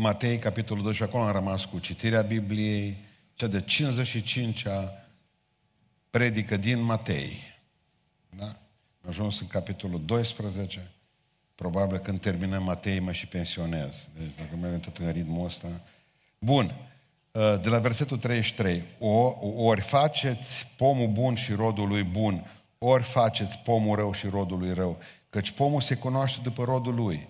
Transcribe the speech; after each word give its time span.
Matei, 0.00 0.38
capitolul 0.38 0.82
2, 0.82 0.94
și 0.94 1.02
acolo 1.02 1.22
am 1.22 1.32
rămas 1.32 1.64
cu 1.64 1.78
citirea 1.78 2.22
Bibliei, 2.22 2.96
cea 3.34 3.46
de 3.46 3.64
55-a 3.64 4.92
predică 6.10 6.56
din 6.56 6.80
Matei. 6.80 7.42
Da? 8.28 8.44
Am 8.44 9.08
ajuns 9.08 9.40
în 9.40 9.46
capitolul 9.46 10.02
12, 10.04 10.90
probabil 11.54 11.98
când 11.98 12.20
terminăm 12.20 12.62
Matei 12.62 13.00
mă 13.00 13.12
și 13.12 13.26
pensionez. 13.26 14.08
Deci 14.18 14.30
dacă 14.36 14.56
mergem 14.60 14.80
tot 14.80 14.96
în 14.96 15.12
ritmul 15.12 15.46
ăsta. 15.46 15.80
Bun. 16.38 16.74
Uh, 17.32 17.60
de 17.62 17.68
la 17.68 17.78
versetul 17.78 18.16
33. 18.16 18.84
O, 18.98 19.34
ori 19.56 19.80
faceți 19.80 20.66
pomul 20.76 21.08
bun 21.08 21.34
și 21.34 21.52
rodul 21.52 21.88
lui 21.88 22.02
bun, 22.02 22.44
ori 22.78 23.02
faceți 23.02 23.58
pomul 23.58 23.96
rău 23.96 24.12
și 24.12 24.26
rodul 24.26 24.58
lui 24.58 24.72
rău. 24.72 24.98
Căci 25.30 25.50
pomul 25.50 25.80
se 25.80 25.94
cunoaște 25.94 26.40
după 26.42 26.64
rodul 26.64 26.94
lui. 26.94 27.28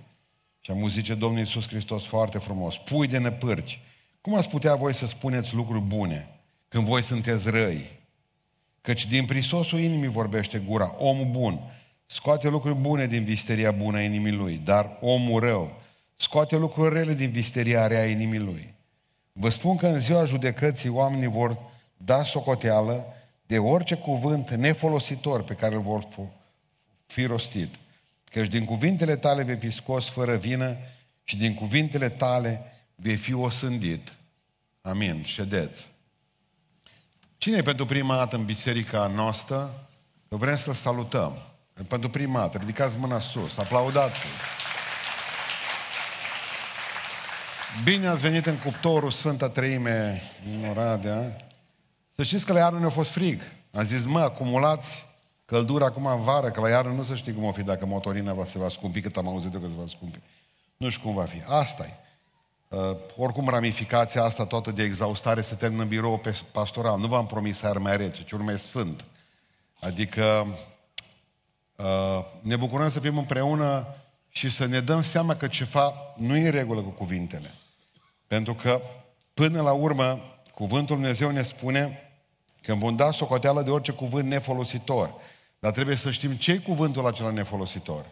Și 0.68 0.74
am 0.74 0.88
zice 0.88 1.14
Domnul 1.14 1.38
Iisus 1.38 1.68
Hristos 1.68 2.04
foarte 2.04 2.38
frumos. 2.38 2.76
Pui 2.76 3.06
de 3.06 3.18
năpârci. 3.18 3.80
Cum 4.20 4.34
ați 4.34 4.48
putea 4.48 4.74
voi 4.74 4.94
să 4.94 5.06
spuneți 5.06 5.54
lucruri 5.54 5.82
bune 5.82 6.28
când 6.68 6.84
voi 6.84 7.02
sunteți 7.02 7.50
răi? 7.50 7.90
Căci 8.80 9.06
din 9.06 9.24
prisosul 9.24 9.78
inimii 9.78 10.08
vorbește 10.08 10.58
gura. 10.58 10.94
Omul 10.98 11.26
bun 11.26 11.60
scoate 12.06 12.48
lucruri 12.48 12.74
bune 12.74 13.06
din 13.06 13.24
visteria 13.24 13.70
bună 13.70 13.96
a 13.96 14.02
inimii 14.02 14.32
lui, 14.32 14.60
dar 14.64 14.98
omul 15.00 15.40
rău 15.40 15.80
scoate 16.16 16.56
lucruri 16.56 16.94
rele 16.94 17.14
din 17.14 17.30
visteria 17.30 17.86
rea 17.86 18.00
a 18.00 18.06
inimii 18.06 18.38
lui. 18.38 18.74
Vă 19.32 19.48
spun 19.48 19.76
că 19.76 19.86
în 19.86 19.98
ziua 19.98 20.24
judecății 20.24 20.88
oamenii 20.88 21.28
vor 21.28 21.58
da 21.96 22.24
socoteală 22.24 23.04
de 23.46 23.58
orice 23.58 23.94
cuvânt 23.94 24.50
nefolositor 24.50 25.42
pe 25.42 25.54
care 25.54 25.74
îl 25.74 25.82
vor 25.82 26.08
fi 27.06 27.24
rostit. 27.24 27.74
Căci 28.38 28.50
din 28.50 28.64
cuvintele 28.64 29.16
tale 29.16 29.42
vei 29.42 29.56
fi 29.56 29.70
scos 29.70 30.08
fără 30.08 30.36
vină 30.36 30.76
și 31.24 31.36
din 31.36 31.54
cuvintele 31.54 32.08
tale 32.08 32.72
vei 32.94 33.16
fi 33.16 33.34
osândit. 33.34 34.12
Amin. 34.82 35.22
Ședeți. 35.24 35.88
Cine 37.38 37.56
e 37.56 37.62
pentru 37.62 37.86
prima 37.86 38.16
dată 38.16 38.36
în 38.36 38.44
biserica 38.44 39.06
noastră? 39.06 39.88
Vrem 40.28 40.56
să-l 40.56 40.74
salutăm. 40.74 41.32
Pentru 41.88 42.10
prima 42.10 42.40
dată. 42.40 42.58
Ridicați 42.58 42.98
mâna 42.98 43.20
sus. 43.20 43.56
Aplaudați 43.56 44.18
Bine 47.84 48.06
ați 48.06 48.20
venit 48.20 48.46
în 48.46 48.58
cuptorul 48.58 49.10
Sfânta 49.10 49.48
Treime 49.48 50.22
în 50.44 50.68
Oradea. 50.68 51.36
Să 52.14 52.22
știți 52.22 52.46
că 52.46 52.52
la 52.52 52.58
iarnă 52.58 52.78
ne-a 52.78 52.90
fost 52.90 53.10
frig. 53.10 53.40
Am 53.72 53.84
zis, 53.84 54.04
mă, 54.04 54.20
acumulați 54.20 55.06
căldură 55.48 55.84
acum 55.84 56.06
în 56.06 56.20
vară, 56.20 56.50
că 56.50 56.60
la 56.60 56.68
iarnă 56.68 56.92
nu 56.92 57.02
să 57.02 57.14
știi 57.14 57.32
cum 57.32 57.44
o 57.44 57.52
fi 57.52 57.62
dacă 57.62 57.86
motorina 57.86 58.32
va, 58.32 58.44
se 58.44 58.58
va 58.58 58.68
scumpi, 58.68 59.00
cât 59.00 59.16
am 59.16 59.28
auzit 59.28 59.54
eu 59.54 59.60
că 59.60 59.66
se 59.66 59.74
va 59.76 59.86
scumpi. 59.86 60.18
Nu 60.76 60.88
știu 60.88 61.02
cum 61.02 61.14
va 61.14 61.24
fi. 61.24 61.42
asta 61.46 61.84
e. 61.84 61.92
Uh, 62.76 62.96
oricum 63.16 63.48
ramificația 63.48 64.22
asta 64.22 64.46
toată 64.46 64.70
de 64.70 64.82
exaustare 64.82 65.40
se 65.40 65.54
termină 65.54 65.82
în 65.82 65.88
birou 65.88 66.20
pastoral. 66.52 66.98
Nu 66.98 67.06
v-am 67.06 67.26
promis 67.26 67.62
aer 67.62 67.78
mai 67.78 67.96
rece, 67.96 68.24
ci 68.24 68.32
urmă 68.32 68.56
sfânt. 68.56 69.04
Adică 69.80 70.46
uh, 71.76 72.24
ne 72.40 72.56
bucurăm 72.56 72.90
să 72.90 73.00
fim 73.00 73.18
împreună 73.18 73.86
și 74.28 74.50
să 74.50 74.66
ne 74.66 74.80
dăm 74.80 75.02
seama 75.02 75.36
că 75.36 75.46
ceva 75.46 75.94
nu 76.16 76.36
e 76.36 76.44
în 76.44 76.50
regulă 76.50 76.80
cu 76.80 76.90
cuvintele. 76.90 77.54
Pentru 78.26 78.54
că, 78.54 78.80
până 79.34 79.62
la 79.62 79.72
urmă, 79.72 80.20
cuvântul 80.54 80.96
Dumnezeu 80.96 81.30
ne 81.30 81.42
spune 81.42 82.02
că 82.62 82.74
vom 82.74 82.96
da 82.96 83.10
socoteală 83.10 83.62
de 83.62 83.70
orice 83.70 83.92
cuvânt 83.92 84.28
nefolositor. 84.28 85.14
Dar 85.58 85.72
trebuie 85.72 85.96
să 85.96 86.10
știm 86.10 86.34
ce 86.34 86.52
e 86.52 86.58
cuvântul 86.58 87.06
acela 87.06 87.30
nefolositor. 87.30 88.06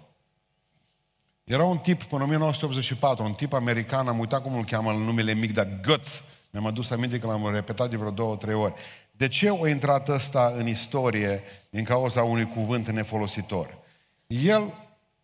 Era 1.44 1.64
un 1.64 1.78
tip 1.78 2.03
până 2.03 2.22
1984, 2.22 3.25
un 3.25 3.33
tip 3.33 3.53
american, 3.53 4.08
am 4.08 4.19
uitat 4.19 4.42
cum 4.42 4.56
îl 4.56 4.64
cheamă 4.64 4.91
în 4.91 5.03
numele 5.03 5.34
mic, 5.34 5.53
dar 5.53 5.80
Guts. 5.83 6.22
Mi-am 6.50 6.66
adus 6.66 6.91
aminte 6.91 7.19
că 7.19 7.27
l-am 7.27 7.50
repetat 7.50 7.91
de 7.91 7.97
vreo 7.97 8.11
două, 8.11 8.36
trei 8.36 8.55
ori. 8.55 8.75
De 9.11 9.28
ce 9.28 9.48
a 9.62 9.69
intrat 9.69 10.08
ăsta 10.08 10.53
în 10.56 10.66
istorie 10.66 11.42
din 11.70 11.84
cauza 11.84 12.22
unui 12.22 12.47
cuvânt 12.47 12.88
nefolositor? 12.88 13.78
El, 14.26 14.75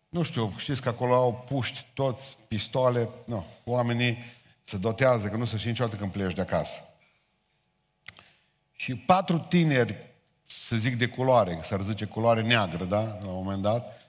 nu 0.09 0.23
știu, 0.23 0.53
știți 0.57 0.81
că 0.81 0.89
acolo 0.89 1.13
au 1.13 1.45
puști 1.47 1.85
toți, 1.93 2.37
pistoale, 2.47 3.09
nu, 3.25 3.45
oamenii 3.63 4.17
se 4.63 4.77
dotează, 4.77 5.27
că 5.27 5.35
nu 5.35 5.45
se 5.45 5.57
știe 5.57 5.69
niciodată 5.69 5.95
când 5.95 6.11
pleci 6.11 6.33
de 6.33 6.41
acasă. 6.41 6.79
Și 8.71 8.95
patru 8.95 9.37
tineri, 9.37 10.12
să 10.67 10.75
zic 10.75 10.97
de 10.97 11.07
culoare, 11.07 11.59
s-ar 11.63 11.81
zice 11.81 12.05
culoare 12.05 12.41
neagră, 12.41 12.83
da, 12.83 13.01
la 13.01 13.27
un 13.27 13.43
moment 13.43 13.61
dat, 13.61 14.01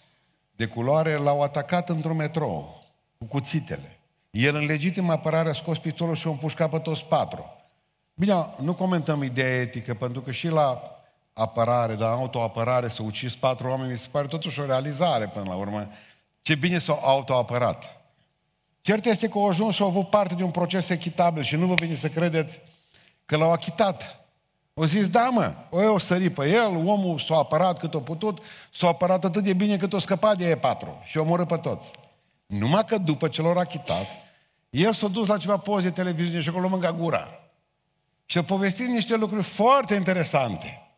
de 0.56 0.66
culoare 0.66 1.16
l-au 1.16 1.42
atacat 1.42 1.88
într-un 1.88 2.16
metrou, 2.16 2.82
cu 3.18 3.24
cuțitele. 3.24 3.98
El 4.30 4.54
în 4.54 4.64
legitimă 4.64 5.12
apărare 5.12 5.48
a 5.48 5.52
scos 5.52 5.78
pistolul 5.78 6.14
și 6.14 6.26
a 6.26 6.30
împușcat 6.30 6.70
pe 6.70 6.78
toți 6.78 7.04
patru. 7.04 7.56
Bine, 8.14 8.46
nu 8.60 8.74
comentăm 8.74 9.22
ideea 9.22 9.60
etică, 9.60 9.94
pentru 9.94 10.20
că 10.20 10.30
și 10.30 10.48
la 10.48 10.82
apărare, 11.32 11.94
dar 11.94 12.10
autoapărare, 12.10 12.88
să 12.88 13.02
ucis 13.02 13.36
patru 13.36 13.68
oameni, 13.68 13.90
mi 13.90 13.98
se 13.98 14.08
pare 14.10 14.26
totuși 14.26 14.60
o 14.60 14.66
realizare 14.66 15.26
până 15.26 15.44
la 15.48 15.54
urmă. 15.54 15.88
Ce 16.42 16.54
bine 16.54 16.78
s-au 16.78 17.00
autoapărat. 17.02 18.00
Cert 18.80 19.04
este 19.04 19.28
că 19.28 19.38
au 19.38 19.48
ajuns 19.48 19.74
și 19.74 19.82
au 19.82 19.88
avut 19.88 20.10
parte 20.10 20.34
de 20.34 20.42
un 20.42 20.50
proces 20.50 20.88
echitabil 20.88 21.42
și 21.42 21.56
nu 21.56 21.66
vă 21.66 21.74
vine 21.74 21.94
să 21.94 22.08
credeți 22.08 22.60
că 23.24 23.36
l-au 23.36 23.52
achitat. 23.52 24.23
O 24.74 24.86
zis, 24.86 25.08
da 25.08 25.28
mă, 25.28 25.54
o 25.70 25.82
eu 25.82 25.98
sări 25.98 26.30
pe 26.30 26.48
el, 26.48 26.76
omul 26.86 27.18
s-a 27.18 27.36
apărat 27.36 27.78
cât 27.78 27.94
a 27.94 28.00
putut, 28.00 28.38
s-a 28.72 28.86
apărat 28.86 29.24
atât 29.24 29.44
de 29.44 29.52
bine 29.52 29.76
cât 29.76 29.92
o 29.92 29.98
scăpat 29.98 30.36
de 30.36 30.58
E4 30.58 31.04
și 31.04 31.18
o 31.18 31.20
omorât 31.20 31.48
pe 31.48 31.56
toți. 31.56 31.92
Numai 32.46 32.84
că 32.84 32.98
după 32.98 33.28
ce 33.28 33.42
l-au 33.42 33.58
achitat, 33.58 34.06
el 34.70 34.92
s-a 34.92 35.08
dus 35.08 35.28
la 35.28 35.36
ceva 35.36 35.56
poze 35.56 35.88
de 35.88 35.94
televiziune 35.94 36.40
și 36.40 36.48
acolo 36.48 36.68
mânca 36.68 36.92
gura. 36.92 37.28
Și 38.26 38.38
a 38.38 38.44
povestit 38.44 38.86
niște 38.86 39.16
lucruri 39.16 39.42
foarte 39.42 39.94
interesante. 39.94 40.88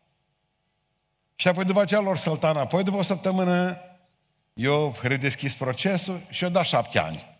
Și 1.35 1.47
apoi 1.47 1.65
după 1.65 1.81
aceea 1.81 1.99
lor 1.99 2.17
sălta 2.17 2.49
înapoi, 2.49 2.83
după 2.83 2.97
o 2.97 3.01
săptămână, 3.01 3.77
eu 4.53 4.95
redeschis 5.01 5.55
procesul 5.55 6.21
și 6.29 6.43
eu 6.43 6.49
dat 6.49 6.65
șapte 6.65 6.99
ani. 6.99 7.37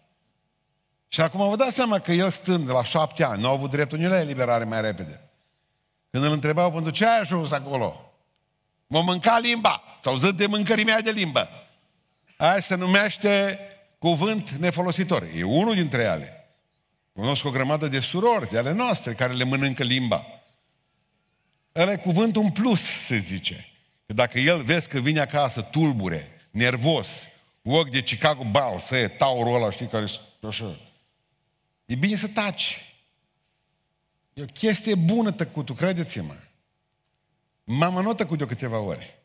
Și 1.08 1.22
acum 1.22 1.50
vă 1.50 1.56
dați 1.56 1.75
seama 1.75 2.00
că 2.00 2.12
el 2.12 2.30
stând 2.30 2.66
de 2.66 2.72
la 2.72 2.84
șapte 2.84 3.24
ani, 3.24 3.42
nu 3.42 3.48
a 3.48 3.52
avut 3.52 3.69
dreptul 3.69 3.98
nici 3.98 4.09
la 4.09 4.19
eliberare 4.19 4.64
mai 4.64 4.81
repede. 4.81 5.26
Când 6.17 6.29
îl 6.29 6.35
întrebau 6.35 6.72
pentru 6.72 6.91
ce 6.91 7.05
ai 7.05 7.19
ajuns 7.19 7.51
acolo? 7.51 8.11
Mă 8.88 9.01
mânca 9.01 9.39
limba. 9.39 9.83
Sau 10.01 10.16
zis 10.16 10.31
de 10.31 10.45
mâncărimea 10.45 11.01
de 11.01 11.11
limbă. 11.11 11.50
Aia 12.38 12.59
se 12.59 12.75
numește 12.75 13.59
cuvânt 14.00 14.50
nefolositor. 14.50 15.27
E 15.35 15.44
unul 15.44 15.73
dintre 15.75 16.01
ele. 16.01 16.50
Cunosc 17.13 17.45
o 17.45 17.50
grămadă 17.50 17.88
de 17.88 18.00
surori 18.00 18.50
de 18.50 18.57
ale 18.57 18.72
noastre 18.72 19.13
care 19.13 19.33
le 19.33 19.44
mănâncă 19.44 19.83
limba. 19.83 20.25
Ăla 21.75 21.91
e 21.91 21.97
cuvântul 21.97 22.41
în 22.41 22.51
plus, 22.51 22.81
se 22.81 23.17
zice. 23.17 23.67
Că 24.06 24.13
dacă 24.13 24.39
el 24.39 24.63
vezi 24.63 24.88
că 24.88 25.00
vine 25.00 25.19
acasă 25.19 25.61
tulbure, 25.61 26.47
nervos, 26.51 27.27
ochi 27.63 27.91
de 27.91 28.01
Chicago 28.01 28.44
Ball, 28.44 28.79
să 28.79 28.95
e 28.95 29.07
taurul 29.07 29.56
ăla, 29.56 29.72
știi, 29.72 29.88
care 29.88 30.06
așa. 30.47 30.79
E 31.85 31.95
bine 31.95 32.16
să 32.16 32.27
taci. 32.27 32.87
E 34.38 34.42
o 34.42 34.46
chestie 34.46 34.96
bună 34.96 35.31
tăcutul, 35.31 35.75
credeți-mă. 35.75 36.34
Mama 37.64 38.02
nu 38.02 38.09
a 38.09 38.14
tăcut 38.14 38.38
de 38.38 38.46
câteva 38.46 38.80
ori. 38.80 39.20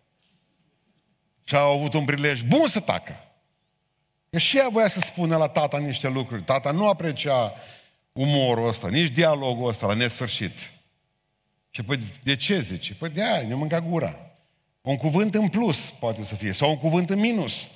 Și 1.45 1.57
au 1.57 1.79
avut 1.79 1.95
un 1.95 2.05
prilej 2.05 2.43
bun 2.43 2.69
să 2.69 2.81
tacă. 2.81 3.17
Că 4.31 4.39
și 4.39 4.59
ea 4.59 4.69
voia 4.69 4.89
să 4.89 5.01
spună 5.01 5.37
la 5.37 5.49
tata 5.49 5.79
niște 5.79 6.09
lucruri. 6.09 6.43
Tata 6.43 6.71
nu 6.71 6.89
aprecia 6.89 7.53
umorul 8.13 8.69
ăsta, 8.69 8.89
nici 8.89 9.13
dialogul 9.13 9.69
ăsta 9.69 9.87
la 9.87 9.95
nesfârșit. 9.95 10.73
Și 11.71 11.83
păi 11.83 11.99
de 12.23 12.37
ce 12.37 12.61
zice? 12.61 12.95
Păi 12.95 13.09
de 13.09 13.23
aia, 13.23 13.49
ne 13.49 13.55
mânca 13.55 13.81
gura. 13.81 14.17
Un 14.81 14.97
cuvânt 14.97 15.35
în 15.35 15.49
plus 15.49 15.91
poate 15.91 16.25
să 16.25 16.35
fie, 16.35 16.53
sau 16.53 16.71
un 16.71 16.79
cuvânt 16.79 17.11
în 17.11 17.19
minus. 17.19 17.69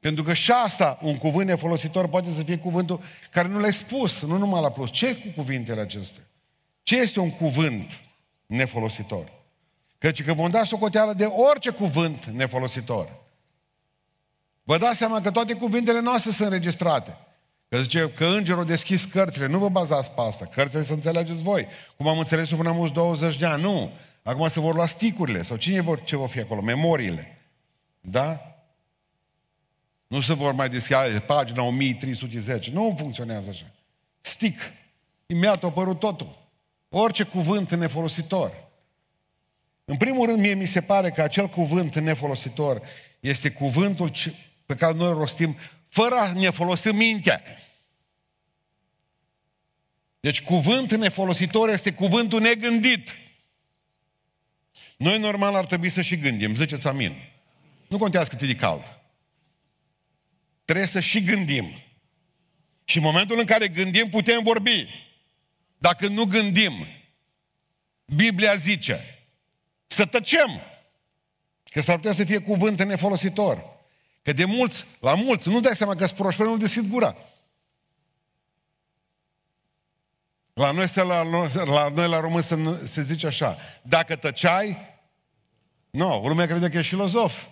Pentru 0.00 0.22
că 0.22 0.34
și 0.34 0.50
asta, 0.50 0.98
un 1.02 1.18
cuvânt 1.18 1.46
nefolositor, 1.46 2.08
poate 2.08 2.32
să 2.32 2.42
fie 2.42 2.58
cuvântul 2.58 3.00
care 3.30 3.48
nu 3.48 3.58
l-ai 3.58 3.72
spus, 3.72 4.22
nu 4.22 4.38
numai 4.38 4.62
la 4.62 4.70
plus. 4.70 4.90
Ce 4.90 5.16
cu 5.16 5.28
cuvintele 5.34 5.80
acestea? 5.80 6.22
Ce 6.82 6.96
este 6.96 7.20
un 7.20 7.30
cuvânt 7.30 8.00
nefolositor? 8.46 9.32
Căci 9.98 10.22
că 10.22 10.32
vom 10.32 10.50
da 10.50 10.64
socoteală 10.64 11.12
de 11.12 11.24
orice 11.24 11.70
cuvânt 11.70 12.24
nefolositor. 12.24 13.20
Vă 14.62 14.78
dați 14.78 14.96
seama 14.96 15.20
că 15.20 15.30
toate 15.30 15.54
cuvintele 15.54 16.00
noastre 16.00 16.30
sunt 16.30 16.46
înregistrate. 16.46 17.18
Că 17.68 17.82
zice 17.82 18.10
că 18.10 18.26
îngerul 18.26 18.64
deschis 18.64 19.04
cărțile. 19.04 19.46
Nu 19.46 19.58
vă 19.58 19.68
bazați 19.68 20.10
pe 20.10 20.20
asta. 20.20 20.44
Cărțile 20.46 20.82
să 20.82 20.92
înțelegeți 20.92 21.42
voi. 21.42 21.66
Cum 21.96 22.08
am 22.08 22.18
înțeles-o 22.18 22.56
până 22.56 22.68
am 22.68 22.90
20 22.92 23.36
de 23.36 23.46
ani. 23.46 23.62
Nu. 23.62 23.92
Acum 24.22 24.48
se 24.48 24.60
vor 24.60 24.74
lua 24.74 24.86
sticurile. 24.86 25.42
Sau 25.42 25.56
cine 25.56 25.80
vor, 25.80 26.02
ce 26.02 26.16
vor 26.16 26.28
fi 26.28 26.38
acolo? 26.38 26.60
Memoriile. 26.60 27.38
Da? 28.00 28.56
Nu 30.06 30.20
se 30.20 30.34
vor 30.34 30.52
mai 30.52 30.68
deschide 30.68 31.22
pagina 31.26 31.62
1310. 31.62 32.70
Nu 32.70 32.94
funcționează 32.98 33.50
așa. 33.50 33.66
Stic. 34.20 34.60
Imediat 35.26 35.62
a 35.62 35.66
apărut 35.66 35.98
totul. 35.98 36.41
Orice 36.94 37.24
cuvânt 37.24 37.70
nefolositor. 37.70 38.70
În 39.84 39.96
primul 39.96 40.26
rând, 40.26 40.40
mie 40.40 40.54
mi 40.54 40.66
se 40.66 40.80
pare 40.80 41.10
că 41.10 41.22
acel 41.22 41.48
cuvânt 41.48 41.98
nefolositor 41.98 42.82
este 43.20 43.50
cuvântul 43.50 44.10
pe 44.66 44.74
care 44.74 44.92
noi 44.92 45.08
îl 45.08 45.14
rostim 45.14 45.56
fără 45.88 46.14
a 46.14 46.32
ne 46.32 46.50
folosi 46.50 46.88
mintea. 46.88 47.42
Deci 50.20 50.42
cuvânt 50.42 50.94
nefolositor 50.94 51.68
este 51.68 51.92
cuvântul 51.92 52.40
negândit. 52.40 53.16
Noi 54.96 55.18
normal 55.18 55.54
ar 55.54 55.66
trebui 55.66 55.88
să 55.88 56.02
și 56.02 56.16
gândim, 56.16 56.54
ziceți 56.54 56.86
amin. 56.86 57.16
Nu 57.88 57.98
contează 57.98 58.28
cât 58.28 58.40
e 58.40 58.46
de 58.46 58.54
cald. 58.54 59.00
Trebuie 60.64 60.86
să 60.86 61.00
și 61.00 61.22
gândim. 61.22 61.82
Și 62.84 62.96
în 62.96 63.02
momentul 63.02 63.38
în 63.38 63.44
care 63.44 63.68
gândim, 63.68 64.08
putem 64.08 64.42
vorbi. 64.42 64.88
Dacă 65.82 66.08
nu 66.08 66.24
gândim, 66.24 66.86
Biblia 68.04 68.54
zice 68.54 69.24
să 69.86 70.04
tăcem. 70.04 70.60
Că 71.70 71.80
s-ar 71.80 71.96
putea 71.96 72.12
să 72.12 72.24
fie 72.24 72.38
cuvânt 72.38 72.82
nefolositor. 72.82 73.62
Că 74.22 74.32
de 74.32 74.44
mulți, 74.44 74.86
la 75.00 75.14
mulți, 75.14 75.48
nu 75.48 75.60
dai 75.60 75.76
seama 75.76 75.94
că 75.94 76.06
sunt 76.06 76.18
proști, 76.18 76.42
nu 76.42 76.56
deschid 76.56 76.88
gura. 76.88 77.16
La 80.52 80.70
noi, 80.70 80.86
la, 80.94 81.22
la 81.64 81.88
noi 81.88 82.08
la 82.08 82.20
român 82.20 82.42
se, 82.42 82.86
se 82.86 83.02
zice 83.02 83.26
așa, 83.26 83.58
dacă 83.82 84.16
tăceai, 84.16 84.98
nu, 85.90 86.08
no, 86.08 86.28
lumea 86.28 86.46
crede 86.46 86.68
că 86.68 86.78
ești 86.78 86.90
filozof. 86.90 87.46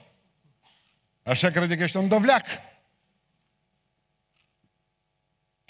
Așa 1.22 1.50
crede 1.50 1.76
că 1.76 1.82
ești 1.82 1.96
un 1.96 2.08
dovleac. 2.08 2.46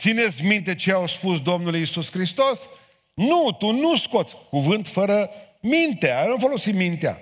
Țineți 0.00 0.44
minte 0.44 0.74
ce 0.74 0.92
au 0.92 1.06
spus 1.06 1.40
Domnul 1.40 1.76
Iisus 1.76 2.10
Hristos? 2.10 2.68
Nu, 3.14 3.56
tu 3.58 3.70
nu 3.70 3.96
scoți 3.96 4.36
cuvânt 4.50 4.88
fără 4.88 5.30
minte. 5.60 6.24
Nu 6.28 6.36
folosi 6.38 6.70
mintea. 6.70 7.18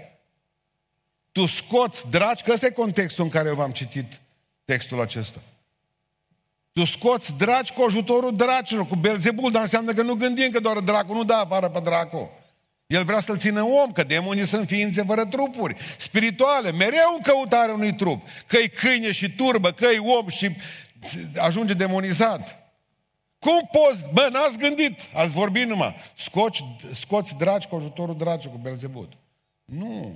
Tu 1.33 1.47
scoți 1.47 2.11
dragi, 2.11 2.43
că 2.43 2.53
ăsta 2.53 2.67
e 2.67 2.71
contextul 2.71 3.25
în 3.25 3.31
care 3.31 3.49
eu 3.49 3.55
v-am 3.55 3.71
citit 3.71 4.21
textul 4.65 5.01
acesta. 5.01 5.39
Tu 6.73 6.85
scoți 6.85 7.35
dragi 7.37 7.73
cu 7.73 7.83
ajutorul 7.83 8.37
dracilor, 8.37 8.87
cu 8.87 8.97
Belzebul, 8.97 9.51
dar 9.51 9.63
înseamnă 9.63 9.93
că 9.93 10.03
nu 10.03 10.15
gândim 10.15 10.51
că 10.51 10.61
doar 10.61 10.79
dracul 10.79 11.17
nu 11.17 11.25
dă 11.25 11.35
afară 11.35 11.69
pe 11.69 11.81
dracu. 11.81 12.31
El 12.87 13.05
vrea 13.05 13.21
să-l 13.21 13.39
țină 13.39 13.63
om, 13.63 13.93
că 13.93 14.03
demonii 14.03 14.47
sunt 14.47 14.69
ființe 14.69 15.03
fără 15.03 15.25
trupuri, 15.25 15.77
spirituale, 15.99 16.73
mereu 16.73 17.15
în 17.17 17.23
căutarea 17.23 17.75
unui 17.75 17.95
trup. 17.95 18.27
Că-i 18.47 18.69
câine 18.69 19.13
și 19.13 19.31
turbă, 19.31 19.73
că-i 19.73 19.99
om 19.99 20.29
și 20.29 20.57
ajunge 21.37 21.75
demonizat. 21.75 22.58
Cum 23.39 23.69
poți? 23.73 24.05
Bă, 24.13 24.29
n-ați 24.33 24.59
gândit, 24.59 25.01
ați 25.15 25.35
vorbit 25.35 25.67
numai. 25.67 25.95
Scoți, 26.17 26.65
scoți 26.93 27.35
dragi 27.35 27.67
cu 27.67 27.77
ajutorul 27.77 28.17
dragi, 28.17 28.49
cu 28.49 28.57
Belzebut. 28.57 29.13
Nu. 29.65 30.15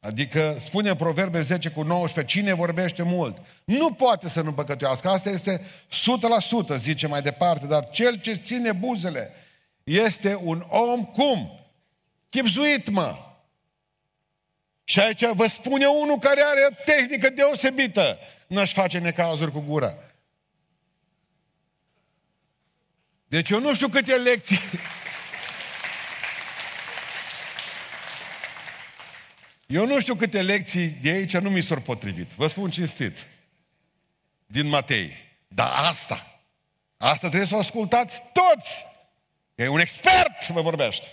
Adică 0.00 0.56
spune 0.60 0.88
în 0.88 0.96
Proverbe 0.96 1.40
10 1.40 1.70
cu 1.70 1.82
19, 1.82 2.38
cine 2.38 2.52
vorbește 2.52 3.02
mult, 3.02 3.38
nu 3.64 3.92
poate 3.92 4.28
să 4.28 4.40
nu 4.40 4.52
păcătuiască. 4.52 5.08
Asta 5.08 5.30
este 5.30 5.64
100%, 6.74 6.76
zice 6.76 7.06
mai 7.06 7.22
departe, 7.22 7.66
dar 7.66 7.88
cel 7.90 8.20
ce 8.20 8.34
ține 8.34 8.72
buzele 8.72 9.30
este 9.84 10.40
un 10.42 10.64
om 10.68 11.04
cum? 11.04 11.60
Chipzuit, 12.28 12.88
mă. 12.88 13.16
Și 14.84 15.00
aici 15.00 15.24
vă 15.24 15.46
spune 15.46 15.86
unul 15.86 16.18
care 16.18 16.42
are 16.42 16.68
o 16.70 16.74
tehnică 16.84 17.30
deosebită. 17.30 18.18
N-aș 18.46 18.72
face 18.72 18.98
necazuri 18.98 19.52
cu 19.52 19.60
gura. 19.60 19.94
Deci 23.30 23.50
eu 23.50 23.60
nu 23.60 23.74
știu 23.74 23.88
câte 23.88 24.14
lecții... 24.14 24.58
Eu 29.66 29.86
nu 29.86 30.00
știu 30.00 30.14
câte 30.14 30.42
lecții 30.42 30.88
de 30.88 31.10
aici 31.10 31.36
nu 31.36 31.50
mi 31.50 31.62
s-au 31.62 31.80
potrivit. 31.80 32.26
Vă 32.26 32.46
spun 32.46 32.70
cinstit. 32.70 33.26
Din 34.46 34.66
Matei. 34.66 35.12
Dar 35.48 35.84
asta, 35.84 36.40
asta 36.96 37.28
trebuie 37.28 37.48
să 37.48 37.54
o 37.54 37.58
ascultați 37.58 38.22
toți. 38.32 38.86
Că 39.54 39.62
e 39.62 39.68
un 39.68 39.80
expert, 39.80 40.48
vă 40.48 40.60
vorbește. 40.60 41.06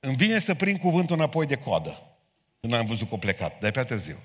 Îmi 0.00 0.16
vine 0.16 0.38
să 0.38 0.54
prind 0.54 0.78
cuvântul 0.78 1.16
înapoi 1.16 1.46
de 1.46 1.56
coadă. 1.56 2.02
Când 2.60 2.72
am 2.72 2.86
văzut 2.86 3.08
că 3.08 3.14
a 3.14 3.18
plecat. 3.18 3.60
Dar 3.60 3.68
e 3.68 3.72
pe 3.72 3.84
târziu. 3.84 4.18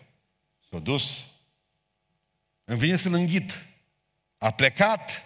S-a 0.70 0.80
dus. 0.80 1.26
Îmi 2.64 2.80
vine 2.80 2.96
să-l 2.96 3.14
înghit. 3.14 3.68
A 4.40 4.52
plecat. 4.52 5.24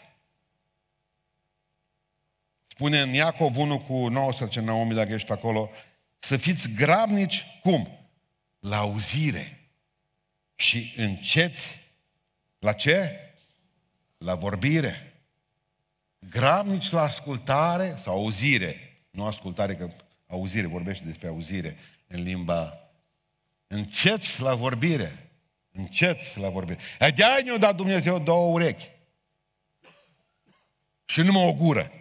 Spune 2.67 3.01
în 3.01 3.13
Iacov 3.13 3.57
1 3.57 3.79
cu 3.79 4.07
19, 4.07 4.59
Naomi, 4.59 4.93
dacă 4.93 5.13
ești 5.13 5.31
acolo, 5.31 5.69
să 6.19 6.37
fiți 6.37 6.69
grabnici, 6.69 7.45
cum? 7.61 7.99
La 8.59 8.77
auzire. 8.77 9.69
Și 10.55 10.93
înceți 10.97 11.79
la 12.59 12.73
ce? 12.73 13.19
La 14.17 14.35
vorbire. 14.35 15.13
Grabnici 16.29 16.91
la 16.91 17.01
ascultare 17.01 17.95
sau 17.97 18.13
auzire. 18.13 18.97
Nu 19.09 19.25
ascultare, 19.25 19.75
că 19.75 19.89
auzire, 20.27 20.67
vorbește 20.67 21.03
despre 21.05 21.27
auzire 21.27 21.77
în 22.07 22.23
limba... 22.23 22.77
Înceți 23.67 24.41
la 24.41 24.53
vorbire. 24.53 25.31
Înceți 25.71 26.39
la 26.39 26.49
vorbire. 26.49 26.79
De-aia 26.97 27.41
ne-a 27.43 27.57
dat 27.57 27.75
Dumnezeu 27.75 28.19
două 28.19 28.51
urechi. 28.51 28.92
Și 31.05 31.21
numai 31.21 31.47
o 31.47 31.53
gură. 31.53 31.91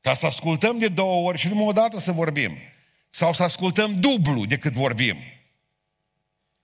Ca 0.00 0.14
să 0.14 0.26
ascultăm 0.26 0.78
de 0.78 0.88
două 0.88 1.28
ori 1.28 1.38
și 1.38 1.48
numai 1.48 1.66
o 1.66 1.72
dată 1.72 1.98
să 1.98 2.12
vorbim. 2.12 2.56
Sau 3.10 3.32
să 3.32 3.42
ascultăm 3.42 4.00
dublu 4.00 4.44
decât 4.44 4.72
vorbim. 4.72 5.16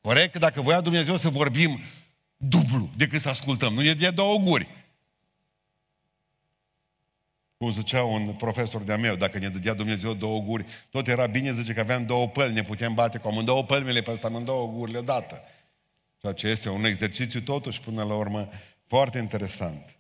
Corect? 0.01 0.33
Că 0.33 0.39
dacă 0.39 0.61
voia 0.61 0.81
Dumnezeu 0.81 1.17
să 1.17 1.29
vorbim 1.29 1.81
dublu 2.37 2.91
decât 2.97 3.21
să 3.21 3.29
ascultăm, 3.29 3.75
nu 3.75 3.83
e 3.83 3.95
de 3.95 4.11
două 4.11 4.39
guri. 4.39 4.69
Cum 7.57 7.71
zicea 7.71 8.05
un 8.05 8.35
profesor 8.35 8.83
de-a 8.83 8.97
meu, 8.97 9.17
dacă 9.17 9.39
ne 9.39 9.49
dădea 9.49 9.75
Dumnezeu 9.75 10.15
două 10.15 10.41
guri, 10.41 10.67
tot 10.91 11.09
era 11.09 11.27
bine, 11.27 11.55
zice 11.55 11.73
că 11.73 11.81
aveam 11.81 12.07
două 12.07 12.29
pălmi, 12.29 12.55
ne 12.55 12.63
putem 12.63 12.95
bate 12.95 13.19
cu 13.19 13.29
amândouă 13.29 13.65
pălmile 13.65 14.03
pe 14.03 14.11
ăsta, 14.11 14.27
amândouă 14.27 14.69
gurile 14.69 14.99
odată. 14.99 15.43
Ceea 16.21 16.33
ce 16.33 16.47
este 16.47 16.69
un 16.69 16.85
exercițiu 16.85 17.41
totuși 17.41 17.81
până 17.81 18.05
la 18.05 18.15
urmă 18.15 18.49
foarte 18.87 19.19
interesant. 19.19 19.98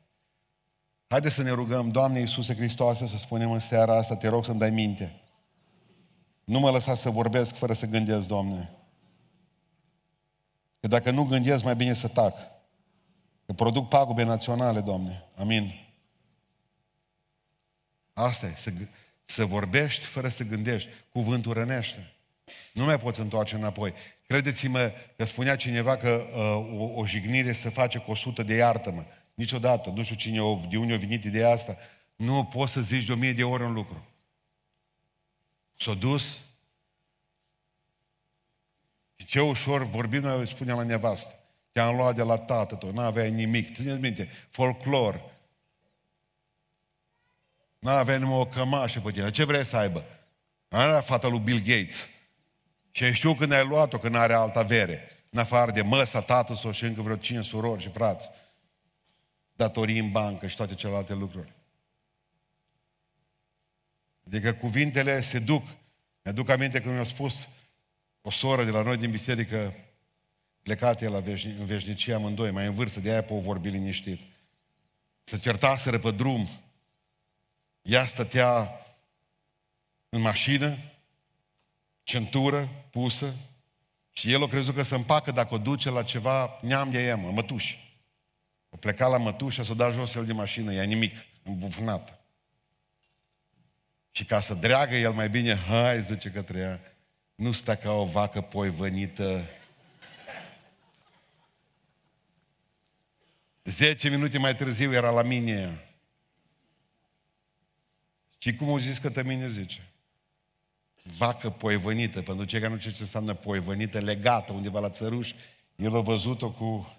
Haideți 1.08 1.34
să 1.34 1.42
ne 1.42 1.50
rugăm, 1.50 1.90
Doamne 1.90 2.18
Iisuse 2.18 2.54
Hristoase, 2.54 3.06
să 3.06 3.16
spunem 3.16 3.50
în 3.50 3.58
seara 3.58 3.96
asta, 3.96 4.16
te 4.16 4.28
rog 4.28 4.44
să-mi 4.44 4.58
dai 4.58 4.70
minte. 4.70 5.20
Nu 6.44 6.58
mă 6.58 6.70
lăsa 6.70 6.94
să 6.94 7.10
vorbesc 7.10 7.54
fără 7.54 7.72
să 7.72 7.86
gândesc, 7.86 8.26
Doamne. 8.26 8.70
Că 10.80 10.86
dacă 10.86 11.10
nu 11.10 11.24
gândesc, 11.24 11.64
mai 11.64 11.76
bine 11.76 11.94
să 11.94 12.08
tac. 12.08 12.36
Că 13.46 13.52
produc 13.52 13.88
pagube 13.88 14.22
naționale, 14.22 14.80
Doamne. 14.80 15.24
Amin. 15.34 15.72
Asta 18.12 18.46
e, 18.46 18.54
să, 18.56 18.72
să 19.24 19.44
vorbești 19.44 20.04
fără 20.04 20.28
să 20.28 20.44
gândești. 20.44 20.88
Cuvântul 21.12 21.52
rănește. 21.52 22.12
Nu 22.72 22.84
mai 22.84 22.98
poți 22.98 23.20
întoarce 23.20 23.54
înapoi. 23.54 23.92
Credeți-mă 24.26 24.92
că 25.16 25.24
spunea 25.24 25.56
cineva 25.56 25.96
că 25.96 26.10
uh, 26.10 26.80
o, 26.80 27.00
o 27.00 27.06
jignire 27.06 27.52
se 27.52 27.68
face 27.68 27.98
cu 27.98 28.10
o 28.10 28.14
sută 28.14 28.42
de 28.42 28.54
iartă-mă. 28.54 29.04
Niciodată. 29.38 29.90
Nu 29.90 30.02
știu 30.02 30.16
cine 30.16 30.42
o, 30.42 30.60
de 30.68 30.76
unde 30.76 30.94
a 30.94 30.98
venit 30.98 31.24
ideea 31.24 31.50
asta. 31.50 31.76
Nu 32.16 32.44
poți 32.44 32.72
să 32.72 32.80
zici 32.80 33.04
de 33.04 33.12
o 33.12 33.16
mie 33.16 33.32
de 33.32 33.44
ori 33.44 33.62
un 33.62 33.72
lucru. 33.72 34.06
S-a 35.76 35.94
dus 35.94 36.40
și 39.16 39.26
ce 39.26 39.40
ușor 39.40 39.82
vorbim 39.82 40.20
noi, 40.20 40.48
spunea 40.48 40.74
la 40.74 40.82
nevastă. 40.82 41.34
Te-am 41.72 41.96
luat 41.96 42.14
de 42.14 42.22
la 42.22 42.38
tată 42.38 42.74
tu, 42.74 42.92
n-aveai 42.92 43.30
nimic. 43.30 43.74
Țineți 43.74 44.00
minte, 44.00 44.30
folclor. 44.50 45.22
N-aveai 47.78 48.18
numai 48.18 48.38
o 48.38 48.46
cămașă 48.46 49.00
pe 49.00 49.10
tine. 49.10 49.30
Ce 49.30 49.44
vrei 49.44 49.66
să 49.66 49.76
aibă? 49.76 50.04
Era 50.68 51.00
fata 51.00 51.28
lui 51.28 51.38
Bill 51.38 51.58
Gates. 51.58 52.08
Și 52.90 53.12
știu 53.12 53.34
când 53.34 53.52
ai 53.52 53.66
luat-o, 53.66 53.98
când 53.98 54.14
are 54.14 54.32
alta 54.32 54.58
avere. 54.58 55.10
În 55.30 55.38
afară 55.38 55.70
de 55.70 55.82
măsa, 55.82 56.20
tatăl 56.20 56.56
sau 56.56 56.70
și 56.70 56.84
încă 56.84 57.02
vreo 57.02 57.16
cinci 57.16 57.44
surori 57.44 57.82
și 57.82 57.88
frați 57.88 58.30
datorii 59.58 59.98
în 59.98 60.10
bancă 60.10 60.46
și 60.46 60.56
toate 60.56 60.74
celelalte 60.74 61.14
lucruri. 61.14 61.52
Adică 64.26 64.54
cuvintele 64.54 65.20
se 65.20 65.38
duc. 65.38 65.66
Mi-aduc 66.22 66.48
aminte 66.48 66.80
când 66.80 66.94
mi-a 66.94 67.04
spus 67.04 67.48
o 68.22 68.30
soră 68.30 68.64
de 68.64 68.70
la 68.70 68.82
noi 68.82 68.96
din 68.96 69.10
biserică, 69.10 69.74
plecate 70.62 71.08
la 71.08 71.20
veșni, 71.20 71.50
în 71.50 71.64
veșnicie 71.66 72.14
amândoi, 72.14 72.50
mai 72.50 72.66
în 72.66 72.74
vârstă, 72.74 73.00
de 73.00 73.10
aia 73.10 73.22
pe 73.22 73.32
o 73.32 73.40
vorbi 73.40 73.68
liniștit. 73.68 74.20
Se 75.24 75.38
certaseră 75.38 75.98
pe 75.98 76.10
drum. 76.10 76.48
Ea 77.82 78.06
stătea 78.06 78.70
în 80.08 80.20
mașină, 80.20 80.78
centură 82.02 82.68
pusă, 82.90 83.34
și 84.12 84.32
el 84.32 84.42
a 84.42 84.46
crezut 84.46 84.74
că 84.74 84.82
se 84.82 84.94
împacă 84.94 85.30
dacă 85.30 85.54
o 85.54 85.58
duce 85.58 85.90
la 85.90 86.02
ceva 86.02 86.58
neam 86.62 86.90
de 86.90 87.02
ea, 87.02 87.16
mă, 87.16 87.30
mătuși. 87.30 87.87
O 88.68 88.76
pleca 88.76 89.06
la 89.06 89.16
mătușă, 89.16 89.62
să 89.62 89.72
o 89.72 89.74
da 89.74 89.90
jos 89.90 90.14
el 90.14 90.24
din 90.24 90.34
mașină, 90.34 90.72
ea 90.72 90.82
nimic, 90.82 91.14
îmbufnată. 91.42 92.18
Și 94.10 94.24
ca 94.24 94.40
să 94.40 94.54
dreagă 94.54 94.94
el 94.96 95.12
mai 95.12 95.28
bine, 95.28 95.54
hai, 95.56 96.02
zice 96.02 96.30
către 96.30 96.58
ea, 96.58 96.80
nu 97.34 97.52
sta 97.52 97.74
ca 97.74 97.92
o 97.92 98.04
vacă 98.04 98.40
poivănită. 98.40 99.44
Zece 103.64 104.08
minute 104.08 104.38
mai 104.38 104.56
târziu 104.56 104.92
era 104.92 105.10
la 105.10 105.22
mine. 105.22 105.88
Și 108.38 108.54
cum 108.54 108.68
au 108.68 108.78
zis 108.78 108.98
că 108.98 109.22
mine 109.22 109.48
zice? 109.48 109.88
Vacă 111.02 111.50
poivănită, 111.50 112.22
pentru 112.22 112.44
cei 112.44 112.60
care 112.60 112.72
nu 112.72 112.78
știu 112.78 112.90
ce 112.90 113.02
înseamnă 113.02 113.34
poivănită, 113.34 114.00
legată 114.00 114.52
undeva 114.52 114.80
la 114.80 114.90
țăruș, 114.90 115.32
el 115.76 115.96
a 115.96 116.00
văzut-o 116.00 116.50
cu... 116.50 116.97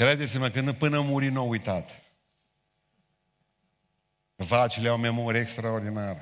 Credeți-mă 0.00 0.48
că 0.48 0.72
până 0.72 1.00
muri 1.00 1.28
nu 1.28 1.48
uitat. 1.48 2.02
Vacile 4.34 4.88
au 4.88 4.96
memorie 4.96 5.40
extraordinară. 5.40 6.20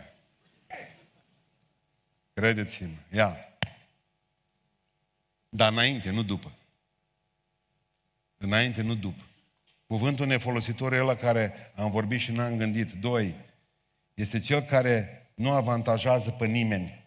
Credeți-mă. 2.34 2.94
Ia. 3.12 3.36
Dar 5.48 5.72
înainte, 5.72 6.10
nu 6.10 6.22
după. 6.22 6.52
Înainte, 8.36 8.82
nu 8.82 8.94
după. 8.94 9.22
Cuvântul 9.86 10.26
nefolositor 10.26 10.92
e 10.92 11.00
ăla 11.00 11.16
care 11.16 11.72
am 11.74 11.90
vorbit 11.90 12.20
și 12.20 12.32
n-am 12.32 12.56
gândit. 12.56 12.92
Doi, 12.92 13.34
este 14.14 14.40
cel 14.40 14.60
care 14.60 15.26
nu 15.34 15.50
avantajează 15.50 16.30
pe 16.30 16.46
nimeni. 16.46 17.04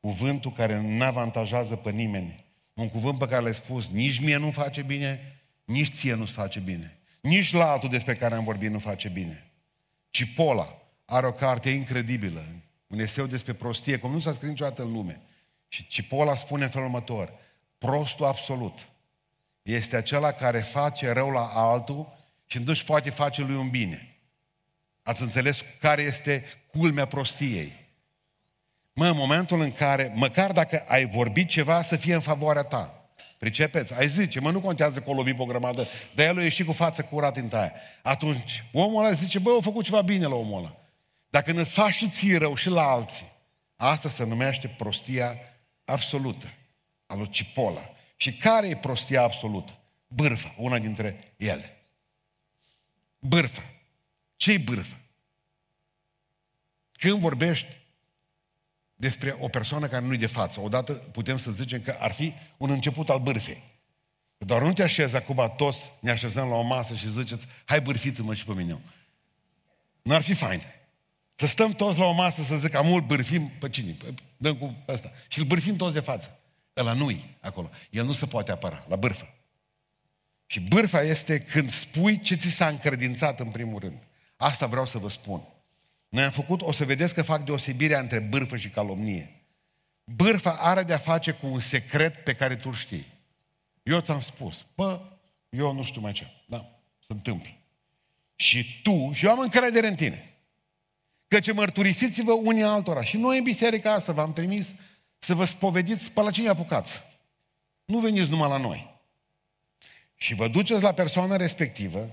Cuvântul 0.00 0.52
care 0.52 0.80
nu 0.80 1.04
avantajează 1.04 1.76
pe 1.76 1.90
nimeni. 1.90 2.44
Un 2.74 2.88
cuvânt 2.88 3.18
pe 3.18 3.26
care 3.28 3.42
l-ai 3.42 3.54
spus, 3.54 3.88
nici 3.88 4.20
mie 4.20 4.36
nu 4.36 4.50
face 4.50 4.82
bine, 4.82 5.39
nici 5.70 5.94
ție 5.94 6.14
nu-ți 6.14 6.32
face 6.32 6.60
bine. 6.60 6.98
Nici 7.20 7.52
la 7.52 7.70
altul 7.70 7.88
despre 7.88 8.14
care 8.14 8.34
am 8.34 8.44
vorbit 8.44 8.70
nu 8.70 8.78
face 8.78 9.08
bine. 9.08 9.50
Cipola 10.10 10.82
are 11.04 11.26
o 11.26 11.32
carte 11.32 11.70
incredibilă, 11.70 12.44
un 12.86 12.98
eseu 12.98 13.26
despre 13.26 13.52
prostie, 13.52 13.98
cum 13.98 14.12
nu 14.12 14.18
s-a 14.18 14.32
scris 14.32 14.48
niciodată 14.48 14.82
în 14.82 14.92
lume. 14.92 15.20
Și 15.68 15.86
Cipola 15.86 16.36
spune 16.36 16.64
în 16.64 16.70
felul 16.70 16.86
următor, 16.86 17.32
prostul 17.78 18.26
absolut 18.26 18.88
este 19.62 19.96
acela 19.96 20.32
care 20.32 20.58
face 20.58 21.10
rău 21.10 21.30
la 21.30 21.46
altul 21.54 22.18
și 22.46 22.58
nu-și 22.58 22.84
poate 22.84 23.10
face 23.10 23.42
lui 23.42 23.56
un 23.56 23.70
bine. 23.70 24.16
Ați 25.02 25.22
înțeles 25.22 25.64
care 25.80 26.02
este 26.02 26.44
culmea 26.72 27.06
prostiei? 27.06 27.88
Mă, 28.92 29.06
în 29.06 29.16
momentul 29.16 29.60
în 29.60 29.72
care, 29.72 30.12
măcar 30.14 30.52
dacă 30.52 30.84
ai 30.88 31.06
vorbit 31.06 31.48
ceva, 31.48 31.82
să 31.82 31.96
fie 31.96 32.14
în 32.14 32.20
favoarea 32.20 32.62
ta. 32.62 32.99
Pricepeți? 33.40 33.94
Ai 33.94 34.08
zice, 34.08 34.40
mă, 34.40 34.50
nu 34.50 34.60
contează 34.60 35.00
că 35.00 35.10
o 35.10 35.14
lovi 35.14 35.34
pe 35.34 35.42
o 35.42 35.44
grămadă, 35.44 35.86
dar 36.14 36.26
el 36.26 36.38
a 36.38 36.42
ieșit 36.42 36.66
cu 36.66 36.72
față 36.72 37.02
curată 37.02 37.40
în 37.40 37.48
taia. 37.48 37.72
Atunci, 38.02 38.64
omul 38.72 39.04
ăla 39.04 39.12
zice, 39.12 39.38
bă, 39.38 39.56
a 39.58 39.60
făcut 39.60 39.84
ceva 39.84 40.02
bine 40.02 40.26
la 40.26 40.34
omul 40.34 40.58
ăla. 40.58 40.76
Dacă 41.28 41.52
ne 41.52 41.62
faci 41.62 41.94
și 41.94 42.08
ție 42.08 42.38
rău 42.38 42.54
și 42.54 42.68
la 42.68 42.90
alții, 42.90 43.32
asta 43.76 44.08
se 44.08 44.24
numește 44.24 44.68
prostia 44.68 45.38
absolută 45.84 46.46
a 47.06 47.14
lui 47.14 47.28
Cipola. 47.28 47.90
Și 48.16 48.34
care 48.34 48.68
e 48.68 48.76
prostia 48.76 49.22
absolută? 49.22 49.78
Bârfa, 50.08 50.54
una 50.56 50.78
dintre 50.78 51.34
ele. 51.36 51.86
Bârfa. 53.18 53.62
Ce-i 54.36 54.58
bârfă? 54.58 54.96
Când 56.92 57.20
vorbești 57.20 57.79
despre 59.00 59.36
o 59.40 59.48
persoană 59.48 59.86
care 59.86 60.04
nu-i 60.04 60.16
de 60.16 60.26
față, 60.26 60.60
odată 60.60 60.92
putem 60.92 61.38
să 61.38 61.50
zicem 61.50 61.80
că 61.80 61.96
ar 61.98 62.12
fi 62.12 62.32
un 62.56 62.70
început 62.70 63.08
al 63.08 63.18
bârfei. 63.18 63.62
Doar 64.38 64.62
nu 64.62 64.72
te 64.72 64.82
așezi 64.82 65.16
acum 65.16 65.52
toți, 65.56 65.90
ne 66.00 66.10
așezăm 66.10 66.48
la 66.48 66.54
o 66.54 66.62
masă 66.62 66.94
și 66.94 67.10
ziceți, 67.10 67.46
hai 67.64 67.80
bârfiți-mă 67.80 68.34
și 68.34 68.44
pe 68.44 68.52
mine. 68.52 68.80
Nu 70.02 70.14
ar 70.14 70.22
fi 70.22 70.34
fain. 70.34 70.62
Să 71.36 71.46
stăm 71.46 71.72
toți 71.72 71.98
la 71.98 72.04
o 72.04 72.12
masă 72.12 72.42
să 72.42 72.56
zic, 72.56 72.74
am 72.74 72.86
mult 72.86 73.06
bârfim 73.06 73.50
pe 73.58 73.68
cine? 73.68 73.96
Dăm 74.36 74.56
cu 74.56 74.74
ăsta. 74.88 75.12
Și 75.28 75.38
îl 75.38 75.44
bârfim 75.44 75.76
toți 75.76 75.94
de 75.94 76.00
față. 76.00 76.38
Ăla 76.76 76.92
nu-i 76.92 77.36
acolo. 77.40 77.70
El 77.90 78.04
nu 78.04 78.12
se 78.12 78.26
poate 78.26 78.50
apăra, 78.50 78.84
la 78.88 78.96
bârfă. 78.96 79.34
Și 80.46 80.60
bârfa 80.60 81.02
este 81.02 81.38
când 81.38 81.70
spui 81.70 82.20
ce 82.20 82.34
ți 82.34 82.48
s-a 82.48 82.68
încredințat 82.68 83.40
în 83.40 83.50
primul 83.50 83.78
rând. 83.78 84.02
Asta 84.36 84.66
vreau 84.66 84.86
să 84.86 84.98
vă 84.98 85.08
spun. 85.08 85.42
Noi 86.10 86.24
am 86.24 86.30
făcut, 86.30 86.62
o 86.62 86.72
să 86.72 86.84
vedeți 86.84 87.14
că 87.14 87.22
fac 87.22 87.44
deosebirea 87.44 88.00
între 88.00 88.18
bârfă 88.18 88.56
și 88.56 88.68
calomnie. 88.68 89.42
Bârfa 90.04 90.50
are 90.50 90.82
de-a 90.82 90.98
face 90.98 91.30
cu 91.30 91.46
un 91.46 91.60
secret 91.60 92.24
pe 92.24 92.34
care 92.34 92.56
tu 92.56 92.72
știi. 92.72 93.06
Eu 93.82 94.00
ți-am 94.00 94.20
spus, 94.20 94.66
bă, 94.74 95.00
eu 95.48 95.72
nu 95.72 95.84
știu 95.84 96.00
mai 96.00 96.12
ce. 96.12 96.26
Da, 96.46 96.80
se 96.98 97.12
întâmplă. 97.12 97.50
Și 98.36 98.80
tu, 98.82 99.10
și 99.12 99.24
eu 99.24 99.30
am 99.30 99.38
încredere 99.38 99.86
în 99.86 99.94
tine. 99.94 100.34
Căci 101.28 101.52
mărturisiți-vă 101.52 102.32
unii 102.32 102.62
altora. 102.62 103.04
Și 103.04 103.16
noi 103.16 103.38
în 103.38 103.42
biserica 103.42 103.92
asta 103.92 104.12
v-am 104.12 104.32
trimis 104.32 104.74
să 105.18 105.34
vă 105.34 105.44
spovediți 105.44 106.12
pe 106.12 106.20
la 106.20 106.30
cine 106.30 106.48
apucați. 106.48 107.02
Nu 107.84 107.98
veniți 107.98 108.30
numai 108.30 108.48
la 108.48 108.56
noi. 108.56 108.98
Și 110.14 110.34
vă 110.34 110.48
duceți 110.48 110.82
la 110.82 110.92
persoana 110.92 111.36
respectivă 111.36 112.10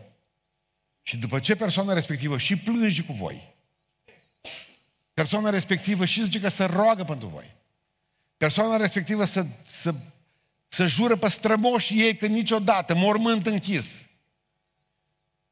și 1.02 1.18
după 1.18 1.40
ce 1.40 1.56
persoana 1.56 1.94
respectivă 1.94 2.38
și 2.38 2.58
plânge 2.58 3.04
cu 3.04 3.14
voi, 3.14 3.56
persoana 5.18 5.50
respectivă 5.50 6.06
și 6.06 6.24
zice 6.24 6.40
că 6.40 6.48
se 6.48 6.64
roagă 6.64 7.04
pentru 7.04 7.28
voi, 7.28 7.56
persoana 8.38 8.78
respectivă 8.78 9.26
să, 9.26 9.46
să, 9.68 9.96
să 10.68 10.86
jură 10.86 11.16
pe 11.16 11.30
strămoșii 11.30 12.02
ei 12.02 12.16
că 12.16 12.26
niciodată, 12.26 12.96
mormânt 12.96 13.46
închis, 13.46 14.02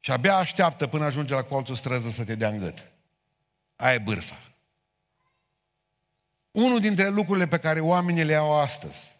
și 0.00 0.10
abia 0.10 0.36
așteaptă 0.36 0.86
până 0.86 1.04
ajunge 1.04 1.34
la 1.34 1.42
colțul 1.42 1.74
străză 1.74 2.10
să 2.10 2.24
te 2.24 2.34
dea 2.34 2.48
în 2.48 2.58
gât. 2.58 2.90
Aia 3.76 3.94
e 3.94 3.98
bârfa. 3.98 4.54
Unul 6.50 6.80
dintre 6.80 7.08
lucrurile 7.08 7.48
pe 7.48 7.58
care 7.58 7.80
oamenii 7.80 8.24
le 8.24 8.34
au 8.34 8.52
astăzi, 8.52 9.16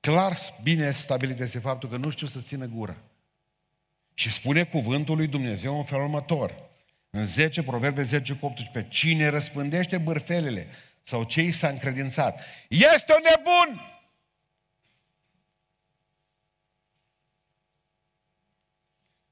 clar 0.00 0.36
bine 0.62 0.92
stabilit 0.92 1.40
este 1.40 1.58
faptul 1.58 1.88
că 1.88 1.96
nu 1.96 2.10
știu 2.10 2.26
să 2.26 2.40
țină 2.40 2.66
gura. 2.66 2.96
Și 4.14 4.32
spune 4.32 4.64
cuvântul 4.64 5.16
lui 5.16 5.26
Dumnezeu 5.26 5.76
în 5.76 5.84
felul 5.84 6.04
următor. 6.04 6.65
În 7.16 7.26
10, 7.26 7.62
Proverbe 7.62 8.02
10 8.02 8.34
cu 8.34 8.46
18. 8.46 8.88
Cine 8.88 9.28
răspândește 9.28 9.98
bârfelele 9.98 10.68
sau 11.02 11.24
cei 11.24 11.52
s-a 11.52 11.68
încredințat, 11.68 12.40
este 12.68 13.12
un 13.12 13.22
nebun! 13.22 13.80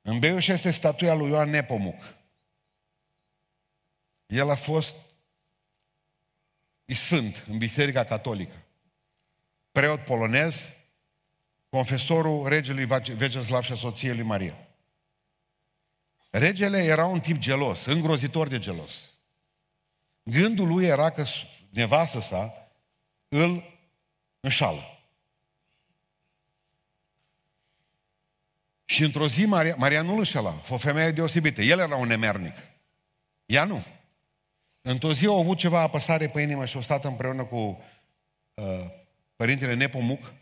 În 0.03 0.19
Beiuș 0.19 0.47
este 0.47 0.71
statuia 0.71 1.15
lui 1.15 1.31
Ioan 1.31 1.51
Nepomuc. 1.51 2.15
El 4.27 4.51
a 4.51 4.55
fost 4.55 4.97
sfânt 6.87 7.45
în 7.49 7.59
Biserica 7.59 8.05
Catolică. 8.05 8.65
Preot 9.73 10.05
polonez, 10.05 10.69
confesorul 11.69 12.49
regelui 12.49 12.87
Veceslav 13.17 13.63
și 13.63 13.73
a 13.73 13.77
soției 13.77 14.15
lui 14.15 14.23
Maria. 14.23 14.69
Regele 16.37 16.79
era 16.79 17.05
un 17.05 17.21
tip 17.21 17.37
gelos, 17.37 17.85
îngrozitor 17.85 18.49
de 18.49 18.59
gelos. 18.59 19.11
Gândul 20.23 20.67
lui 20.67 20.85
era 20.85 21.11
că 21.11 21.25
nevastă 21.71 22.21
sa 22.21 22.53
îl 23.29 23.79
înșală. 24.41 24.99
Și 28.85 29.03
într-o 29.03 29.29
zi 29.29 29.45
Maria, 29.45 29.75
Maria 29.79 30.03
nu 30.03 30.13
îl 30.13 30.19
înșela, 30.19 30.63
o 30.69 30.77
femeie 30.77 31.11
deosebită. 31.11 31.63
El 31.63 31.79
era 31.79 31.97
un 31.97 32.07
nemernic. 32.07 32.57
Ea 33.47 33.65
nu. 33.65 33.85
Într-o 34.83 35.13
zi 35.13 35.27
au 35.27 35.39
avut 35.39 35.59
ceva 35.59 35.81
apăsare 35.81 36.29
pe 36.29 36.41
inimă 36.41 36.65
și 36.65 36.77
au 36.77 36.83
stat 36.83 37.05
împreună 37.05 37.45
cu 37.45 37.83
uh, 38.55 38.65
părintele 39.37 39.75
Nepomuc. 39.75 40.33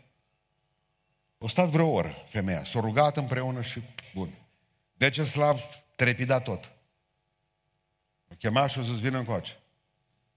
Au 1.37 1.47
stat 1.47 1.69
vreo 1.69 1.87
oră 1.87 2.23
femeia, 2.27 2.65
s-au 2.65 2.81
rugat 2.81 3.17
împreună 3.17 3.61
și 3.61 3.81
bun. 4.13 4.29
Veceslav 4.93 5.82
trepida 5.95 6.39
tot. 6.39 6.71
O 8.31 8.35
chema 8.35 8.67
și 8.67 8.79
o 8.79 8.81
zis, 8.81 8.99
vină 8.99 9.17
încoace. 9.17 9.57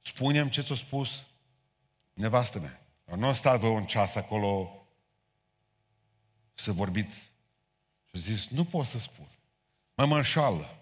Spunem 0.02 0.48
ce 0.48 0.62
ți-a 0.62 0.74
spus 0.74 1.22
nevastă 2.12 2.58
mea. 2.58 2.80
Nu 3.16 3.26
a 3.26 3.32
stat 3.32 3.60
vă 3.60 3.66
un 3.66 3.86
ceas 3.86 4.14
acolo 4.14 4.86
să 6.54 6.72
vorbiți. 6.72 7.18
Și 8.04 8.12
a 8.14 8.18
zis, 8.18 8.48
nu 8.48 8.64
pot 8.64 8.86
să 8.86 8.98
spun. 8.98 9.26
Mă 9.94 10.06
mă 10.06 10.16
înșală. 10.16 10.76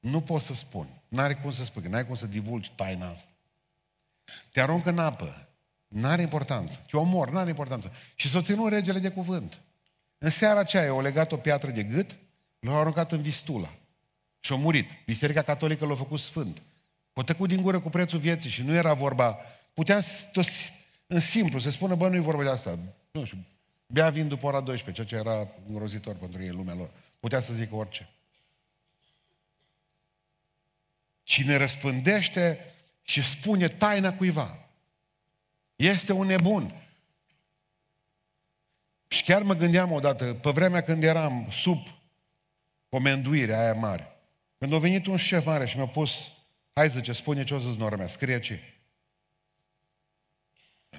Nu 0.00 0.20
pot 0.20 0.42
să 0.42 0.54
spun. 0.54 0.88
N-are 1.08 1.34
cum 1.34 1.52
să 1.52 1.64
spui, 1.64 1.82
n-ai 1.82 2.06
cum 2.06 2.14
să 2.14 2.26
divulgi 2.26 2.70
taina 2.70 3.10
asta. 3.10 3.30
Te 4.52 4.60
aruncă 4.60 4.88
în 4.88 4.98
apă. 4.98 5.48
N-are 5.88 6.22
importanță. 6.22 6.84
Te 6.90 6.96
omor, 6.96 7.30
n-are 7.30 7.48
importanță. 7.48 7.92
Și 8.14 8.28
s-o 8.28 8.42
ținut 8.42 8.70
regele 8.70 8.98
de 8.98 9.10
cuvânt. 9.10 9.60
În 10.18 10.30
seara 10.30 10.60
aceea 10.60 10.94
o 10.94 11.00
legat 11.00 11.32
o 11.32 11.36
piatră 11.36 11.70
de 11.70 11.82
gât, 11.82 12.16
l-au 12.58 12.80
aruncat 12.80 13.12
în 13.12 13.22
Vistula. 13.22 13.72
Și 14.44 14.52
a 14.52 14.56
murit. 14.56 14.90
Biserica 15.06 15.42
Catolică 15.42 15.86
l-a 15.86 15.94
făcut 15.94 16.20
sfânt. 16.20 16.62
O 17.12 17.22
tăcut 17.22 17.48
din 17.48 17.62
gură 17.62 17.80
cu 17.80 17.88
prețul 17.88 18.18
vieții 18.18 18.50
și 18.50 18.62
nu 18.62 18.74
era 18.74 18.94
vorba... 18.94 19.38
Putea 19.74 20.00
toți, 20.32 20.72
în 21.06 21.20
simplu 21.20 21.58
să 21.58 21.70
spună, 21.70 21.94
bă, 21.94 22.08
nu 22.08 22.14
e 22.14 22.18
vorba 22.18 22.42
de 22.42 22.48
asta. 22.48 22.78
Nu 23.10 23.24
știu, 23.24 23.44
bea 23.86 24.10
vin 24.10 24.28
după 24.28 24.46
ora 24.46 24.60
12, 24.60 25.04
ceea 25.04 25.22
ce 25.22 25.28
era 25.28 25.48
îngrozitor 25.68 26.14
pentru 26.14 26.42
ei 26.42 26.48
în 26.48 26.56
lumea 26.56 26.74
lor. 26.74 26.90
Putea 27.20 27.40
să 27.40 27.52
zică 27.52 27.74
orice. 27.74 28.08
Cine 31.22 31.56
răspândește 31.56 32.74
și 33.02 33.28
spune 33.28 33.68
taina 33.68 34.12
cuiva, 34.12 34.58
este 35.76 36.12
un 36.12 36.26
nebun. 36.26 36.82
Și 39.08 39.22
chiar 39.22 39.42
mă 39.42 39.54
gândeam 39.54 39.92
odată, 39.92 40.34
pe 40.34 40.50
vremea 40.50 40.82
când 40.82 41.02
eram 41.02 41.48
sub 41.50 41.86
comenduirea 42.88 43.60
aia 43.60 43.72
mare, 43.72 44.11
când 44.62 44.74
a 44.74 44.78
venit 44.78 45.06
un 45.06 45.16
șef 45.16 45.44
mare 45.44 45.66
și 45.66 45.76
mi-a 45.76 45.86
pus, 45.86 46.30
hai 46.72 46.90
zice, 46.90 47.12
spune 47.12 47.44
ce 47.44 47.54
o 47.54 47.58
să-ți 47.58 47.76
normea, 47.76 48.08
scrie 48.08 48.40
ce. 48.40 48.60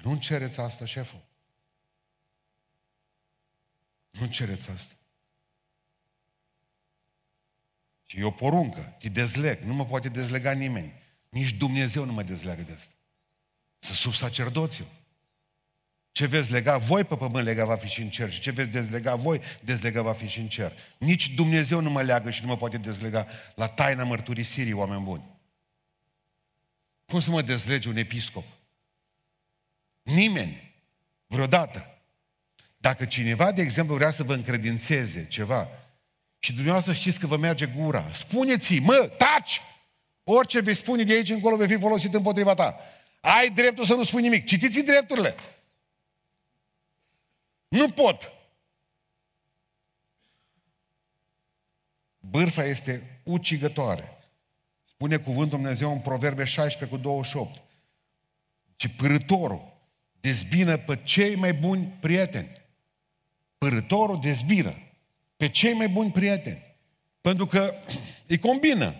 Nu 0.02 0.16
cereți 0.16 0.60
asta, 0.60 0.84
șeful. 0.84 1.24
Nu 4.10 4.26
cereți 4.26 4.70
asta. 4.70 4.94
Și 8.06 8.18
e 8.18 8.24
o 8.24 8.30
poruncă, 8.30 8.96
te 8.98 9.08
dezleg, 9.08 9.62
nu 9.62 9.74
mă 9.74 9.86
poate 9.86 10.08
dezlega 10.08 10.52
nimeni. 10.52 10.92
Nici 11.28 11.52
Dumnezeu 11.52 12.04
nu 12.04 12.12
mă 12.12 12.22
dezleagă 12.22 12.62
de 12.62 12.72
asta. 12.72 12.94
Să 13.78 13.92
sub 13.92 14.12
sacerdoțiu. 14.12 14.86
Ce 16.14 16.26
veți 16.26 16.52
lega 16.52 16.76
voi 16.76 17.04
pe 17.04 17.16
pământ, 17.16 17.44
lega 17.44 17.64
va 17.64 17.76
fi 17.76 17.88
și 17.88 18.00
în 18.00 18.10
cer. 18.10 18.30
Și 18.30 18.40
ce 18.40 18.50
veți 18.50 18.68
dezlega 18.68 19.14
voi, 19.14 19.40
dezlega 19.60 20.02
va 20.02 20.12
fi 20.12 20.26
și 20.26 20.40
în 20.40 20.48
cer. 20.48 20.72
Nici 20.98 21.34
Dumnezeu 21.34 21.80
nu 21.80 21.90
mă 21.90 22.02
leagă 22.02 22.30
și 22.30 22.42
nu 22.42 22.46
mă 22.46 22.56
poate 22.56 22.76
dezlega 22.76 23.26
la 23.54 23.68
taina 23.68 24.04
mărturisirii, 24.04 24.72
oameni 24.72 25.02
buni. 25.02 25.24
Cum 27.06 27.20
să 27.20 27.30
mă 27.30 27.42
dezlege 27.42 27.88
un 27.88 27.96
episcop? 27.96 28.44
Nimeni, 30.02 30.74
vreodată. 31.26 31.98
Dacă 32.76 33.04
cineva, 33.04 33.52
de 33.52 33.62
exemplu, 33.62 33.94
vrea 33.94 34.10
să 34.10 34.22
vă 34.22 34.34
încredințeze 34.34 35.26
ceva 35.26 35.68
și 36.38 36.52
dumneavoastră 36.52 36.92
știți 36.92 37.18
că 37.18 37.26
vă 37.26 37.36
merge 37.36 37.66
gura, 37.66 38.08
spuneți-i, 38.12 38.78
mă, 38.78 39.10
taci! 39.16 39.60
Orice 40.24 40.60
vei 40.60 40.74
spune 40.74 41.02
de 41.02 41.12
aici 41.12 41.30
încolo 41.30 41.56
vei 41.56 41.68
fi 41.68 41.78
folosit 41.78 42.14
împotriva 42.14 42.54
ta. 42.54 42.78
Ai 43.20 43.50
dreptul 43.50 43.84
să 43.84 43.94
nu 43.94 44.04
spui 44.04 44.22
nimic. 44.22 44.46
Citiți 44.46 44.80
drepturile. 44.80 45.34
Nu 47.74 47.88
pot. 47.88 48.32
Bârfa 52.20 52.64
este 52.64 53.20
ucigătoare. 53.22 54.18
Spune 54.84 55.16
cuvântul 55.16 55.58
Dumnezeu 55.58 55.92
în 55.92 56.00
Proverbe 56.00 56.44
16 56.44 56.96
cu 56.96 57.02
28. 57.02 57.62
Ce 58.76 58.88
părătorul 58.88 59.72
dezbină 60.20 60.76
pe 60.76 61.02
cei 61.02 61.36
mai 61.36 61.54
buni 61.54 61.96
prieteni. 62.00 62.62
Părătorul 63.58 64.20
dezbină 64.20 64.74
pe 65.36 65.48
cei 65.48 65.72
mai 65.72 65.88
buni 65.88 66.10
prieteni. 66.10 66.76
Pentru 67.20 67.46
că 67.46 67.74
îi 68.26 68.38
combină. 68.38 68.94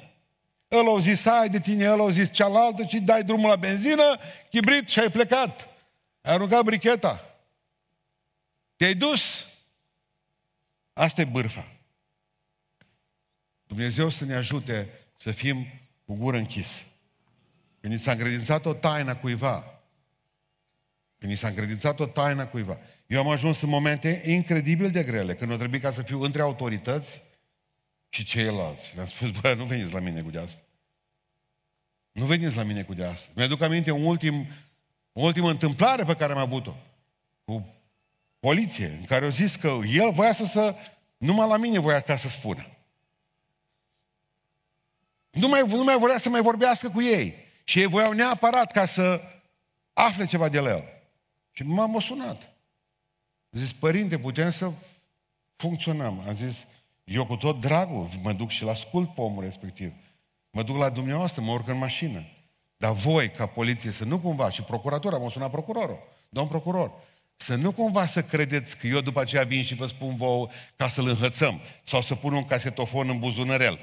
Ăla 0.71 0.89
au 0.89 0.99
zis, 0.99 1.25
ai 1.25 1.49
de 1.49 1.61
tine, 1.61 1.91
ăla 1.91 2.03
au 2.03 2.09
zis 2.09 2.33
cealaltă, 2.33 2.87
și 2.87 3.01
dai 3.01 3.25
drumul 3.25 3.49
la 3.49 3.57
benzină, 3.57 4.19
chibrit 4.51 4.89
și 4.89 4.99
ai 4.99 5.11
plecat. 5.11 5.69
Ai 6.21 6.33
aruncat 6.33 6.65
bricheta. 6.65 7.34
Te-ai 8.85 8.97
dus? 8.97 9.45
Asta 10.93 11.21
e 11.21 11.25
bârfa. 11.25 11.73
Dumnezeu 13.67 14.09
să 14.09 14.25
ne 14.25 14.35
ajute 14.35 14.89
să 15.17 15.31
fim 15.31 15.67
cu 16.05 16.15
gură 16.15 16.37
închisă. 16.37 16.81
Când 17.81 17.93
ni 17.93 17.99
s-a 17.99 18.11
încredințat 18.11 18.67
o 18.67 18.75
taină 18.75 19.17
cuiva, 19.17 19.83
când 21.19 21.31
ni 21.31 21.39
s-a 21.39 21.49
încredințat 21.49 22.01
o 22.01 22.07
taină 22.07 22.47
cuiva, 22.47 22.79
eu 23.07 23.21
am 23.21 23.29
ajuns 23.29 23.61
în 23.61 23.69
momente 23.69 24.23
incredibil 24.25 24.91
de 24.91 25.05
grele, 25.05 25.35
când 25.35 25.53
o 25.53 25.57
trebuie 25.57 25.81
ca 25.81 25.91
să 25.91 26.03
fiu 26.03 26.23
între 26.23 26.43
autorități 26.43 27.23
și 28.09 28.25
ceilalți. 28.25 28.95
Le-am 28.95 29.07
spus, 29.07 29.31
bă, 29.31 29.55
nu 29.55 29.65
veniți 29.65 29.93
la 29.93 30.01
mine 30.01 30.23
cu 30.23 30.31
de 30.31 30.39
asta. 30.39 30.63
Nu 32.13 32.25
veniți 32.25 32.57
la 32.57 32.63
mine 32.63 32.83
cu 32.83 32.95
de 32.95 33.05
asta. 33.05 33.33
Mi-aduc 33.37 33.61
aminte 33.61 33.91
un 33.91 34.05
ultim, 34.05 34.47
o 35.13 35.21
ultimă 35.21 35.51
întâmplare 35.51 36.05
pe 36.05 36.17
care 36.17 36.33
am 36.33 36.39
avut-o 36.39 36.77
cu 37.45 37.74
poliție, 38.45 38.87
în 38.87 39.05
care 39.05 39.25
au 39.25 39.31
zis 39.31 39.57
că 39.57 39.79
el 39.93 40.13
voia 40.13 40.33
să, 40.33 40.45
să 40.45 40.75
numai 41.17 41.49
la 41.49 41.57
mine 41.57 41.79
voia 41.79 42.01
ca 42.01 42.17
să 42.17 42.29
spună. 42.29 42.67
Nu 45.31 45.49
mai, 45.49 45.67
nu 45.67 45.85
mai 45.85 45.99
voia 45.99 46.19
să 46.19 46.29
mai 46.29 46.43
vorbească 46.43 46.91
cu 46.91 47.03
ei. 47.03 47.35
Și 47.65 47.79
ei 47.79 47.87
voiau 47.87 48.13
neapărat 48.13 48.73
ca 48.73 48.87
să 48.87 49.21
afle 49.93 50.25
ceva 50.25 50.49
de 50.49 50.61
la 50.61 50.69
el. 50.69 50.85
Și 51.51 51.63
m-am 51.63 52.01
sunat. 52.01 52.43
Am 53.53 53.59
zis, 53.59 53.73
părinte, 53.73 54.19
putem 54.19 54.51
să 54.51 54.73
funcționăm. 55.57 56.25
Am 56.27 56.35
zis, 56.35 56.67
eu 57.05 57.27
cu 57.27 57.37
tot 57.37 57.61
dragul 57.61 58.09
mă 58.23 58.33
duc 58.33 58.51
și 58.51 58.65
la 58.65 58.71
ascult 58.71 59.15
pe 59.15 59.21
omul 59.21 59.43
respectiv. 59.43 59.93
Mă 60.51 60.63
duc 60.63 60.77
la 60.77 60.91
dumneavoastră, 60.91 61.43
mă 61.43 61.53
urc 61.53 61.69
în 61.69 61.79
mașină. 61.79 62.25
Dar 62.77 62.93
voi, 62.93 63.31
ca 63.31 63.47
poliție, 63.47 63.91
să 63.91 64.05
nu 64.05 64.19
cumva, 64.19 64.51
și 64.51 64.63
procuratura, 64.63 65.19
m-a 65.19 65.29
sunat 65.29 65.51
procurorul, 65.51 65.99
domn 66.29 66.49
procuror, 66.49 66.93
să 67.37 67.55
nu 67.55 67.73
cumva 67.73 68.07
să 68.07 68.23
credeți 68.23 68.77
că 68.77 68.87
eu 68.87 69.01
după 69.01 69.21
aceea 69.21 69.45
vin 69.45 69.63
și 69.63 69.75
vă 69.75 69.87
spun 69.87 70.17
vouă 70.17 70.49
ca 70.77 70.89
să-l 70.89 71.09
înhățăm 71.09 71.61
sau 71.83 72.03
să 72.03 72.15
pun 72.15 72.33
un 72.33 72.47
casetofon 72.47 73.09
în 73.09 73.19
buzunărel. 73.19 73.79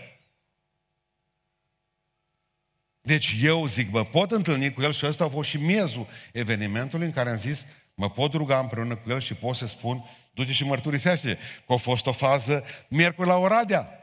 Deci 3.02 3.36
eu 3.42 3.66
zic, 3.66 3.92
mă 3.92 4.04
pot 4.04 4.32
întâlni 4.32 4.74
cu 4.74 4.82
el 4.82 4.94
și 4.94 5.06
ăsta 5.06 5.24
a 5.24 5.30
fost 5.30 5.50
și 5.50 5.58
miezul 5.58 6.08
evenimentului 6.32 7.06
în 7.06 7.12
care 7.12 7.30
am 7.30 7.38
zis, 7.38 7.66
mă 7.94 8.10
pot 8.10 8.34
ruga 8.34 8.60
împreună 8.60 8.96
cu 8.96 9.10
el 9.10 9.20
și 9.20 9.34
pot 9.34 9.56
să 9.56 9.68
spun, 9.68 10.04
du-te 10.32 10.52
și 10.52 10.64
mărturisește 10.64 11.38
că 11.68 11.74
a 11.74 11.76
fost 11.76 12.06
o 12.06 12.12
fază 12.12 12.64
miercuri 12.88 13.28
la 13.28 13.36
Oradea. 13.36 13.96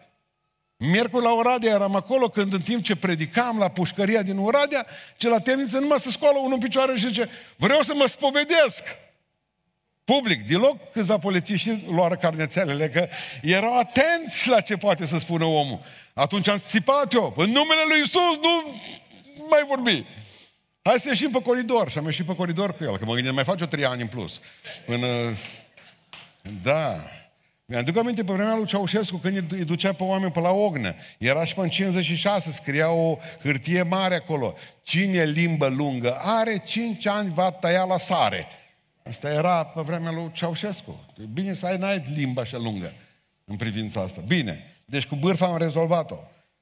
Miercuri 0.77 1.25
la 1.25 1.33
Oradea 1.33 1.71
eram 1.71 1.95
acolo 1.95 2.29
când 2.29 2.53
în 2.53 2.63
timp 2.63 2.83
ce 2.83 2.97
predicam 2.97 3.59
la 3.59 3.69
pușcăria 3.69 4.23
din 4.23 4.39
Oradea, 4.39 4.87
ce 5.17 5.29
la 5.29 5.41
temniță 5.41 5.79
numai 5.79 5.99
să 5.99 6.11
scoală 6.11 6.39
unul 6.39 6.53
în 6.53 6.59
picioare 6.59 6.97
și 6.97 7.07
zice, 7.07 7.29
vreau 7.57 7.83
să 7.83 7.95
mă 7.95 8.07
spovedesc. 8.07 8.83
Public, 10.15 10.47
deloc 10.47 10.93
câțiva 10.93 11.19
polițiști 11.19 11.79
luară 11.91 12.17
carnețelele, 12.17 12.89
că 12.89 13.09
erau 13.43 13.79
atenți 13.79 14.49
la 14.49 14.61
ce 14.61 14.77
poate 14.77 15.07
să 15.07 15.19
spună 15.19 15.45
omul. 15.45 15.81
Atunci 16.15 16.49
am 16.49 16.59
țipat 16.59 17.13
eu, 17.13 17.35
în 17.37 17.51
numele 17.51 17.81
lui 17.89 18.01
Isus 18.01 18.37
nu 18.43 18.75
mai 19.49 19.65
vorbi. 19.69 20.07
Hai 20.83 20.99
să 20.99 21.09
ieșim 21.09 21.31
pe 21.31 21.43
coridor. 21.43 21.91
Și 21.91 21.99
am 21.99 22.05
ieșit 22.05 22.27
pe 22.27 22.35
coridor 22.35 22.77
cu 22.77 22.85
el, 22.85 22.99
că 22.99 23.05
mă 23.05 23.15
gândeam, 23.15 23.35
mai 23.35 23.45
face 23.45 23.65
o 23.65 23.67
trei 23.67 23.85
ani 23.85 24.01
în 24.01 24.07
plus. 24.07 24.41
Până... 24.87 25.07
Da. 26.63 26.95
Mi-aduc 27.65 27.97
aminte 27.97 28.25
pe 28.25 28.33
vremea 28.33 28.57
lui 28.57 28.67
Ceaușescu 28.67 29.17
când 29.17 29.53
îi 29.53 29.65
ducea 29.65 29.93
pe 29.93 30.03
oameni 30.03 30.33
pe 30.33 30.41
la 30.41 30.51
ognă. 30.51 30.95
Era 31.19 31.45
și 31.45 31.55
pe 31.55 31.69
56, 31.69 32.51
scria 32.51 32.91
o 32.91 33.19
hârtie 33.43 33.83
mare 33.83 34.15
acolo. 34.15 34.55
Cine 34.83 35.25
limbă 35.25 35.67
lungă 35.67 36.19
are, 36.23 36.63
cinci 36.67 37.07
ani 37.07 37.33
va 37.35 37.51
tăia 37.51 37.85
la 37.85 37.99
sare. 37.99 38.47
Asta 39.09 39.33
era 39.33 39.65
pe 39.65 39.81
vremea 39.81 40.11
lui 40.11 40.31
Ceaușescu. 40.33 41.05
Bine 41.33 41.55
să 41.55 41.67
ai, 41.67 41.77
n-ai 41.77 42.05
limba 42.15 42.41
așa 42.41 42.57
lungă 42.57 42.93
în 43.45 43.57
privința 43.57 44.01
asta. 44.01 44.21
Bine. 44.27 44.77
Deci 44.85 45.07
cu 45.07 45.17
bârfa 45.17 45.47
am 45.47 45.57
rezolvat-o. 45.57 46.17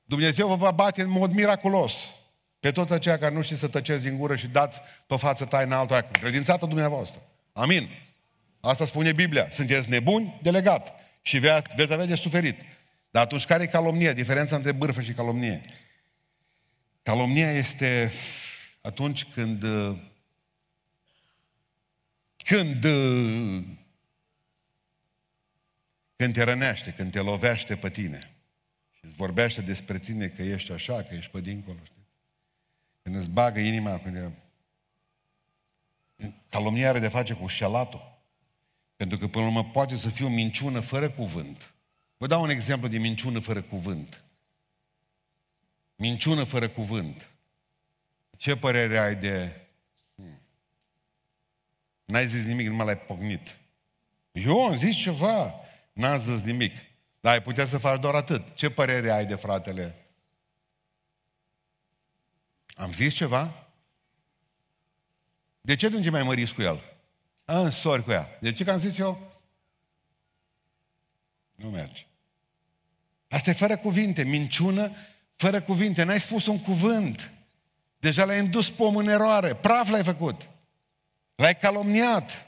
Dumnezeu 0.04 0.48
vă 0.48 0.54
va 0.54 0.70
bate 0.70 1.02
în 1.02 1.11
mod 1.11 1.32
miraculos 1.32 2.11
pe 2.61 2.70
toți 2.70 2.92
aceia 2.92 3.18
care 3.18 3.35
nu 3.35 3.42
știți 3.42 3.61
să 3.61 3.68
tăceți 3.68 4.02
din 4.02 4.16
gură 4.18 4.37
și 4.37 4.46
dați 4.46 4.80
pe 5.06 5.16
față 5.16 5.44
taina 5.44 5.78
altuia 5.78 6.02
cu 6.02 6.11
credințată 6.20 6.66
dumneavoastră. 6.66 7.22
Amin. 7.52 7.88
Asta 8.61 8.85
spune 8.85 9.12
Biblia. 9.12 9.48
Sunteți 9.50 9.90
nebuni, 9.90 10.38
delegat. 10.42 10.92
Și 11.22 11.38
veți, 11.38 11.74
veți 11.76 11.92
avea 11.92 12.06
de 12.06 12.14
suferit. 12.14 12.59
Dar 13.11 13.22
atunci 13.22 13.46
care 13.46 13.62
e 13.62 13.66
calomnia? 13.66 14.12
Diferența 14.12 14.56
între 14.56 14.72
bârfă 14.72 15.00
și 15.00 15.12
calomnie. 15.12 15.61
Calomnia 17.02 17.50
este 17.50 18.12
atunci 18.80 19.24
când 19.24 19.64
când 22.46 22.85
când 26.16 26.35
te 26.35 26.42
rănește, 26.42 26.92
când 26.92 27.11
te 27.11 27.20
lovește 27.20 27.76
pe 27.76 27.90
tine 27.90 28.35
și 28.90 29.04
îți 29.04 29.14
vorbește 29.14 29.61
despre 29.61 29.98
tine 29.98 30.28
că 30.28 30.42
ești 30.42 30.72
așa, 30.72 31.02
că 31.02 31.14
ești 31.14 31.30
pe 31.30 31.40
dincolo, 31.40 31.78
știți? 31.85 32.09
Când 33.02 33.16
îți 33.16 33.30
bagă 33.30 33.59
inima, 33.59 33.98
când 33.98 34.32
calomnia 36.48 36.88
are 36.88 36.98
de 36.98 37.09
face 37.09 37.35
cu 37.35 37.46
șelatul. 37.46 38.14
Pentru 38.96 39.18
că, 39.18 39.28
până 39.28 39.44
la 39.44 39.50
urmă, 39.50 39.70
poate 39.70 39.96
să 39.96 40.09
fie 40.09 40.24
o 40.24 40.28
minciună 40.28 40.80
fără 40.80 41.11
cuvânt. 41.11 41.74
Vă 42.16 42.26
dau 42.26 42.42
un 42.42 42.50
exemplu 42.50 42.88
de 42.88 42.98
minciună 42.98 43.40
fără 43.40 43.62
cuvânt. 43.62 44.24
Minciună 45.96 46.44
fără 46.44 46.68
cuvânt. 46.68 47.30
Ce 48.37 48.56
părere 48.56 48.98
ai 48.98 49.16
de... 49.16 49.65
Hmm. 52.07 52.14
N-ai 52.14 52.27
zis 52.27 52.45
nimic, 52.45 52.69
nu 52.69 52.85
l-ai 52.85 52.99
pognit. 52.99 53.57
Eu 54.33 54.64
am 54.64 54.77
zis 54.77 54.97
ceva, 54.97 55.55
n-am 55.92 56.21
zis 56.21 56.42
nimic. 56.42 56.73
Dar 57.21 57.33
ai 57.33 57.42
putea 57.42 57.66
să 57.66 57.79
faci 57.79 58.01
doar 58.01 58.14
atât. 58.14 58.55
Ce 58.55 58.71
părere 58.71 59.11
ai 59.11 59.27
de 59.27 59.35
fratele? 59.35 60.07
Am 62.75 62.92
zis 62.92 63.14
ceva? 63.14 63.66
De 65.61 65.77
ce 65.77 65.88
nu 65.88 66.01
te 66.01 66.11
mai 66.11 66.23
măriți 66.23 66.55
cu 66.55 66.62
el? 66.62 66.83
A, 67.45 67.71
sori 67.71 68.05
cu 68.05 68.11
ea. 68.11 68.38
De 68.40 68.53
ce 68.53 68.64
că 68.64 68.71
am 68.71 68.79
zis 68.79 68.99
eu? 68.99 69.40
Nu 71.55 71.71
merge. 71.71 72.07
Asta 73.29 73.51
e 73.51 73.53
fără 73.53 73.77
cuvinte, 73.77 74.23
minciună 74.23 74.97
fără 75.37 75.62
cuvinte. 75.62 76.03
N-ai 76.03 76.21
spus 76.21 76.47
un 76.47 76.62
cuvânt. 76.62 77.33
Deja 77.99 78.25
l-ai 78.25 78.38
indus 78.38 78.71
pe 78.71 78.83
om 78.83 78.97
în 78.97 79.09
eroare. 79.09 79.55
Praf 79.55 79.88
l-ai 79.88 80.05
făcut. 80.05 80.49
L-ai 81.37 81.57
calomniat. 81.57 82.46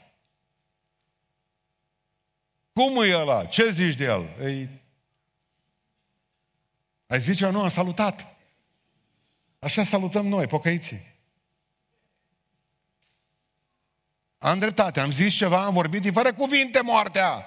Cum 2.73 3.03
e 3.03 3.15
ăla? 3.15 3.45
Ce 3.45 3.69
zici 3.69 3.95
de 3.95 4.03
el? 4.03 4.35
Ei... 4.41 4.69
Ai 7.07 7.19
zice, 7.19 7.49
nu, 7.49 7.61
am 7.61 7.69
salutat. 7.69 8.35
Așa 9.59 9.83
salutăm 9.83 10.27
noi, 10.27 10.47
pocăiții. 10.47 11.07
Am 14.37 14.59
dreptate, 14.59 14.99
am 14.99 15.11
zis 15.11 15.33
ceva, 15.33 15.65
am 15.65 15.73
vorbit, 15.73 16.13
fără 16.13 16.33
cuvinte 16.33 16.81
moartea. 16.81 17.45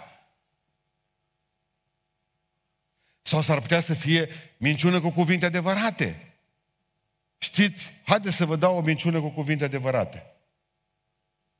Sau 3.22 3.40
s-ar 3.40 3.60
putea 3.60 3.80
să 3.80 3.94
fie 3.94 4.28
minciună 4.56 5.00
cu 5.00 5.10
cuvinte 5.10 5.46
adevărate. 5.46 6.34
Știți, 7.38 7.90
haideți 8.04 8.36
să 8.36 8.46
vă 8.46 8.56
dau 8.56 8.76
o 8.76 8.80
minciună 8.80 9.20
cu 9.20 9.28
cuvinte 9.28 9.64
adevărate. 9.64 10.31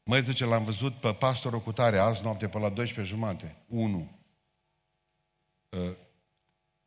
Măi, 0.04 0.22
zice, 0.22 0.44
l-am 0.44 0.64
văzut 0.64 1.00
pe 1.00 1.14
pastorul 1.14 1.60
cu 1.60 1.72
tare 1.72 1.98
azi 1.98 2.22
noapte 2.22 2.48
pe 2.48 2.58
la 2.58 2.68
12 2.68 3.14
jumate. 3.14 3.56
1. 3.66 4.10
Uh, 5.68 5.96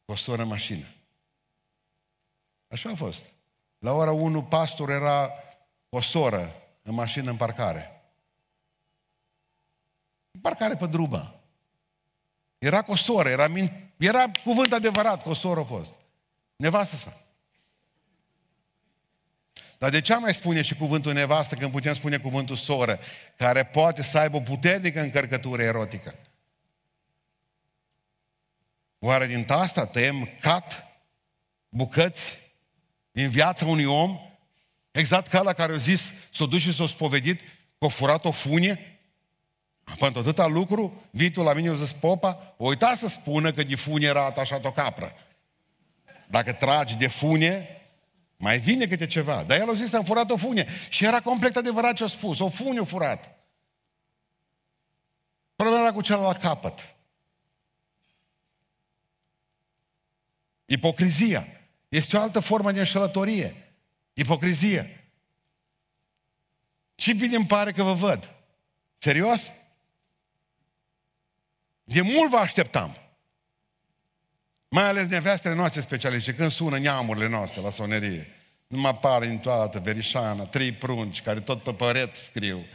cu 0.06 0.12
o 0.12 0.16
soră 0.16 0.42
în 0.42 0.48
mașină. 0.48 0.86
Așa 2.68 2.90
a 2.90 2.96
fost. 2.96 3.26
La 3.78 3.92
ora 3.94 4.12
1 4.12 4.44
pastor 4.44 4.90
era 4.90 5.32
o 5.90 6.02
soră 6.02 6.54
în 6.82 6.94
mașină 6.94 7.30
în 7.30 7.38
parcare. 7.38 8.04
În 10.32 10.40
parcare 10.40 10.76
pe 10.76 10.86
drumă. 10.86 11.40
Era 12.58 12.82
cu 12.82 12.92
o 12.92 12.96
soră, 12.96 13.30
era, 13.30 13.48
min... 13.48 13.94
era 13.98 14.32
cuvânt 14.44 14.74
adevărat, 14.74 15.22
cu 15.22 15.30
o 15.30 15.34
soră 15.34 15.60
a 15.60 15.64
fost. 15.64 15.96
Nevastă 16.56 16.96
sa. 16.96 17.25
Dar 19.86 19.94
de 19.94 20.02
ce 20.02 20.16
mai 20.16 20.34
spune 20.34 20.62
și 20.62 20.76
cuvântul 20.76 21.14
nevastă 21.14 21.56
când 21.56 21.72
putem 21.72 21.94
spune 21.94 22.18
cuvântul 22.18 22.56
soră, 22.56 23.00
care 23.36 23.64
poate 23.64 24.04
să 24.04 24.18
aibă 24.18 24.38
o 24.38 24.40
puternică 24.40 25.02
încărcătură 25.02 25.62
erotică? 25.62 26.16
Oare 29.00 29.28
din 29.28 29.46
asta 29.48 29.86
tăiem 29.86 30.30
cat, 30.42 30.88
bucăți 31.70 32.40
din 33.12 33.30
viața 33.30 33.66
unui 33.66 33.86
om, 33.86 34.20
exact 34.92 35.28
ca 35.28 35.42
la 35.42 35.54
care 35.54 35.74
a 35.74 35.78
zis, 35.78 36.14
s-a 36.32 36.46
dus 36.46 36.62
și 36.62 36.74
s-a 36.74 36.88
spovedit, 36.88 37.40
că 37.80 37.86
a 37.86 37.88
furat 37.88 38.26
o 38.26 38.32
funie? 38.32 39.00
Pentru 40.00 40.20
atâta 40.20 40.46
lucru, 40.46 41.04
vitul 41.12 41.44
la 41.44 41.54
mine 41.54 41.72
o 41.72 41.76
zis 41.76 41.92
popa, 41.92 42.54
o 42.58 42.66
uita 42.66 42.96
să 42.96 43.08
spună 43.08 43.54
că 43.54 43.64
de 43.64 43.76
funie 43.76 44.08
era 44.08 44.26
atașat 44.26 44.66
o 44.66 44.72
capră. 44.72 45.14
Dacă 46.28 46.54
tragi 46.54 46.96
de 46.96 47.08
funie, 47.08 47.76
mai 48.38 48.60
vine 48.60 48.88
câte 48.88 49.08
ceva. 49.08 49.44
Dar 49.44 49.60
el 49.60 49.70
a 49.70 49.74
zis, 49.74 49.94
am 49.94 50.04
furat 50.04 50.30
o 50.30 50.38
funie. 50.38 50.68
Și 50.90 51.06
era 51.06 51.22
complet 51.22 51.56
adevărat 51.56 51.96
ce 51.96 52.04
a 52.04 52.08
spus. 52.08 52.40
O 52.40 52.50
funie 52.50 52.80
a 52.80 52.86
furat. 52.86 53.40
Problema 55.56 55.82
era 55.82 55.94
cu 55.94 56.02
celălalt 56.02 56.38
capăt. 56.38 56.96
Ipocrizia. 60.66 61.48
Este 61.90 62.18
o 62.18 62.22
altă 62.22 62.40
formă 62.40 62.72
de 62.72 62.80
înșelătorie. 62.80 63.74
Ipocrizie. 64.14 65.10
Și 66.96 67.14
bine 67.14 67.36
îmi 67.36 67.46
pare 67.46 67.72
că 67.72 67.84
vă 67.84 67.94
văd. 67.94 68.32
Serios? 68.98 69.52
De 71.84 72.02
mult 72.02 72.30
vă 72.30 72.38
așteptam. 72.38 73.05
Mai 74.76 74.84
ales 74.84 75.08
nevestele 75.08 75.56
noastre 75.56 75.82
specialiști, 75.82 76.34
când 76.34 76.52
sună 76.52 76.80
neamurile 76.80 77.28
noastre 77.28 77.62
la 77.62 77.70
sonerie. 77.70 78.28
Nu 78.68 78.80
mă 78.80 78.88
apare 78.88 79.28
în 79.28 79.38
toată 79.38 79.80
verișana, 79.80 80.44
trei 80.44 80.72
prunci 80.72 81.22
care 81.22 81.40
tot 81.40 81.62
pe 81.62 81.74
păreți 81.74 82.24
scriu. 82.24 82.66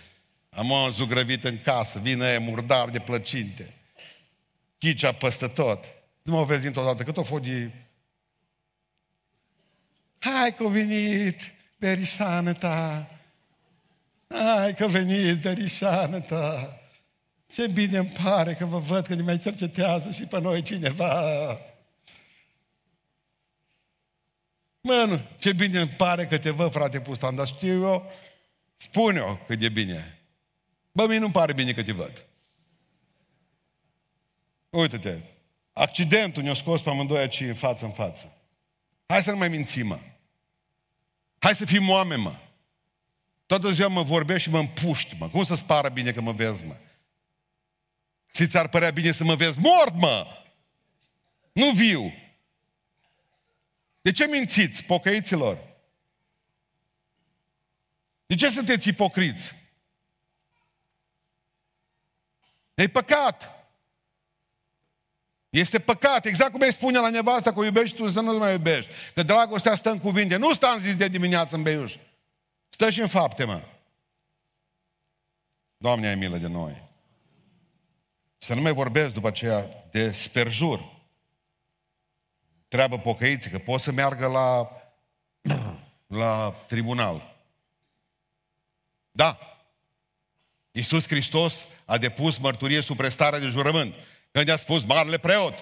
Am 0.51 0.71
o 0.71 0.91
zugrăvit 0.91 1.45
în 1.45 1.59
casă, 1.63 1.99
vine 1.99 2.39
murdar 2.39 2.89
de 2.89 2.99
plăcinte. 2.99 3.75
Chicea 4.79 5.13
păstă 5.13 5.49
tot. 5.49 5.85
Nu 6.23 6.35
mă 6.35 6.45
vezi 6.45 6.67
întotdeauna, 6.67 7.05
cât 7.05 7.17
o 7.17 7.23
fost 7.23 7.43
de... 7.43 7.71
Hai 10.19 10.55
că 10.55 10.65
a 10.65 10.69
venit 10.69 11.41
verișană 11.77 12.53
ta. 12.53 13.11
Hai 14.29 14.75
că 14.75 14.85
a 14.85 14.87
venit 14.87 15.37
verișană 15.37 16.21
ta. 16.21 16.79
Ce 17.47 17.67
bine 17.67 17.99
îmi 17.99 18.13
pare 18.23 18.55
că 18.55 18.65
vă 18.65 18.79
văd 18.79 19.07
că 19.07 19.15
ne 19.15 19.23
mai 19.23 19.39
cercetează 19.39 20.11
și 20.11 20.23
pe 20.23 20.41
noi 20.41 20.63
cineva. 20.63 21.25
Mă, 24.81 25.05
nu, 25.05 25.21
ce 25.39 25.53
bine 25.53 25.81
îmi 25.81 25.91
pare 25.91 26.27
că 26.27 26.39
te 26.39 26.51
văd, 26.51 26.73
frate 26.73 27.01
Pustan, 27.01 27.35
dar 27.35 27.47
știu 27.47 27.83
eu, 27.83 28.13
spune-o 28.77 29.37
cât 29.37 29.63
e 29.63 29.69
bine. 29.69 30.19
Bă, 30.93 31.07
mie 31.07 31.19
nu-mi 31.19 31.33
pare 31.33 31.53
bine 31.53 31.73
că 31.73 31.83
te 31.83 31.93
văd. 31.93 32.27
Uite-te, 34.71 35.19
accidentul 35.73 36.43
ne-a 36.43 36.55
scos 36.55 36.81
pe 36.83 36.91
amândoi 36.91 37.19
aici 37.19 37.41
în 37.41 37.55
față 37.55 37.85
în 37.85 37.93
față. 37.93 38.37
Hai 39.07 39.23
să 39.23 39.31
nu 39.31 39.37
mai 39.37 39.49
mințim, 39.49 39.87
mă. 39.87 39.99
Hai 41.39 41.55
să 41.55 41.65
fim 41.65 41.89
oameni, 41.89 42.23
mă. 42.23 42.35
Toată 43.47 43.71
ziua 43.71 43.89
mă 43.89 44.03
vorbești 44.03 44.43
și 44.43 44.51
mă 44.51 44.59
împuști, 44.59 45.17
mă. 45.19 45.29
Cum 45.29 45.45
să-ți 45.45 45.65
pară 45.65 45.89
bine 45.89 46.13
că 46.13 46.21
mă 46.21 46.33
vezi, 46.33 46.65
mă? 46.65 46.77
Ți 48.33 48.47
ți-ar 48.47 48.69
părea 48.69 48.91
bine 48.91 49.13
să 49.13 49.25
mă 49.25 49.35
vezi 49.35 49.59
mort, 49.59 49.95
mă? 49.95 50.27
Nu 51.53 51.71
viu. 51.71 52.13
De 54.01 54.13
ce 54.13 54.27
mințiți, 54.27 54.85
pocăiților? 54.85 55.59
De 58.27 58.35
ce 58.35 58.49
sunteți 58.49 58.89
ipocriți? 58.89 59.55
E 62.75 62.89
păcat. 62.89 63.61
Este 65.51 65.79
păcat, 65.79 66.25
exact 66.25 66.51
cum 66.51 66.61
îi 66.61 66.73
spune 66.73 66.99
la 66.99 67.11
nevasta 67.11 67.53
că 67.53 67.59
o 67.59 67.65
iubești 67.65 67.97
tu 67.97 68.09
să 68.09 68.21
nu 68.21 68.39
mai 68.39 68.53
iubești. 68.53 68.91
Că 69.15 69.23
dragostea 69.23 69.77
stă 69.77 69.91
în 69.91 69.99
cuvinte. 69.99 70.37
Nu 70.37 70.55
stă 70.55 70.67
în 70.75 70.81
zis 70.81 70.97
de 70.97 71.09
dimineață 71.09 71.57
în 71.57 71.63
beiuș. 71.63 71.97
Stă 72.69 72.91
și 72.91 73.01
în 73.01 73.09
fapte, 73.09 73.45
mă. 73.45 73.63
Doamne, 75.77 76.09
ai 76.09 76.15
milă 76.15 76.37
de 76.37 76.47
noi. 76.47 76.83
Să 78.39 78.55
nu 78.55 78.61
mai 78.61 78.73
vorbesc 78.73 79.13
după 79.13 79.29
aceea 79.29 79.89
de 79.91 80.13
sperjur. 80.13 81.00
Treabă 82.71 82.99
pocăiții, 82.99 83.51
că 83.51 83.59
pot 83.59 83.81
să 83.81 83.93
meargă 83.93 84.27
la, 84.27 84.71
la 86.07 86.51
tribunal. 86.67 87.37
Da. 89.11 89.39
Iisus 90.71 91.07
Hristos 91.07 91.67
a 91.85 91.99
depus 91.99 92.39
mărturie 92.39 92.81
sub 92.81 92.97
prestarea 92.97 93.39
de 93.39 93.47
jurământ. 93.47 93.95
Când 94.31 94.49
i-a 94.49 94.57
spus, 94.57 94.85
marele 94.85 95.19
preot, 95.19 95.55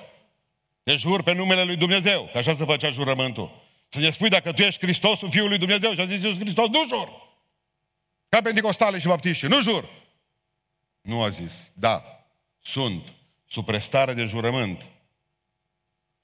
te 0.83 0.97
jur 0.97 1.23
pe 1.23 1.33
numele 1.33 1.65
lui 1.65 1.77
Dumnezeu, 1.77 2.29
că 2.33 2.39
așa 2.39 2.55
se 2.55 2.65
făcea 2.65 2.91
jurământul. 2.91 3.63
Să 3.89 3.99
ne 3.99 4.11
spui 4.11 4.29
dacă 4.29 4.53
tu 4.53 4.63
ești 4.63 4.81
Hristosul 4.81 5.31
Fiul 5.31 5.49
lui 5.49 5.59
Dumnezeu. 5.59 5.95
Și 5.95 6.01
a 6.01 6.05
zis 6.05 6.23
Iisus 6.23 6.39
Hristos, 6.39 6.69
nu 6.69 6.87
jur. 6.89 7.09
Ca 8.29 8.43
pentecostale 8.43 8.99
și 8.99 9.07
baptiști, 9.07 9.47
nu 9.47 9.63
jur. 9.63 9.89
Nu 11.01 11.23
a 11.23 11.29
zis, 11.29 11.71
da, 11.73 12.05
sunt 12.61 13.13
sub 13.47 13.65
prestare 13.65 14.15
de 14.15 14.25
jurământ. 14.25 14.83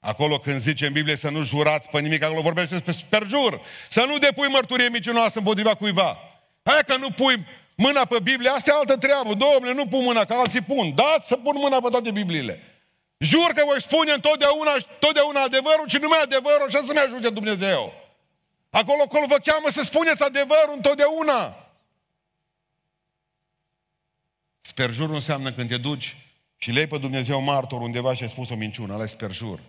Acolo 0.05 0.39
când 0.39 0.59
zice 0.59 0.85
în 0.85 0.93
Biblie 0.93 1.15
să 1.15 1.29
nu 1.29 1.43
jurați 1.43 1.89
pe 1.89 1.99
nimic, 1.99 2.23
acolo 2.23 2.41
vorbește 2.41 2.77
despre 2.77 3.05
perjur. 3.09 3.61
Să 3.89 4.05
nu 4.07 4.17
depui 4.17 4.47
mărturie 4.47 4.89
micinoasă 4.89 5.37
împotriva 5.37 5.75
cuiva. 5.75 6.17
Hai 6.63 6.81
că 6.87 6.97
nu 6.97 7.09
pui 7.09 7.45
mâna 7.75 8.05
pe 8.05 8.19
Biblie, 8.19 8.49
asta 8.49 8.71
e 8.71 8.77
altă 8.77 8.97
treabă. 8.97 9.33
Domnule, 9.33 9.73
nu 9.73 9.87
pun 9.87 10.03
mâna, 10.03 10.25
că 10.25 10.33
alții 10.33 10.61
pun. 10.61 10.95
Dați 10.95 11.27
să 11.27 11.35
pun 11.35 11.55
mâna 11.57 11.81
pe 11.81 11.89
toate 11.89 12.11
Bibliile. 12.11 12.61
Jur 13.17 13.51
că 13.55 13.63
voi 13.65 13.81
spune 13.81 14.11
întotdeauna, 14.11 14.71
totdeauna 14.99 15.41
adevărul 15.41 15.87
și 15.87 15.97
numai 15.97 16.19
adevărul, 16.23 16.67
așa 16.67 16.81
să 16.83 16.91
mi 16.93 16.99
ajute 16.99 17.29
Dumnezeu. 17.29 17.93
Acolo, 18.69 19.01
acolo 19.01 19.25
vă 19.27 19.37
cheamă 19.43 19.69
să 19.69 19.83
spuneți 19.83 20.23
adevărul 20.23 20.73
întotdeauna. 20.75 21.69
Sperjur 24.61 25.09
înseamnă 25.09 25.51
când 25.51 25.69
te 25.69 25.77
duci 25.77 26.17
și 26.57 26.71
lei 26.71 26.87
pe 26.87 26.97
Dumnezeu 26.97 27.41
martor 27.41 27.81
undeva 27.81 28.15
și 28.15 28.23
ai 28.23 28.29
spus 28.29 28.49
o 28.49 28.55
minciună, 28.55 28.93
ăla 28.93 29.03
e 29.03 29.07
sperjur. 29.07 29.59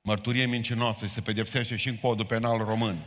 Mărturie 0.00 0.46
mincinoasă 0.46 1.06
și 1.06 1.12
se 1.12 1.20
pedepsește 1.20 1.76
și 1.76 1.88
în 1.88 1.96
codul 1.96 2.26
penal 2.26 2.58
român. 2.58 3.06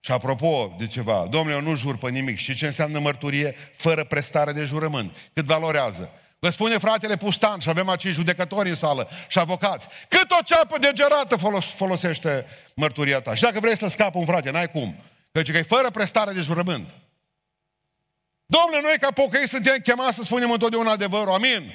Și 0.00 0.12
apropo 0.12 0.76
de 0.78 0.86
ceva, 0.86 1.26
domnule, 1.30 1.56
eu 1.56 1.62
nu 1.62 1.76
jur 1.76 1.96
pe 1.96 2.10
nimic. 2.10 2.38
Și 2.38 2.54
ce 2.54 2.66
înseamnă 2.66 2.98
mărturie 2.98 3.54
fără 3.76 4.04
prestare 4.04 4.52
de 4.52 4.64
jurământ? 4.64 5.16
Cât 5.32 5.44
valorează? 5.44 6.10
Vă 6.38 6.50
spune 6.50 6.78
fratele 6.78 7.16
Pustan 7.16 7.58
și 7.58 7.68
avem 7.68 7.88
acei 7.88 8.12
judecători 8.12 8.68
în 8.68 8.74
sală 8.74 9.08
și 9.28 9.38
avocați. 9.38 9.88
Cât 10.08 10.30
o 10.30 10.42
ceapă 10.44 10.78
degerată 10.78 11.36
folos- 11.36 11.64
folosește 11.64 12.46
mărturia 12.74 13.20
ta? 13.20 13.34
Și 13.34 13.42
dacă 13.42 13.60
vrei 13.60 13.76
să 13.76 13.88
scapă 13.88 14.18
un 14.18 14.24
frate, 14.24 14.50
n-ai 14.50 14.70
cum. 14.70 14.96
Căci 15.32 15.50
că 15.50 15.56
e 15.56 15.62
fără 15.62 15.90
prestare 15.90 16.32
de 16.32 16.40
jurământ. 16.40 16.88
Domnule, 18.46 18.80
noi 18.82 18.96
ca 19.00 19.10
pocăi 19.10 19.48
suntem 19.48 19.76
chemați 19.82 20.14
să 20.14 20.22
spunem 20.22 20.50
întotdeauna 20.50 20.90
adevărul. 20.90 21.32
Amin. 21.32 21.72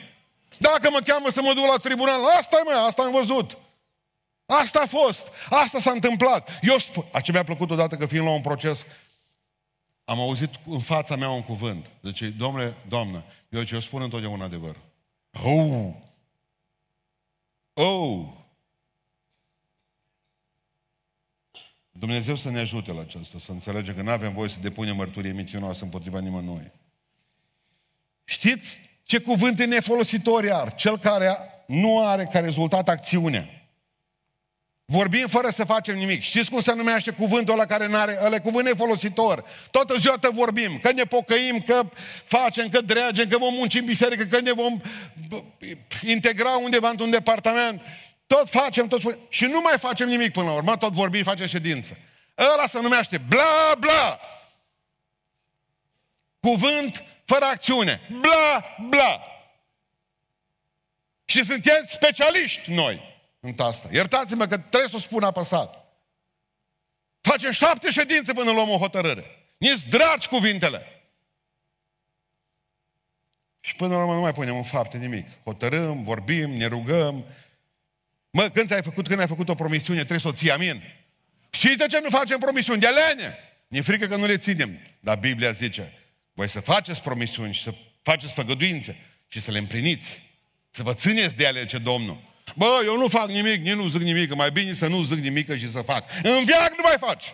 Dacă 0.58 0.90
mă 0.90 1.00
cheamă 1.06 1.30
să 1.30 1.42
mă 1.42 1.54
duc 1.54 1.66
la 1.66 1.78
tribunal, 1.78 2.20
asta 2.38 2.58
e 2.60 2.70
mă, 2.72 2.72
asta 2.72 3.02
am 3.02 3.12
văzut. 3.12 3.58
Asta 4.46 4.82
a 4.82 4.88
fost. 4.88 5.28
Asta 5.50 5.80
s-a 5.80 5.92
întâmplat. 5.92 6.50
Eu 6.62 6.78
spun, 6.78 7.06
a 7.12 7.22
ce 7.22 7.32
mi-a 7.32 7.44
plăcut 7.44 7.72
odată 7.72 7.98
că 7.98 8.06
fiind 8.06 8.26
la 8.26 8.32
un 8.32 8.42
proces, 8.42 8.86
am 10.06 10.20
auzit 10.20 10.50
în 10.66 10.80
fața 10.80 11.16
mea 11.16 11.30
un 11.30 11.44
cuvânt. 11.44 11.86
Deci, 12.00 12.22
domnule, 12.22 12.76
doamnă, 12.88 13.24
eu 13.50 13.64
ce 13.64 13.74
eu 13.74 13.80
spun 13.80 14.02
întotdeauna 14.02 14.46
adevăr. 14.46 14.76
Oh! 15.44 15.94
Oh! 17.74 18.28
Dumnezeu 21.92 22.36
să 22.36 22.50
ne 22.50 22.60
ajute 22.60 22.92
la 22.92 23.02
aceasta, 23.02 23.38
să 23.40 23.52
înțelegem 23.52 23.96
că 23.96 24.02
nu 24.02 24.10
avem 24.10 24.34
voie 24.34 24.50
să 24.50 24.60
depunem 24.60 24.96
mărturie 24.96 25.32
mincinoasă 25.32 25.84
împotriva 25.84 26.20
nimănui. 26.20 26.72
Știți 28.24 28.82
ce 29.04 29.20
cuvânt 29.20 29.60
e 29.60 29.66
nefolositor 29.66 30.44
iar? 30.44 30.76
Cel 30.76 30.98
care 30.98 31.38
nu 31.68 32.08
are 32.08 32.26
ca 32.26 32.40
rezultat 32.40 32.90
acțiunea. 32.90 33.65
Vorbim 34.88 35.28
fără 35.28 35.50
să 35.50 35.64
facem 35.64 35.98
nimic. 35.98 36.22
Știți 36.22 36.50
cum 36.50 36.60
se 36.60 36.74
numește 36.74 37.12
cuvântul 37.12 37.54
ăla 37.54 37.66
care 37.66 37.88
nu 37.88 37.98
are? 37.98 38.20
Ăla 38.24 38.40
cuvânt 38.40 38.66
nefolositor. 38.66 39.44
Toată 39.72 39.96
ziua 39.96 40.18
te 40.18 40.28
vorbim, 40.28 40.80
că 40.80 40.92
ne 40.92 41.04
pocăim, 41.04 41.62
că 41.62 41.90
facem, 42.26 42.70
că 42.70 42.82
dregem, 42.82 43.30
că 43.30 43.38
vom 43.38 43.54
munci 43.54 43.74
în 43.76 43.86
biserică, 43.86 44.24
că 44.24 44.40
ne 44.40 44.52
vom 44.52 44.82
integra 46.04 46.58
undeva 46.58 46.90
într-un 46.90 47.10
departament. 47.10 47.82
Tot 48.28 48.50
facem, 48.50 48.88
tot 48.88 49.02
facem. 49.02 49.20
Și 49.30 49.46
nu 49.46 49.62
mai 49.62 49.78
facem 49.78 50.08
nimic 50.08 50.32
până 50.32 50.46
la 50.46 50.54
urmă, 50.54 50.78
tot 50.78 50.94
vorbim, 50.94 51.24
facem 51.24 51.48
ședință. 51.48 51.98
Ăla 52.38 52.68
se 52.68 52.82
numește 52.82 53.18
bla, 53.18 53.76
bla. 53.80 54.20
Cuvânt 56.40 57.04
fără 57.26 57.46
acțiune. 57.46 58.02
Bla, 58.22 58.76
bla. 58.90 59.22
Și 61.26 61.44
sunteți 61.44 61.92
specialiști 61.94 62.72
noi 62.72 63.15
în 63.46 63.66
asta. 63.66 63.90
Iertați-mă 63.92 64.46
că 64.46 64.58
trebuie 64.58 64.90
să 64.90 64.96
o 64.96 65.00
spun 65.00 65.24
apăsat. 65.24 65.86
Facem 67.22 67.52
șapte 67.52 67.92
ședințe 67.92 68.34
până 68.34 68.52
luăm 68.52 68.70
o 68.70 68.78
hotărâre. 68.78 69.26
Nici 69.58 69.84
dragi 69.84 70.28
cuvintele. 70.28 70.86
Și 73.60 73.76
până 73.76 73.94
la 73.94 74.00
urmă 74.00 74.14
nu 74.14 74.20
mai 74.20 74.34
punem 74.34 74.56
în 74.56 74.64
fapte 74.64 74.98
nimic. 74.98 75.28
Hotărâm, 75.44 76.04
vorbim, 76.04 76.50
ne 76.50 76.66
rugăm. 76.66 77.26
Mă, 78.30 78.50
când 78.50 78.72
ai 78.72 78.84
făcut, 78.84 79.08
când 79.08 79.20
ai 79.20 79.28
făcut 79.28 79.50
o 79.50 79.56
promisiune, 79.56 80.00
trebuie 80.00 80.20
să 80.20 80.28
o 80.28 80.32
ții, 80.32 80.52
amin? 80.52 80.84
Și 81.50 81.76
de 81.76 81.86
ce 81.86 82.00
nu 82.00 82.10
facem 82.10 82.40
promisiuni? 82.40 82.80
De 82.80 82.88
lene! 82.88 83.38
Ne 83.68 83.82
frică 83.82 84.08
că 84.08 84.16
nu 84.16 84.26
le 84.26 84.38
ținem. 84.38 84.80
Dar 85.00 85.18
Biblia 85.18 85.52
zice, 85.52 85.94
voi 86.34 86.50
să 86.50 86.60
faceți 86.60 87.02
promisiuni 87.02 87.54
și 87.54 87.64
să 87.64 87.74
faceți 88.02 88.34
făgăduințe 88.34 88.98
și 89.28 89.40
să 89.40 89.52
le 89.52 89.58
împliniți. 89.58 90.22
Să 90.70 90.84
vă 90.84 90.94
țineți 90.94 91.38
de 91.38 91.48
ale 91.48 91.66
ce 91.66 91.78
Domnul. 91.78 92.35
Bă, 92.56 92.82
eu 92.84 92.98
nu 92.98 93.08
fac 93.08 93.28
nimic, 93.28 93.62
nici 93.62 93.74
nu 93.74 93.88
zic 93.88 94.02
nimic, 94.02 94.34
mai 94.34 94.52
bine 94.52 94.74
să 94.74 94.88
nu 94.88 95.04
zic 95.04 95.18
nimic 95.18 95.58
și 95.58 95.72
să 95.72 95.82
fac. 95.82 96.10
În 96.24 96.44
viac 96.46 96.70
nu 96.70 96.84
mai 96.84 96.96
faci. 97.00 97.34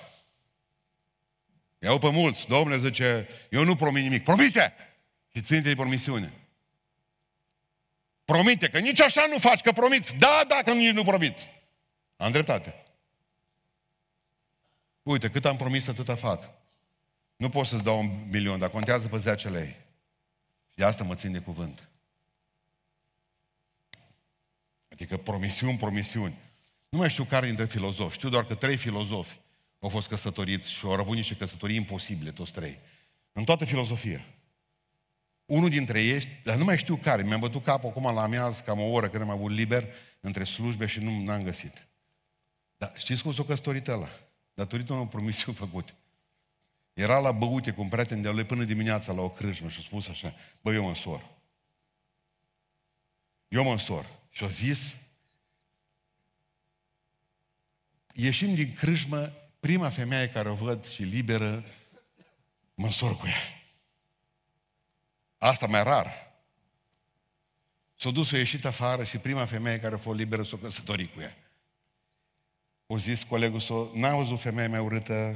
Iau 1.80 1.98
pe 1.98 2.10
mulți, 2.10 2.48
Domnule 2.48 2.80
zice, 2.80 3.28
eu 3.50 3.64
nu 3.64 3.76
promit 3.76 4.04
nimic. 4.04 4.24
Promite! 4.24 4.74
Și 5.34 5.42
ține 5.42 5.60
de 5.60 5.76
promisiune. 5.76 6.34
Promite, 8.26 8.70
că 8.70 8.80
nici 8.80 9.02
așa 9.02 9.26
nu 9.30 9.38
faci, 9.38 9.62
că 9.62 9.72
promiți. 9.72 10.18
Da, 10.18 10.44
da, 10.48 10.62
că 10.66 10.74
nici 10.74 10.94
nu 10.94 11.04
promiți. 11.04 11.48
Am 12.18 12.32
dreptate. 12.32 12.76
Uite, 15.04 15.30
cât 15.30 15.46
am 15.46 15.58
promis, 15.58 15.88
atâta 15.88 16.16
fac. 16.16 16.50
Nu 17.36 17.50
pot 17.50 17.66
să-ți 17.66 17.84
dau 17.84 18.00
un 18.00 18.28
milion, 18.30 18.60
dar 18.60 18.70
contează 18.70 19.08
pe 19.08 19.18
10 19.18 19.50
lei. 19.50 19.76
Și 20.70 20.78
de 20.78 20.84
asta 20.84 21.04
mă 21.04 21.16
țin 21.16 21.32
de 21.32 21.40
cuvânt. 21.40 21.90
Adică 25.02 25.18
promisiuni, 25.18 25.78
promisiuni. 25.78 26.38
Nu 26.90 26.98
mai 26.98 27.10
știu 27.10 27.24
care 27.24 27.46
dintre 27.46 27.66
filozofi. 27.66 28.16
Știu 28.16 28.30
doar 28.30 28.46
că 28.46 28.56
trei 28.56 28.78
filozofi 28.78 29.40
au 29.80 29.90
fost 29.90 30.08
căsătoriți 30.08 30.72
și 30.72 30.86
au 30.86 30.92
avut 30.92 31.16
niște 31.16 31.36
căsătorii 31.36 31.76
imposibile, 31.76 32.32
toți 32.32 32.54
trei. 32.54 32.80
În 33.32 33.44
toată 33.44 33.66
filozofia. 33.66 34.26
Unul 35.46 35.70
dintre 35.70 36.04
ei, 36.04 36.28
dar 36.44 36.56
nu 36.56 36.64
mai 36.64 36.78
știu 36.78 36.96
care, 36.96 37.24
mi-am 37.24 37.40
bătut 37.40 37.64
capul 37.64 37.90
acum 37.90 38.14
la 38.14 38.22
amiază, 38.22 38.62
cam 38.66 38.80
o 38.80 38.84
oră 38.84 39.10
când 39.10 39.24
am 39.24 39.30
avut 39.30 39.52
liber, 39.52 39.88
între 40.20 40.44
slujbe 40.44 40.86
și 40.86 41.00
nu 41.00 41.32
am 41.32 41.44
găsit. 41.44 41.88
Dar 42.78 42.94
știți 42.98 43.24
cum 43.24 43.32
s-a 43.32 43.44
căsătorit 43.44 43.88
ăla? 43.88 44.10
Datorită 44.54 44.94
unor 44.94 45.08
promisiuni 45.08 45.58
făcute. 45.58 45.94
Era 46.94 47.20
la 47.20 47.32
băute 47.32 47.72
cu 47.72 47.82
un 47.82 47.90
prieten 47.90 48.22
de 48.22 48.30
lui 48.30 48.44
până 48.44 48.64
dimineața 48.64 49.14
la 49.14 49.22
o 49.22 49.30
crâșmă 49.30 49.70
și 49.70 49.80
a 49.80 49.84
spus 49.84 50.08
așa, 50.08 50.36
bă, 50.62 50.74
eu 50.74 50.84
mă 50.84 50.90
însor. 50.90 51.30
Eu 53.48 53.64
mă 53.64 53.72
însor. 53.72 54.20
Și-a 54.32 54.48
zis, 54.48 54.96
ieșim 58.14 58.56
din 58.56 58.74
crâșmă, 58.74 59.34
prima 59.60 59.90
femeie 59.90 60.30
care 60.30 60.50
o 60.50 60.54
văd 60.54 60.88
și 60.88 61.04
liberă, 61.04 61.64
mă 62.74 62.86
însor 62.86 63.18
cu 63.18 63.28
ea. 63.28 63.64
Asta 65.38 65.68
mai 65.68 65.84
rar. 65.84 66.32
S-a 67.96 68.12
dus, 68.12 68.32
a 68.32 68.38
ieșit 68.38 68.66
afară 68.66 69.04
și 69.04 69.18
prima 69.18 69.46
femeie 69.46 69.80
care 69.80 69.96
a 69.96 69.98
fost 69.98 70.18
liberă 70.18 70.44
s-a 70.44 70.58
căsătorit 70.58 71.14
cu 71.14 71.20
ea. 71.20 71.38
O 72.86 72.98
zis 72.98 73.24
colegul 73.24 73.60
său, 73.60 73.92
n-a 73.96 74.16
văzut 74.16 74.40
femeie 74.40 74.68
mai 74.68 74.80
urâtă, 74.80 75.36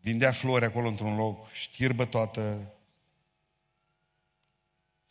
vindea 0.00 0.32
flori 0.32 0.64
acolo 0.64 0.88
într-un 0.88 1.16
loc, 1.16 1.50
știrbă 1.50 2.04
toată, 2.04 2.73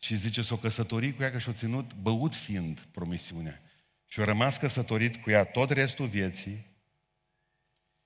și 0.03 0.15
zice, 0.15 0.41
s-o 0.41 0.57
căsătorit 0.57 1.15
cu 1.15 1.23
ea 1.23 1.31
că 1.31 1.39
și-o 1.39 1.51
ținut 1.51 1.93
băut 1.93 2.35
fiind 2.35 2.79
promisiunea. 2.91 3.61
Și 4.07 4.19
a 4.19 4.23
rămas 4.23 4.57
căsătorit 4.57 5.15
cu 5.15 5.29
ea 5.29 5.43
tot 5.43 5.69
restul 5.69 6.07
vieții 6.07 6.65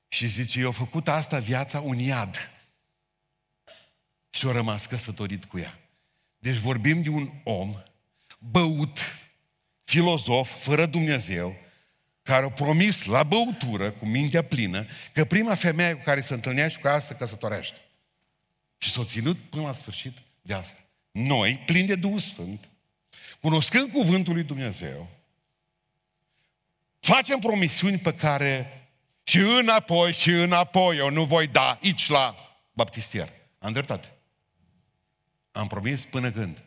și 0.08 0.28
zice, 0.28 0.60
eu 0.60 0.72
făcut 0.72 1.08
asta 1.08 1.40
viața 1.40 1.82
un 1.82 1.98
iad. 1.98 2.52
Și 4.30 4.48
a 4.48 4.52
rămas 4.52 4.86
căsătorit 4.86 5.46
cu 5.46 5.60
ea. 5.60 5.80
Deci 6.38 6.56
vorbim 6.56 7.02
de 7.02 7.10
un 7.10 7.32
om 7.44 7.76
băut, 8.40 9.00
filozof, 9.84 10.64
fără 10.64 10.86
Dumnezeu, 10.86 11.56
care 12.22 12.46
a 12.46 12.50
promis 12.50 13.06
la 13.06 13.24
băutură, 13.24 13.92
cu 13.92 14.06
mintea 14.06 14.44
plină, 14.44 14.86
că 15.14 15.26
prima 15.26 15.56
femeie 15.56 15.94
cu 15.94 16.04
care 16.04 16.22
se 16.22 16.34
întâlnea 16.34 16.68
și 16.68 16.80
cu 16.80 16.88
ea 16.88 17.00
se 17.00 17.16
căsătorește. 17.16 17.80
Și 18.78 18.92
s-a 18.92 19.06
ținut 19.06 19.38
până 19.50 19.62
la 19.62 19.74
sfârșit 19.74 20.18
de 20.42 20.54
asta 20.54 20.87
noi, 21.18 21.64
plini 21.66 21.88
de 21.88 21.96
Duhul 21.96 22.20
Sfânt, 22.20 22.70
cunoscând 23.42 23.92
Cuvântul 23.92 24.34
lui 24.34 24.44
Dumnezeu, 24.44 25.10
facem 27.00 27.40
promisiuni 27.40 27.98
pe 27.98 28.14
care 28.14 28.82
și 29.24 29.38
înapoi 29.38 30.14
și 30.14 30.30
înapoi 30.30 30.98
eu 30.98 31.10
nu 31.10 31.26
voi 31.26 31.48
da 31.48 31.80
aici 31.82 32.10
la 32.10 32.36
baptistier. 32.74 33.34
Am 33.60 33.72
dreptate. 33.72 34.12
Am 35.52 35.68
promis 35.68 36.06
până 36.06 36.32
când? 36.32 36.64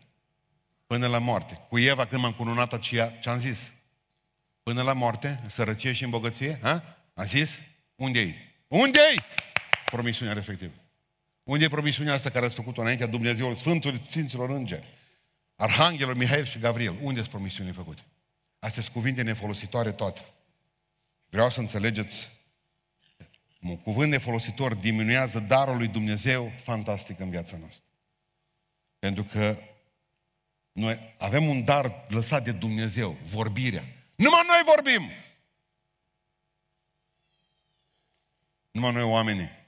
Până 0.87 1.07
la 1.07 1.19
moarte. 1.19 1.67
Cu 1.69 1.79
Eva 1.79 2.07
când 2.07 2.23
m-am 2.23 2.33
cununat 2.33 2.73
aceea, 2.73 3.11
ce 3.11 3.29
am 3.31 3.39
zis? 3.39 3.71
Până 4.63 4.83
la 4.83 4.93
moarte, 4.93 5.43
sărăcie 5.47 5.93
și 5.93 6.05
îmbogăție? 6.05 6.59
Ha? 6.63 6.97
Am 7.15 7.27
zis? 7.27 7.61
Unde-i? 7.95 8.35
Unde-i? 8.69 9.23
Promisiunea 9.85 10.35
respectivă. 10.35 10.73
Unde 11.43 11.65
e 11.65 11.69
promisiunea 11.69 12.15
asta 12.15 12.31
care 12.31 12.47
ați 12.47 12.55
făcut-o 12.55 12.81
înaintea 12.81 13.07
Dumnezeului 13.07 13.57
Sfântul 13.57 14.01
Sfinților 14.03 14.51
Îngeri? 14.51 14.87
Arhanghelul 15.57 16.15
Mihail 16.15 16.45
și 16.45 16.59
Gavril. 16.59 16.99
Unde 17.03 17.19
sunt 17.19 17.31
promisiunile 17.31 17.75
făcute? 17.75 18.03
Astea 18.59 18.83
sunt 18.83 18.95
cuvinte 18.95 19.23
nefolositoare 19.23 19.93
toate. 19.93 20.25
Vreau 21.29 21.51
să 21.51 21.61
înțelegeți 21.61 22.29
un 23.61 23.77
cuvânt 23.77 24.11
nefolositor 24.11 24.75
diminuează 24.75 25.39
darul 25.39 25.77
lui 25.77 25.89
Dumnezeu 25.89 26.53
fantastic 26.63 27.19
în 27.19 27.31
viața 27.31 27.57
noastră. 27.57 27.85
Pentru 28.99 29.25
că 29.25 29.59
noi 30.73 31.15
avem 31.19 31.49
un 31.49 31.65
dar 31.65 32.07
lăsat 32.09 32.45
de 32.45 32.53
Dumnezeu, 32.53 33.17
vorbirea. 33.23 33.85
Numai 34.15 34.41
noi 34.47 34.63
vorbim! 34.75 35.11
Numai 38.71 38.93
noi 38.93 39.03
oamenii. 39.03 39.60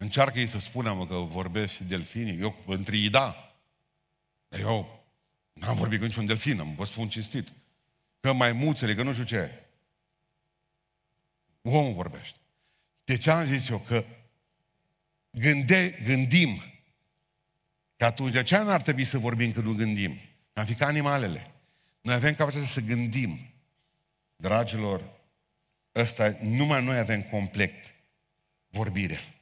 Încearcă 0.00 0.38
ei 0.38 0.46
să 0.46 0.58
spună, 0.58 0.92
mă, 0.92 1.06
că 1.06 1.14
vorbesc 1.14 1.74
și 1.74 1.84
delfinii. 1.84 2.40
Eu 2.40 2.56
între 2.66 2.96
ei, 2.96 3.10
da. 3.10 3.54
Dar 4.48 4.60
eu 4.60 5.04
n-am 5.52 5.76
vorbit 5.76 5.98
cu 5.98 6.04
niciun 6.04 6.26
delfin, 6.26 6.60
am 6.60 6.74
vă 6.74 6.84
spun 6.84 7.08
cinstit. 7.08 7.48
Că 8.20 8.32
mai 8.32 8.52
muțele, 8.52 8.94
că 8.94 9.02
nu 9.02 9.12
știu 9.12 9.24
ce. 9.24 9.62
Omul 11.62 11.92
vorbește. 11.92 12.38
De 13.04 13.16
ce 13.16 13.30
am 13.30 13.44
zis 13.44 13.68
eu? 13.68 13.78
Că 13.78 14.04
gânde, 15.30 15.98
gândim 16.04 16.62
că 17.96 18.04
atunci, 18.04 18.32
de 18.32 18.42
ce 18.42 18.56
n-ar 18.56 18.82
trebui 18.82 19.04
să 19.04 19.18
vorbim 19.18 19.52
când 19.52 19.66
nu 19.66 19.74
gândim? 19.74 20.18
Am 20.52 20.64
fi 20.64 20.74
ca 20.74 20.86
animalele. 20.86 21.50
Noi 22.00 22.14
avem 22.14 22.34
capacitatea 22.34 22.72
să 22.72 22.80
gândim. 22.80 23.38
Dragilor, 24.36 25.10
ăsta, 25.94 26.38
numai 26.42 26.84
noi 26.84 26.98
avem 26.98 27.22
complet 27.22 27.74
vorbirea 28.68 29.37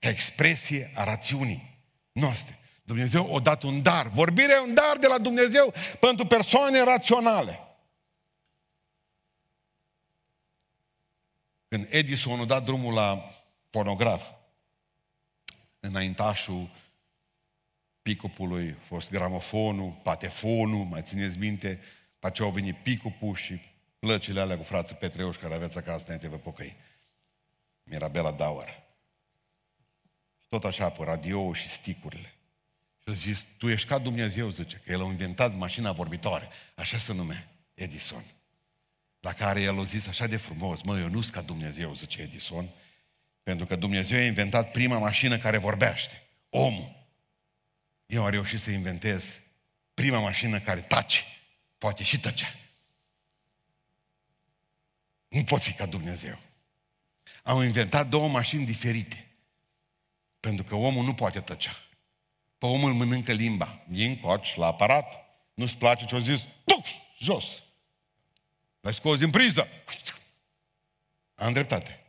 ca 0.00 0.08
expresie 0.08 0.92
a 0.94 1.04
rațiunii 1.04 1.78
noastre. 2.12 2.58
Dumnezeu 2.82 3.32
o 3.32 3.40
dat 3.40 3.62
un 3.62 3.82
dar. 3.82 4.08
Vorbirea 4.08 4.56
e 4.56 4.68
un 4.68 4.74
dar 4.74 4.96
de 4.96 5.06
la 5.06 5.18
Dumnezeu 5.18 5.74
pentru 6.00 6.26
persoane 6.26 6.82
raționale. 6.82 7.60
Când 11.68 11.86
Edison 11.90 12.40
a 12.40 12.44
dat 12.44 12.64
drumul 12.64 12.94
la 12.94 13.34
pornograf, 13.70 14.30
înaintașul 15.80 16.70
picupului, 18.02 18.76
a 18.78 18.84
fost 18.86 19.10
gramofonul, 19.10 20.00
patefonul, 20.02 20.84
mai 20.84 21.02
țineți 21.02 21.38
minte, 21.38 21.80
pe 22.18 22.30
ce 22.30 22.42
au 22.42 22.50
venit 22.50 22.76
picupul 22.76 23.34
și 23.34 23.60
plăcile 23.98 24.40
alea 24.40 24.56
cu 24.56 24.62
frații 24.62 24.96
Petreuș 24.96 25.36
care 25.36 25.54
aveți 25.54 25.78
acasă 25.78 26.04
înainte 26.04 26.28
vă 26.28 26.36
pocăi. 26.36 26.76
Mirabela 27.82 28.32
Dauer. 28.32 28.79
Tot 30.50 30.64
așa, 30.64 30.90
pe 30.90 31.04
radio 31.04 31.52
și 31.52 31.68
sticurile. 31.68 32.34
Și 32.98 33.08
a 33.08 33.12
zis, 33.12 33.46
tu 33.58 33.68
ești 33.68 33.88
ca 33.88 33.98
Dumnezeu, 33.98 34.50
zice, 34.50 34.76
că 34.84 34.92
el 34.92 35.00
a 35.00 35.04
inventat 35.04 35.54
mașina 35.56 35.92
vorbitoare. 35.92 36.48
Așa 36.74 36.98
se 36.98 37.12
nume, 37.12 37.48
Edison. 37.74 38.24
La 39.20 39.32
care 39.32 39.60
el 39.60 39.78
a 39.78 39.82
zis 39.82 40.06
așa 40.06 40.26
de 40.26 40.36
frumos, 40.36 40.82
mă, 40.82 40.98
eu 40.98 41.08
nu 41.08 41.20
sunt 41.20 41.34
ca 41.34 41.40
Dumnezeu, 41.40 41.94
zice 41.94 42.20
Edison, 42.20 42.68
pentru 43.42 43.66
că 43.66 43.76
Dumnezeu 43.76 44.18
a 44.18 44.24
inventat 44.24 44.70
prima 44.70 44.98
mașină 44.98 45.38
care 45.38 45.58
vorbește. 45.58 46.22
Omul. 46.48 47.08
Eu 48.06 48.24
am 48.24 48.30
reușit 48.30 48.60
să 48.60 48.70
inventez 48.70 49.40
prima 49.94 50.18
mașină 50.18 50.60
care 50.60 50.80
tace. 50.80 51.22
Poate 51.78 52.02
și 52.02 52.20
tăcea. 52.20 52.54
Nu 55.28 55.44
pot 55.44 55.62
fi 55.62 55.72
ca 55.72 55.86
Dumnezeu. 55.86 56.38
Am 57.42 57.62
inventat 57.62 58.08
două 58.08 58.28
mașini 58.28 58.64
diferite. 58.64 59.29
Pentru 60.40 60.64
că 60.64 60.74
omul 60.74 61.04
nu 61.04 61.14
poate 61.14 61.40
tăcea. 61.40 61.76
Pe 62.58 62.66
om 62.66 62.84
îl 62.84 62.92
mănâncă 62.92 63.32
limba. 63.32 63.84
Din 63.88 64.20
coci 64.20 64.56
la 64.56 64.66
aparat. 64.66 65.12
Nu-ți 65.54 65.76
place 65.76 66.04
ce-o 66.04 66.18
zis? 66.18 66.46
Tuf! 66.64 66.88
Jos! 67.18 67.62
L-ai 68.80 68.94
scos 68.94 69.18
din 69.18 69.30
priză. 69.30 69.68
Am 71.34 71.52
dreptate. 71.52 72.00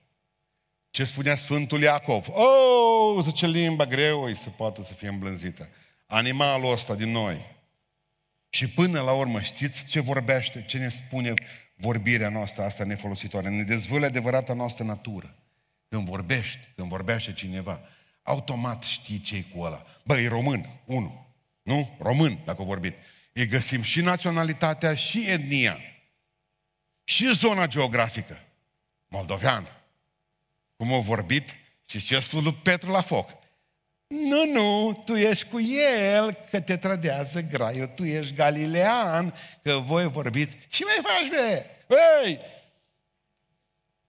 Ce 0.89 1.03
spunea 1.03 1.35
Sfântul 1.35 1.81
Iacov? 1.81 2.27
Oh, 2.29 3.23
zice 3.23 3.47
limba 3.47 3.85
greu 3.85 4.23
îi 4.23 4.37
se 4.37 4.49
poate 4.49 4.83
să 4.83 4.93
fie 4.93 5.07
îmblânzită. 5.07 5.69
Animalul 6.05 6.71
ăsta 6.71 6.95
din 6.95 7.11
noi. 7.11 7.59
Și 8.49 8.69
până 8.69 9.01
la 9.01 9.11
urmă, 9.11 9.41
știți 9.41 9.85
ce 9.85 9.99
vorbește, 9.99 10.65
ce 10.67 10.77
ne 10.77 10.89
spune 10.89 11.33
vorbirea 11.75 12.29
noastră 12.29 12.63
asta 12.63 12.83
nefolositoare? 12.83 13.49
Ne 13.49 13.63
dezvăluie 13.63 14.07
adevărata 14.07 14.53
noastră 14.53 14.83
natură. 14.83 15.35
Când 15.87 16.07
vorbești, 16.07 16.59
când 16.75 16.89
vorbește 16.89 17.33
cineva, 17.33 17.81
automat 18.23 18.83
știi 18.83 19.19
ce 19.19 19.43
cu 19.43 19.61
ăla. 19.61 19.85
Bă, 20.03 20.19
e 20.19 20.27
român, 20.27 20.69
unu. 20.85 21.27
Nu? 21.61 21.97
Român, 21.99 22.39
dacă 22.45 22.61
o 22.61 22.65
vorbit. 22.65 22.95
E 23.33 23.45
găsim 23.45 23.81
și 23.81 24.01
naționalitatea, 24.01 24.95
și 24.95 25.29
etnia, 25.29 25.77
și 27.03 27.33
zona 27.33 27.67
geografică. 27.67 28.39
Moldovean. 29.07 29.67
Cum 30.75 30.93
au 30.93 31.01
vorbit 31.01 31.49
și 31.89 31.99
ce 31.99 32.15
a 32.15 32.21
spus 32.21 32.43
lui 32.43 32.53
Petru 32.53 32.91
la 32.91 33.01
foc. 33.01 33.29
Nu, 34.07 34.45
nu, 34.45 35.01
tu 35.05 35.15
ești 35.15 35.47
cu 35.47 35.59
el, 35.61 36.33
că 36.33 36.59
te 36.59 36.77
trădează 36.77 37.41
graiul, 37.41 37.87
tu 37.87 38.05
ești 38.05 38.33
galilean, 38.33 39.33
că 39.63 39.77
voi 39.77 40.07
vorbiți. 40.07 40.57
Și 40.69 40.83
mai 40.83 40.99
faci, 41.01 41.29
be? 41.29 41.65
Ei! 42.25 42.39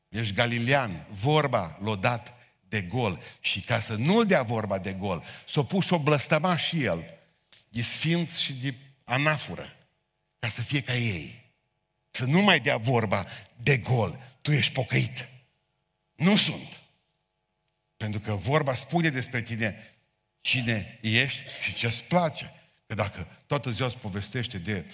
Ești 0.09 0.35
galilean, 0.35 1.07
vorba 1.11 1.79
l-a 1.83 1.96
dat 1.96 2.35
de 2.72 2.82
gol. 2.82 3.20
Și 3.40 3.61
ca 3.61 3.80
să 3.80 3.94
nu-l 3.94 4.26
dea 4.26 4.42
vorba 4.42 4.78
de 4.78 4.92
gol, 4.92 5.24
s-o 5.46 5.62
pus 5.62 5.85
și 5.85 5.92
o 5.92 5.98
blăstăma 5.98 6.56
și 6.56 6.82
el, 6.82 7.04
de 7.68 7.82
sfinț 7.82 8.37
și 8.37 8.52
de 8.52 8.74
anafură, 9.04 9.76
ca 10.38 10.48
să 10.48 10.61
fie 10.61 10.82
ca 10.82 10.94
ei. 10.94 11.52
Să 12.11 12.24
nu 12.24 12.40
mai 12.40 12.61
dea 12.61 12.76
vorba 12.76 13.26
de 13.62 13.78
gol. 13.78 14.18
Tu 14.40 14.52
ești 14.52 14.72
pocăit. 14.72 15.28
Nu 16.14 16.37
sunt. 16.37 16.80
Pentru 17.96 18.20
că 18.20 18.32
vorba 18.32 18.74
spune 18.74 19.08
despre 19.08 19.42
tine 19.42 19.94
cine 20.40 20.98
ești 21.00 21.42
și 21.62 21.74
ce-ți 21.74 22.02
place. 22.02 22.52
Că 22.87 22.94
dacă 22.94 23.26
toată 23.46 23.70
ziua 23.70 23.88
îți 23.88 23.98
povestește 23.98 24.58
de, 24.58 24.85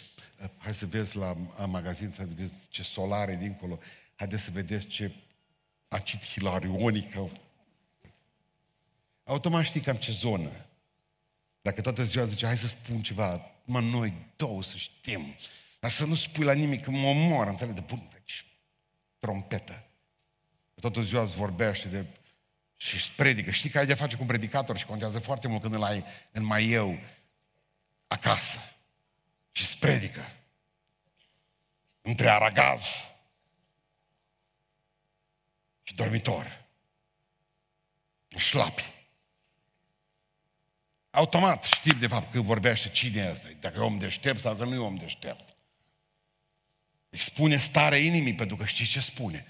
hai 0.57 0.75
să 0.75 0.87
vezi 0.87 1.17
la 1.17 1.37
magazin, 1.67 2.12
să 2.17 2.25
vedeți 2.25 2.53
ce 2.69 2.83
solare 2.83 3.37
dincolo, 3.37 3.79
haideți 4.14 4.43
să 4.43 4.51
vedeți 4.51 4.87
ce 4.87 5.12
acid 5.88 6.25
hilarionic 6.25 7.17
au. 7.17 7.31
Automat 9.29 9.64
știi 9.64 9.81
cam 9.81 9.97
ce 9.97 10.12
zonă. 10.12 10.51
Dacă 11.61 11.81
toată 11.81 12.05
ziua 12.05 12.25
zice, 12.25 12.47
hai 12.47 12.59
să 12.59 12.67
spun 12.67 13.03
ceva, 13.03 13.51
mă, 13.64 13.81
noi 13.81 14.12
două 14.37 14.62
să 14.62 14.77
știm, 14.77 15.35
dar 15.81 15.91
să 15.91 16.07
nu 16.07 16.14
spui 16.14 16.45
la 16.45 16.53
nimic, 16.53 16.83
că 16.83 16.91
mă 16.91 17.07
omoară, 17.07 17.51
înțeleg, 17.51 17.75
de 17.75 17.81
bun, 17.81 18.09
deci, 18.12 18.45
trompetă. 19.19 19.85
Toată 20.81 21.03
ziua 21.03 21.23
îți 21.23 21.35
vorbește 21.35 21.88
de 21.88 22.07
și 22.77 22.95
îți 22.95 23.12
predică. 23.12 23.51
Știi 23.51 23.71
că 23.71 23.79
ai 23.79 23.87
de 23.87 23.95
face 23.95 24.14
cu 24.17 24.23
un 24.23 24.29
predicator 24.29 24.79
și 24.79 24.87
contează 24.87 25.19
foarte 25.19 25.49
mult 25.49 25.62
când 25.62 25.75
îl 25.75 25.83
ai 25.83 26.05
în 26.31 26.45
mai 26.45 26.69
eu 26.69 26.99
acasă. 28.07 28.59
Și 29.53 29.62
îți 29.62 29.79
predică. 29.79 30.33
Între 32.01 32.31
aragaz 32.31 32.83
și 35.83 35.95
dormitor. 35.95 36.64
Șlapi. 38.37 38.98
Automat 41.11 41.64
știi 41.64 41.94
de 41.94 42.07
fapt 42.07 42.33
că 42.33 42.40
vorbește 42.40 42.88
cine 42.88 43.21
e 43.21 43.31
ăsta, 43.31 43.49
dacă 43.61 43.79
e 43.79 43.83
om 43.83 43.99
deștept 43.99 44.40
sau 44.40 44.57
că 44.57 44.64
nu 44.64 44.75
e 44.75 44.79
om 44.79 44.97
deștept. 44.97 45.57
Expune 47.11 47.57
starea 47.57 47.99
inimii 47.99 48.35
pentru 48.35 48.57
că 48.57 48.64
știi 48.64 48.87
ce 48.87 49.01
spune. 49.01 49.47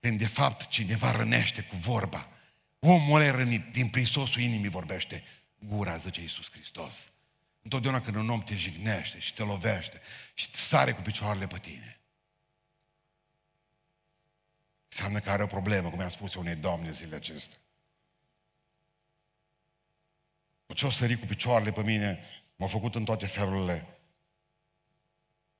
Când 0.00 0.18
de 0.18 0.26
fapt 0.26 0.68
cineva 0.68 1.12
rănește 1.12 1.62
cu 1.62 1.76
vorba, 1.76 2.28
Omul 2.84 3.20
ăla 3.20 3.30
rănit, 3.30 3.72
din 3.72 3.88
prisosul 3.88 4.40
inimii 4.40 4.68
vorbește 4.68 5.24
gura, 5.58 5.96
zice 5.96 6.20
Iisus 6.20 6.50
Hristos. 6.50 7.08
Întotdeauna 7.62 8.00
când 8.00 8.16
un 8.16 8.28
om 8.28 8.42
te 8.42 8.54
jignește 8.54 9.18
și 9.18 9.34
te 9.34 9.42
lovește 9.42 10.00
și 10.34 10.50
te 10.50 10.56
sare 10.56 10.92
cu 10.92 11.02
picioarele 11.02 11.46
pe 11.46 11.58
tine, 11.58 12.00
înseamnă 14.88 15.18
că 15.18 15.30
are 15.30 15.42
o 15.42 15.46
problemă, 15.46 15.90
cum 15.90 16.00
i-am 16.00 16.08
spus 16.08 16.34
unei 16.34 16.54
doamne 16.54 16.92
zilele 16.92 17.16
acestea. 17.16 17.58
Ce 20.74 20.86
o 20.86 20.90
sări 20.90 21.18
cu 21.18 21.26
picioarele 21.26 21.72
pe 21.72 21.82
mine, 21.82 22.24
m-a 22.56 22.66
făcut 22.66 22.94
în 22.94 23.04
toate 23.04 23.26
felurile. 23.26 23.86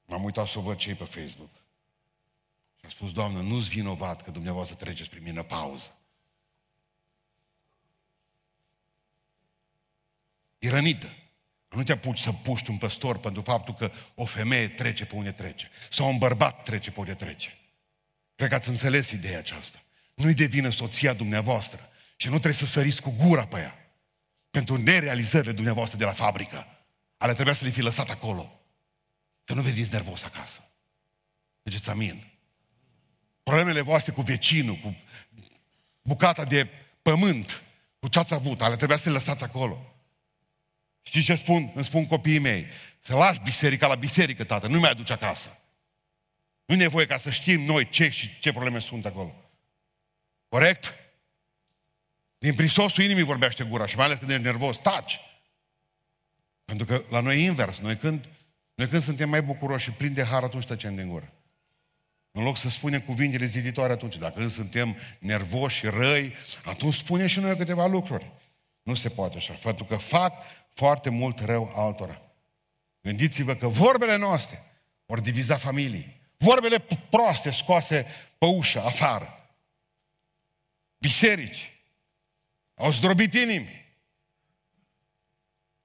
M-am 0.04 0.24
uitat 0.24 0.46
să 0.46 0.58
o 0.58 0.62
văd 0.62 0.76
cei 0.76 0.94
pe 0.94 1.04
Facebook. 1.04 1.50
Și 2.76 2.84
am 2.84 2.90
spus, 2.90 3.12
Doamnă, 3.12 3.40
nu-ți 3.40 3.68
vinovat 3.68 4.22
că 4.22 4.30
dumneavoastră 4.30 4.76
treceți 4.76 5.10
prin 5.10 5.22
mine 5.22 5.42
pauză. 5.42 5.96
E 10.58 10.68
rănită. 10.68 11.16
Nu 11.68 11.82
te 11.82 11.92
apuci 11.92 12.18
să 12.18 12.32
puști 12.32 12.70
un 12.70 12.78
păstor 12.78 13.18
pentru 13.18 13.42
faptul 13.42 13.74
că 13.74 13.92
o 14.14 14.24
femeie 14.24 14.68
trece 14.68 15.04
pe 15.04 15.14
unde 15.14 15.32
trece. 15.32 15.70
Sau 15.90 16.08
un 16.08 16.18
bărbat 16.18 16.62
trece 16.62 16.90
pe 16.90 17.00
unde 17.00 17.14
trece. 17.14 17.58
Cred 18.34 18.48
că 18.48 18.54
ați 18.54 18.68
înțeles 18.68 19.10
ideea 19.10 19.38
aceasta. 19.38 19.82
Nu-i 20.14 20.34
devină 20.34 20.70
soția 20.70 21.12
dumneavoastră 21.12 21.88
și 22.16 22.26
nu 22.26 22.32
trebuie 22.32 22.54
să 22.54 22.66
săriți 22.66 23.02
cu 23.02 23.10
gura 23.10 23.46
pe 23.46 23.58
ea. 23.58 23.81
Pentru 24.52 24.76
nerealizările 24.76 25.52
dumneavoastră 25.52 25.98
de 25.98 26.04
la 26.04 26.12
fabrică. 26.12 26.66
Ale 27.16 27.34
trebuia 27.34 27.54
să 27.54 27.64
le 27.64 27.70
fi 27.70 27.80
lăsat 27.80 28.10
acolo. 28.10 28.60
Că 29.44 29.54
nu 29.54 29.62
veniți 29.62 29.92
nervos 29.92 30.24
acasă. 30.24 30.60
Mergeți 31.62 31.90
amin. 31.90 32.26
Problemele 33.42 33.80
voastre 33.80 34.12
cu 34.12 34.20
vecinul, 34.20 34.74
cu 34.74 34.96
bucata 36.02 36.44
de 36.44 36.68
pământ, 37.02 37.62
cu 37.98 38.08
ce 38.08 38.18
ați 38.18 38.34
avut, 38.34 38.60
ale 38.62 38.76
trebuia 38.76 38.96
să 38.96 39.08
le 39.08 39.14
lăsați 39.14 39.44
acolo. 39.44 39.94
Știți 41.02 41.24
ce 41.24 41.34
spun? 41.34 41.72
Îmi 41.74 41.84
spun 41.84 42.06
copiii 42.06 42.38
mei. 42.38 42.66
Să 43.00 43.14
lași 43.14 43.40
biserica 43.40 43.86
la 43.86 43.94
biserică, 43.94 44.44
tată, 44.44 44.66
nu 44.66 44.78
mai 44.78 44.90
aduci 44.90 45.10
acasă. 45.10 45.58
Nu 46.64 46.74
e 46.74 46.76
nevoie 46.76 47.06
ca 47.06 47.16
să 47.16 47.30
știm 47.30 47.60
noi 47.60 47.88
ce 47.88 48.08
și 48.08 48.38
ce 48.38 48.52
probleme 48.52 48.78
sunt 48.78 49.06
acolo. 49.06 49.34
Corect? 50.48 50.94
Din 52.42 52.54
prisosul 52.54 53.04
inimii 53.04 53.22
vorbește 53.22 53.64
gura 53.64 53.86
și 53.86 53.96
mai 53.96 54.04
ales 54.04 54.18
când 54.18 54.30
ești 54.30 54.42
nervos, 54.42 54.78
taci. 54.78 55.20
Pentru 56.64 56.86
că 56.86 57.04
la 57.08 57.20
noi 57.20 57.36
e 57.36 57.44
invers. 57.44 57.78
Noi 57.78 57.96
când, 57.96 58.28
noi 58.74 58.88
când 58.88 59.02
suntem 59.02 59.28
mai 59.28 59.42
bucuroși 59.42 59.84
și 59.84 59.90
plini 59.90 60.14
de 60.14 60.24
har, 60.24 60.42
atunci 60.42 60.64
tăcem 60.64 60.94
din 60.94 61.08
gură. 61.08 61.32
În 62.30 62.42
loc 62.42 62.56
să 62.56 62.68
spunem 62.68 63.00
cuvintele 63.00 63.46
ziditoare 63.46 63.92
atunci. 63.92 64.16
Dacă 64.16 64.38
când 64.38 64.50
suntem 64.50 64.96
nervoși 65.18 65.76
și 65.76 65.86
răi, 65.86 66.34
atunci 66.64 66.94
spunem 66.94 67.26
și 67.26 67.40
noi 67.40 67.56
câteva 67.56 67.86
lucruri. 67.86 68.30
Nu 68.82 68.94
se 68.94 69.08
poate 69.08 69.36
așa, 69.36 69.52
pentru 69.52 69.84
că 69.84 69.96
fac 69.96 70.34
foarte 70.74 71.10
mult 71.10 71.40
rău 71.40 71.72
altora. 71.74 72.22
Gândiți-vă 73.00 73.54
că 73.54 73.66
vorbele 73.66 74.16
noastre 74.16 74.64
ori 75.06 75.22
diviza 75.22 75.56
familii. 75.56 76.20
Vorbele 76.36 76.84
proaste 77.10 77.50
scoase 77.50 78.06
pe 78.38 78.46
ușă, 78.46 78.82
afară. 78.82 79.56
Biserici. 80.98 81.71
Au 82.82 82.90
zdrobit 82.90 83.34
inimi. 83.34 83.94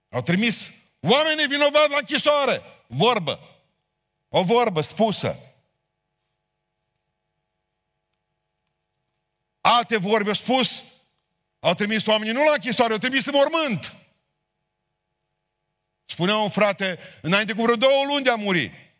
Au 0.09 0.21
trimis 0.21 0.71
oameni 0.99 1.47
vinovați 1.47 1.89
la 1.89 1.97
închisoare. 1.97 2.61
Vorbă. 2.87 3.39
O 4.29 4.43
vorbă 4.43 4.81
spusă. 4.81 5.35
Alte 9.61 9.97
vorbe 9.97 10.27
au 10.27 10.35
spus, 10.35 10.83
au 11.59 11.73
trimis 11.73 12.05
oamenii 12.05 12.33
nu 12.33 12.43
la 12.43 12.53
închisoare, 12.53 12.93
au 12.93 12.99
trimis 12.99 13.25
în 13.25 13.33
mormânt. 13.35 13.95
Spunea 16.05 16.37
un 16.37 16.49
frate, 16.49 16.99
înainte 17.21 17.53
cu 17.53 17.61
vreo 17.61 17.75
două 17.75 18.03
luni 18.05 18.23
de 18.23 18.29
a 18.29 18.35
muri. 18.35 18.93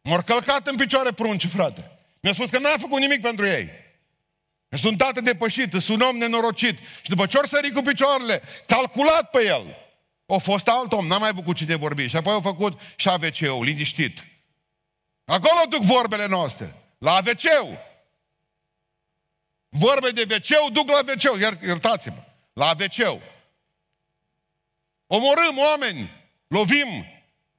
M-au 0.00 0.22
călcat 0.22 0.66
în 0.66 0.76
picioare 0.76 1.12
prunci, 1.12 1.46
frate. 1.46 1.98
Mi-a 2.20 2.34
spus 2.34 2.50
că 2.50 2.58
n-a 2.58 2.76
făcut 2.78 3.00
nimic 3.00 3.20
pentru 3.20 3.46
ei. 3.46 3.81
Sunt 4.76 4.98
tată 4.98 5.20
depășit, 5.20 5.72
sunt 5.72 6.02
om 6.02 6.16
nenorocit. 6.16 6.78
Și 6.78 7.08
după 7.08 7.26
ce 7.26 7.38
ori 7.38 7.48
sări 7.48 7.70
cu 7.70 7.80
picioarele, 7.80 8.42
calculat 8.66 9.30
pe 9.30 9.44
el, 9.44 9.76
a 10.26 10.36
fost 10.36 10.68
alt 10.68 10.92
om, 10.92 11.06
n-a 11.06 11.18
mai 11.18 11.28
avut 11.28 11.44
cu 11.44 11.52
cine 11.52 11.74
vorbi. 11.74 12.08
Și 12.08 12.16
apoi 12.16 12.32
au 12.32 12.40
făcut 12.40 12.80
și 12.96 13.08
AVC-ul, 13.08 13.64
liniștit. 13.64 14.24
Acolo 15.24 15.60
duc 15.68 15.82
vorbele 15.82 16.26
noastre. 16.26 16.74
La 16.98 17.12
AVC-ul. 17.14 17.78
Vorbe 19.68 20.10
de 20.10 20.26
wc 20.34 20.72
duc 20.72 20.88
la 20.88 20.98
wc 20.98 21.40
Iar, 21.40 21.58
iertați-mă. 21.62 22.24
La 22.52 22.70
wc 22.78 23.20
Omorâm 25.06 25.58
oameni. 25.58 26.10
Lovim. 26.46 27.06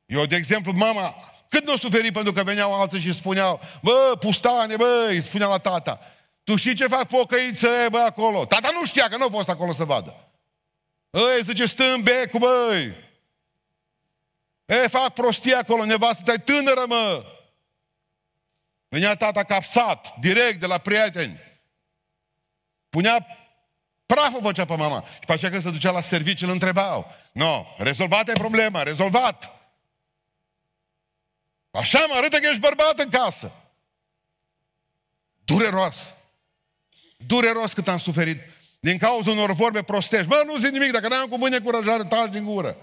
Eu, 0.05 0.25
de 0.25 0.35
exemplu, 0.35 0.71
mama, 0.71 1.15
cât 1.49 1.65
nu 1.65 1.77
suferi 1.77 2.11
pentru 2.11 2.33
că 2.33 2.43
veneau 2.43 2.73
alții 2.73 2.99
și 2.99 3.13
spuneau, 3.13 3.59
bă, 3.81 4.15
pustane, 4.19 4.75
bă, 4.75 5.05
îi 5.09 5.21
spunea 5.21 5.47
la 5.47 5.57
tata. 5.57 5.99
Tu 6.43 6.55
știi 6.55 6.75
ce 6.75 6.87
fac 6.87 7.07
pocăiță, 7.07 7.87
bă, 7.89 7.99
acolo? 7.99 8.45
Tata 8.45 8.69
nu 8.73 8.85
știa 8.85 9.07
că 9.07 9.17
nu 9.17 9.25
a 9.25 9.29
fost 9.29 9.49
acolo 9.49 9.71
să 9.71 9.83
vadă. 9.83 10.27
Îți 11.09 11.43
zice, 11.43 11.65
stă 11.65 11.83
în 11.83 12.01
becul, 12.01 12.39
băi. 12.39 12.95
E, 14.65 14.87
fac 14.87 15.13
prostie 15.13 15.55
acolo, 15.55 15.85
nevastă 15.85 16.23
ta 16.23 16.37
tânără, 16.37 16.85
mă. 16.87 17.25
Venea 18.87 19.15
tata 19.15 19.43
capsat, 19.43 20.15
direct 20.19 20.59
de 20.59 20.65
la 20.65 20.77
prieteni. 20.77 21.39
Punea 22.89 23.27
praful 24.05 24.41
făcea 24.41 24.65
pe 24.65 24.75
mama. 24.75 25.05
Și 25.13 25.25
pe 25.25 25.33
aceea 25.33 25.51
când 25.51 25.63
se 25.63 25.69
ducea 25.69 25.91
la 25.91 26.01
serviciu, 26.01 26.45
îl 26.45 26.51
întrebau. 26.51 27.11
Nu, 27.31 27.45
no, 27.45 27.65
rezolvată 27.77 28.31
e 28.31 28.33
problema, 28.33 28.83
rezolvat. 28.83 29.51
Așa 31.71 32.05
mă 32.07 32.13
arătă 32.15 32.39
că 32.39 32.45
ești 32.45 32.59
bărbat 32.59 32.99
în 32.99 33.09
casă. 33.09 33.51
Dureros. 35.45 36.13
Dureros 37.27 37.73
cât 37.73 37.87
am 37.87 37.97
suferit 37.97 38.41
din 38.79 38.97
cauza 38.97 39.31
unor 39.31 39.53
vorbe 39.53 39.81
prostești. 39.83 40.27
Bă, 40.27 40.43
nu 40.45 40.57
zic 40.57 40.71
nimic, 40.71 40.91
dacă 40.91 41.07
n-am 41.07 41.27
cuvânt 41.27 41.51
de 41.51 41.59
curajare, 41.59 42.03
taci 42.03 42.31
din 42.31 42.45
gură. 42.45 42.77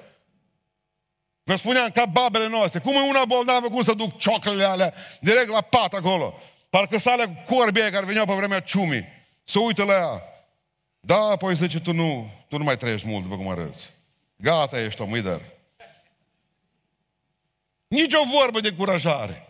Vă 1.42 1.56
spuneam, 1.56 1.90
ca 1.90 2.06
babele 2.06 2.48
noastre, 2.48 2.80
cum 2.80 2.92
e 2.92 3.00
una 3.00 3.24
bolnavă, 3.24 3.68
cum 3.68 3.82
să 3.82 3.92
duc 3.92 4.18
cioclele 4.18 4.64
alea 4.64 4.94
direct 5.20 5.48
la 5.48 5.60
pat 5.60 5.92
acolo. 5.94 6.40
Parcă 6.70 6.98
sale 6.98 7.24
cu 7.24 7.54
corbie 7.54 7.90
care 7.90 8.06
veneau 8.06 8.24
pe 8.24 8.34
vremea 8.34 8.60
ciumii. 8.60 9.04
Să 9.44 9.58
uită 9.58 9.84
la 9.84 9.92
ea. 9.92 10.22
Da, 11.00 11.20
apoi 11.20 11.54
zice, 11.54 11.80
tu 11.80 11.92
nu, 11.92 12.30
tu 12.48 12.58
nu 12.58 12.64
mai 12.64 12.76
trăiești 12.76 13.06
mult, 13.06 13.22
după 13.22 13.36
cum 13.36 13.48
arăți. 13.48 13.90
Gata, 14.36 14.80
ești 14.80 15.00
om, 15.00 15.12
îi 15.12 15.22
dar. 15.22 15.40
Nici 17.86 18.14
o 18.14 18.38
vorbă 18.40 18.60
de 18.60 18.72
curajare. 18.72 19.48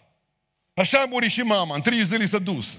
Așa 0.74 1.01
a 1.01 1.05
murit 1.05 1.30
și 1.30 1.41
mama, 1.41 1.74
în 1.74 1.80
trei 1.80 2.05
zile 2.05 2.26
s-a 2.26 2.38
dus. 2.38 2.78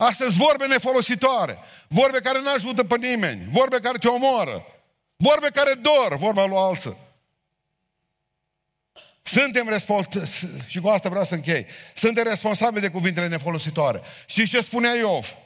Astăzi 0.00 0.36
vorbe 0.36 0.66
nefolositoare, 0.66 1.58
vorbe 1.88 2.20
care 2.20 2.40
nu 2.40 2.52
ajută 2.52 2.84
pe 2.84 2.96
nimeni, 2.96 3.48
vorbe 3.52 3.80
care 3.80 3.98
te 3.98 4.08
omoară, 4.08 4.66
vorbe 5.16 5.48
care 5.48 5.72
dor, 5.72 6.16
vorba 6.16 6.46
lui 6.46 6.56
alții. 6.56 6.96
Suntem 9.22 9.68
responsabili, 9.68 10.30
și 10.66 10.80
cu 10.80 10.88
asta 10.88 11.08
vreau 11.08 11.24
să 11.24 11.34
închei, 11.34 11.66
suntem 11.94 12.24
responsabili 12.24 12.80
de 12.80 12.88
cuvintele 12.88 13.28
nefolositoare. 13.28 14.02
Și 14.26 14.48
ce 14.48 14.60
spunea 14.60 14.94
Iov? 14.94 15.36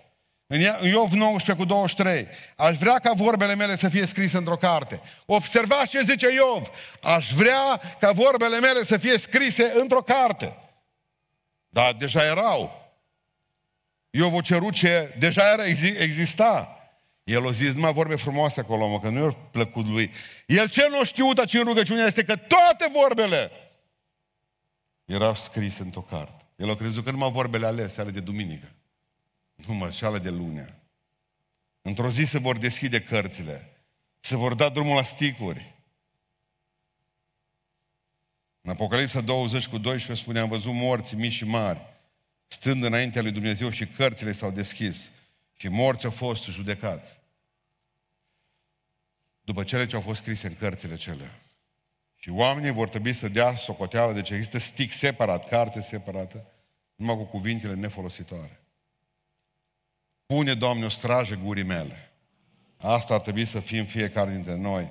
În 0.47 0.61
Iov 0.61 1.13
19 1.13 1.53
cu 1.53 1.65
23. 1.65 2.29
Aș 2.57 2.77
vrea 2.77 2.99
ca 2.99 3.13
vorbele 3.13 3.55
mele 3.55 3.77
să 3.77 3.89
fie 3.89 4.07
scrise 4.07 4.37
într-o 4.37 4.57
carte. 4.57 5.01
Observați 5.27 5.91
ce 5.91 6.01
zice 6.01 6.33
Iov. 6.33 6.71
Aș 7.03 7.33
vrea 7.33 7.81
ca 8.01 8.13
vorbele 8.13 8.61
mele 8.61 8.85
să 8.85 8.97
fie 8.97 9.19
scrise 9.19 9.73
într-o 9.75 10.03
carte. 10.03 10.57
Dar 11.69 11.93
deja 11.93 12.25
erau. 12.25 12.82
Iov 14.15 14.35
o 14.35 14.41
cerut 14.41 14.73
ce 14.73 15.15
deja 15.19 15.53
era, 15.53 15.67
exista. 15.99 16.77
El 17.25 17.47
a 17.47 17.51
zis 17.51 17.73
numai 17.73 17.93
vorbe 17.93 18.17
frumoase 18.17 18.61
acolo, 18.61 18.89
mă, 18.89 19.01
că 19.01 19.09
nu 19.09 19.25
i-a 19.25 19.33
plăcut 19.33 19.87
lui. 19.87 20.13
El 20.47 20.69
ce 20.69 20.89
nu 20.89 21.05
știut 21.05 21.39
aici 21.39 21.55
în 21.55 21.65
rugăciunea 21.65 22.07
este 22.07 22.25
că 22.25 22.37
toate 22.37 22.91
vorbele 22.93 23.51
erau 25.05 25.35
scrise 25.35 25.83
într-o 25.83 26.01
carte. 26.01 26.45
El 26.57 26.71
a 26.71 26.75
crezut 26.75 27.05
că 27.05 27.11
numai 27.11 27.31
vorbele 27.31 27.67
alese, 27.67 28.01
ale 28.01 28.11
de 28.11 28.21
duminică. 28.21 28.73
Nu 29.55 29.75
mă, 29.75 29.91
și 29.91 30.05
ale 30.05 30.19
de 30.19 30.31
lunea. 30.31 30.83
Într-o 31.83 32.11
zi 32.11 32.25
se 32.25 32.39
vor 32.39 32.59
deschide 32.59 33.03
cărțile. 33.03 33.71
Se 34.21 34.37
vor 34.37 34.55
da 34.55 34.69
drumul 34.69 34.95
la 34.95 35.03
sticuri. 35.03 35.75
În 38.61 38.71
Apocalipsa 38.71 39.21
20 39.21 39.67
cu 39.67 39.79
12 39.79 40.25
spune, 40.25 40.39
am 40.39 40.49
văzut 40.49 40.73
morți 40.73 41.15
mici 41.15 41.33
și 41.33 41.45
mari, 41.45 41.92
stând 42.53 42.85
înaintea 42.85 43.23
lui 43.23 43.31
Dumnezeu 43.31 43.71
și 43.71 43.87
cărțile 43.87 44.33
s-au 44.33 44.51
deschis 44.51 45.11
și 45.57 45.69
morți 45.69 46.05
au 46.05 46.11
fost 46.11 46.45
judecați. 46.45 47.19
După 49.41 49.65
cele 49.65 49.87
ce 49.87 49.95
au 49.95 50.01
fost 50.01 50.21
scrise 50.21 50.47
în 50.47 50.55
cărțile 50.55 50.97
cele. 50.97 51.31
Și 52.17 52.31
oamenii 52.31 52.71
vor 52.71 52.89
trebui 52.89 53.13
să 53.13 53.29
dea 53.29 53.57
socoteală, 53.57 54.13
deci 54.13 54.31
există 54.31 54.59
stic 54.59 54.93
separat, 54.93 55.49
carte 55.49 55.81
separată, 55.81 56.47
numai 56.95 57.17
cu 57.17 57.25
cuvintele 57.25 57.75
nefolositoare. 57.75 58.61
Pune, 60.27 60.55
Doamne, 60.55 60.85
o 60.85 60.89
strajă 60.89 61.35
gurii 61.35 61.65
mele. 61.65 62.13
Asta 62.77 63.15
ar 63.15 63.21
trebui 63.21 63.45
să 63.45 63.61
fim 63.61 63.85
fiecare 63.85 64.31
dintre 64.31 64.57
noi. 64.57 64.91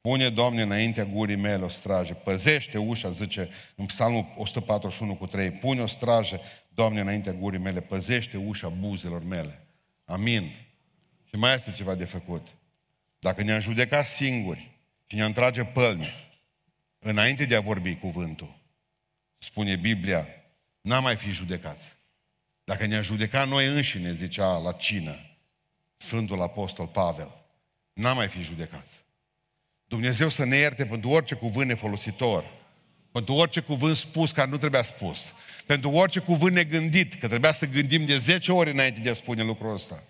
Pune, 0.00 0.30
Doamne, 0.30 0.62
înaintea 0.62 1.04
gurii 1.04 1.36
mele 1.36 1.64
o 1.64 1.68
strajă. 1.68 2.14
Păzește 2.14 2.78
ușa, 2.78 3.10
zice 3.10 3.48
în 3.74 3.86
psalmul 3.86 4.34
141 4.36 5.14
cu 5.14 5.26
3. 5.26 5.50
Pune 5.50 5.82
o 5.82 5.86
strajă, 5.86 6.40
Doamne, 6.74 7.00
înaintea 7.00 7.32
gurii 7.32 7.58
mele. 7.58 7.80
Păzește 7.80 8.36
ușa 8.36 8.68
buzelor 8.68 9.24
mele. 9.24 9.66
Amin. 10.04 10.52
Și 11.28 11.36
mai 11.36 11.54
este 11.54 11.72
ceva 11.72 11.94
de 11.94 12.04
făcut. 12.04 12.48
Dacă 13.18 13.42
ne-am 13.42 13.60
judecat 13.60 14.06
singuri 14.06 14.70
și 15.06 15.16
ne-am 15.16 15.32
trage 15.32 15.64
pălmi, 15.64 16.08
înainte 16.98 17.44
de 17.44 17.56
a 17.56 17.60
vorbi 17.60 17.96
cuvântul, 17.96 18.54
spune 19.38 19.76
Biblia, 19.76 20.26
n-am 20.80 21.02
mai 21.02 21.16
fi 21.16 21.30
judecați. 21.30 21.96
Dacă 22.64 22.86
ne-a 22.86 23.02
judecat 23.02 23.48
noi 23.48 23.66
înșine, 23.66 24.14
zicea 24.14 24.58
la 24.58 24.72
cină 24.72 25.16
Sfântul 25.96 26.42
Apostol 26.42 26.86
Pavel, 26.86 27.44
n-am 27.92 28.16
mai 28.16 28.28
fi 28.28 28.40
judecați. 28.40 29.04
Dumnezeu 29.84 30.28
să 30.28 30.44
ne 30.44 30.56
ierte 30.56 30.86
pentru 30.86 31.10
orice 31.10 31.34
cuvânt 31.34 31.68
nefolositor, 31.68 32.44
pentru 33.12 33.34
orice 33.34 33.60
cuvânt 33.60 33.96
spus 33.96 34.30
care 34.30 34.50
nu 34.50 34.56
trebuia 34.56 34.82
spus, 34.82 35.32
pentru 35.66 35.90
orice 35.90 36.18
cuvânt 36.18 36.54
negândit, 36.54 37.14
că 37.14 37.28
trebuia 37.28 37.52
să 37.52 37.66
gândim 37.66 38.06
de 38.06 38.18
10 38.18 38.52
ori 38.52 38.70
înainte 38.70 39.00
de 39.00 39.10
a 39.10 39.14
spune 39.14 39.42
lucrul 39.42 39.72
ăsta. 39.72 40.02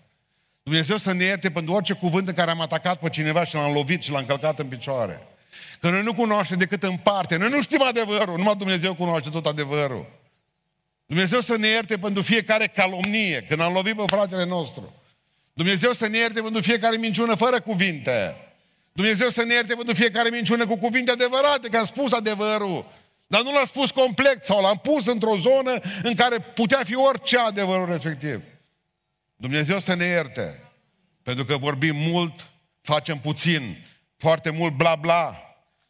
Dumnezeu 0.62 0.96
să 0.96 1.12
ne 1.12 1.24
ierte 1.24 1.50
pentru 1.50 1.74
orice 1.74 1.92
cuvânt 1.92 2.28
în 2.28 2.34
care 2.34 2.50
am 2.50 2.60
atacat 2.60 2.98
pe 2.98 3.08
cineva 3.08 3.44
și 3.44 3.54
l-am 3.54 3.72
lovit 3.72 4.02
și 4.02 4.10
l-am 4.10 4.26
călcat 4.26 4.58
în 4.58 4.66
picioare. 4.66 5.26
Că 5.80 5.90
noi 5.90 6.02
nu 6.02 6.14
cunoaștem 6.14 6.58
decât 6.58 6.82
în 6.82 6.96
parte. 6.96 7.36
Noi 7.36 7.48
nu 7.48 7.62
știm 7.62 7.82
adevărul, 7.82 8.36
numai 8.36 8.56
Dumnezeu 8.56 8.94
cunoaște 8.94 9.28
tot 9.28 9.46
adevărul. 9.46 10.20
Dumnezeu 11.06 11.40
să 11.40 11.56
ne 11.56 11.66
ierte 11.66 11.98
pentru 11.98 12.22
fiecare 12.22 12.66
calomnie, 12.66 13.44
când 13.48 13.60
am 13.60 13.72
lovit 13.72 13.96
pe 13.96 14.02
fratele 14.06 14.44
nostru. 14.44 15.02
Dumnezeu 15.52 15.92
să 15.92 16.06
ne 16.06 16.18
ierte 16.18 16.40
pentru 16.40 16.62
fiecare 16.62 16.96
minciună 16.96 17.34
fără 17.34 17.60
cuvinte. 17.60 18.36
Dumnezeu 18.92 19.28
să 19.28 19.44
ne 19.44 19.54
ierte 19.54 19.74
pentru 19.74 19.94
fiecare 19.94 20.28
minciună 20.30 20.66
cu 20.66 20.76
cuvinte 20.76 21.10
adevărate, 21.10 21.68
că 21.68 21.76
am 21.76 21.84
spus 21.84 22.12
adevărul. 22.12 22.86
Dar 23.26 23.42
nu 23.42 23.52
l-am 23.52 23.64
spus 23.64 23.90
complet 23.90 24.44
sau 24.44 24.60
l-am 24.60 24.78
pus 24.82 25.06
într-o 25.06 25.36
zonă 25.36 25.80
în 26.02 26.14
care 26.14 26.38
putea 26.38 26.82
fi 26.84 26.96
orice 26.96 27.38
adevărul 27.38 27.86
respectiv. 27.86 28.42
Dumnezeu 29.36 29.80
să 29.80 29.94
ne 29.94 30.04
ierte. 30.04 30.72
Pentru 31.22 31.44
că 31.44 31.56
vorbim 31.56 31.96
mult, 31.96 32.50
facem 32.80 33.18
puțin, 33.18 33.86
foarte 34.16 34.50
mult 34.50 34.72
bla 34.72 34.94
bla. 34.94 35.36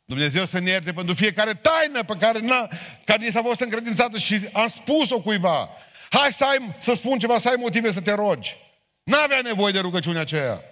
Dumnezeu 0.04 0.44
să 0.44 0.58
ne 0.58 0.70
ierte 0.70 0.92
pentru 0.92 1.14
fiecare 1.14 1.52
taină 1.52 2.04
pe 2.04 2.16
care, 2.20 2.38
n-a, 2.38 2.68
care 3.04 3.24
ni 3.24 3.30
s-a 3.30 3.42
fost 3.42 3.60
încredințată 3.60 4.18
și 4.18 4.40
am 4.52 4.66
spus-o 4.66 5.20
cuiva. 5.20 5.68
Hai 6.10 6.32
să, 6.32 6.44
ai, 6.44 6.74
să 6.78 6.92
spun 6.92 7.18
ceva, 7.18 7.38
să 7.38 7.48
ai 7.48 7.56
motive 7.58 7.92
să 7.92 8.00
te 8.00 8.12
rogi. 8.12 8.56
N-avea 9.02 9.40
nevoie 9.40 9.72
de 9.72 9.78
rugăciunea 9.78 10.20
aceea. 10.20 10.71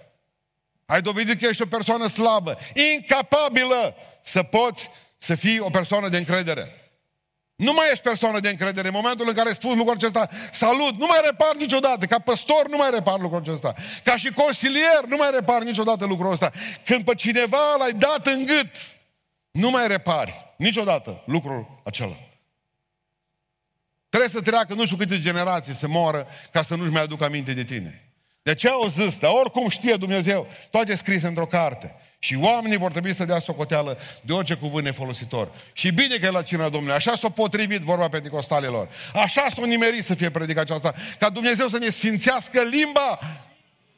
Ai 0.91 1.01
dovedit 1.01 1.39
că 1.39 1.45
ești 1.45 1.61
o 1.61 1.65
persoană 1.65 2.07
slabă, 2.07 2.57
incapabilă 2.93 3.95
să 4.23 4.43
poți 4.43 4.89
să 5.17 5.35
fii 5.35 5.59
o 5.59 5.69
persoană 5.69 6.09
de 6.09 6.17
încredere. 6.17 6.91
Nu 7.55 7.73
mai 7.73 7.87
ești 7.91 8.03
persoană 8.03 8.39
de 8.39 8.49
încredere. 8.49 8.87
În 8.87 8.93
momentul 8.93 9.27
în 9.27 9.33
care 9.33 9.47
ai 9.47 9.53
spus 9.53 9.75
lucrul 9.75 9.95
acesta, 9.95 10.29
salut, 10.51 10.95
nu 10.97 11.05
mai 11.05 11.19
repar 11.23 11.55
niciodată. 11.55 12.05
Ca 12.05 12.19
păstor 12.19 12.67
nu 12.69 12.77
mai 12.77 12.89
repar 12.91 13.19
lucrul 13.19 13.39
acesta. 13.39 13.75
Ca 14.03 14.17
și 14.17 14.31
consilier 14.31 15.03
nu 15.07 15.15
mai 15.15 15.29
repar 15.33 15.63
niciodată 15.63 16.05
lucrul 16.05 16.31
ăsta. 16.31 16.51
Când 16.85 17.05
pe 17.05 17.15
cineva 17.15 17.75
l-ai 17.77 17.93
dat 17.93 18.27
în 18.27 18.45
gât, 18.45 18.71
nu 19.51 19.69
mai 19.69 19.87
repari 19.87 20.53
niciodată 20.57 21.23
lucrul 21.25 21.81
acela. 21.83 22.17
Trebuie 24.09 24.29
să 24.29 24.41
treacă 24.41 24.73
nu 24.73 24.85
știu 24.85 24.97
câte 24.97 25.19
generații 25.19 25.73
să 25.73 25.87
moară 25.87 26.27
ca 26.51 26.63
să 26.63 26.75
nu-și 26.75 26.91
mai 26.91 27.01
aducă 27.01 27.23
aminte 27.23 27.53
de 27.53 27.63
tine. 27.63 28.10
De 28.41 28.53
ce 28.53 28.69
au 28.69 28.87
zis? 28.87 29.17
Dar 29.17 29.31
oricum 29.31 29.69
știe 29.69 29.95
Dumnezeu. 29.95 30.47
Toate 30.69 30.95
scrise 30.95 31.27
într-o 31.27 31.45
carte. 31.45 31.95
Și 32.19 32.37
oamenii 32.41 32.77
vor 32.77 32.91
trebui 32.91 33.13
să 33.13 33.25
dea 33.25 33.39
socoteală 33.39 33.97
de 34.21 34.33
orice 34.33 34.53
cuvânt 34.53 34.85
nefolositor. 34.85 35.51
Și 35.73 35.91
bine 35.91 36.15
că 36.15 36.25
e 36.25 36.29
la 36.29 36.41
cina 36.41 36.69
Domnului. 36.69 36.95
Așa 36.95 37.15
s-a 37.15 37.29
potrivit 37.29 37.81
vorba 37.81 38.07
pentecostalilor. 38.07 38.89
Așa 39.13 39.47
s-a 39.49 39.65
nimerit 39.65 40.03
să 40.03 40.15
fie 40.15 40.29
predicat 40.29 40.63
aceasta. 40.63 40.93
Ca 41.19 41.29
Dumnezeu 41.29 41.67
să 41.67 41.77
ne 41.77 41.89
sfințească 41.89 42.61
limba. 42.61 43.19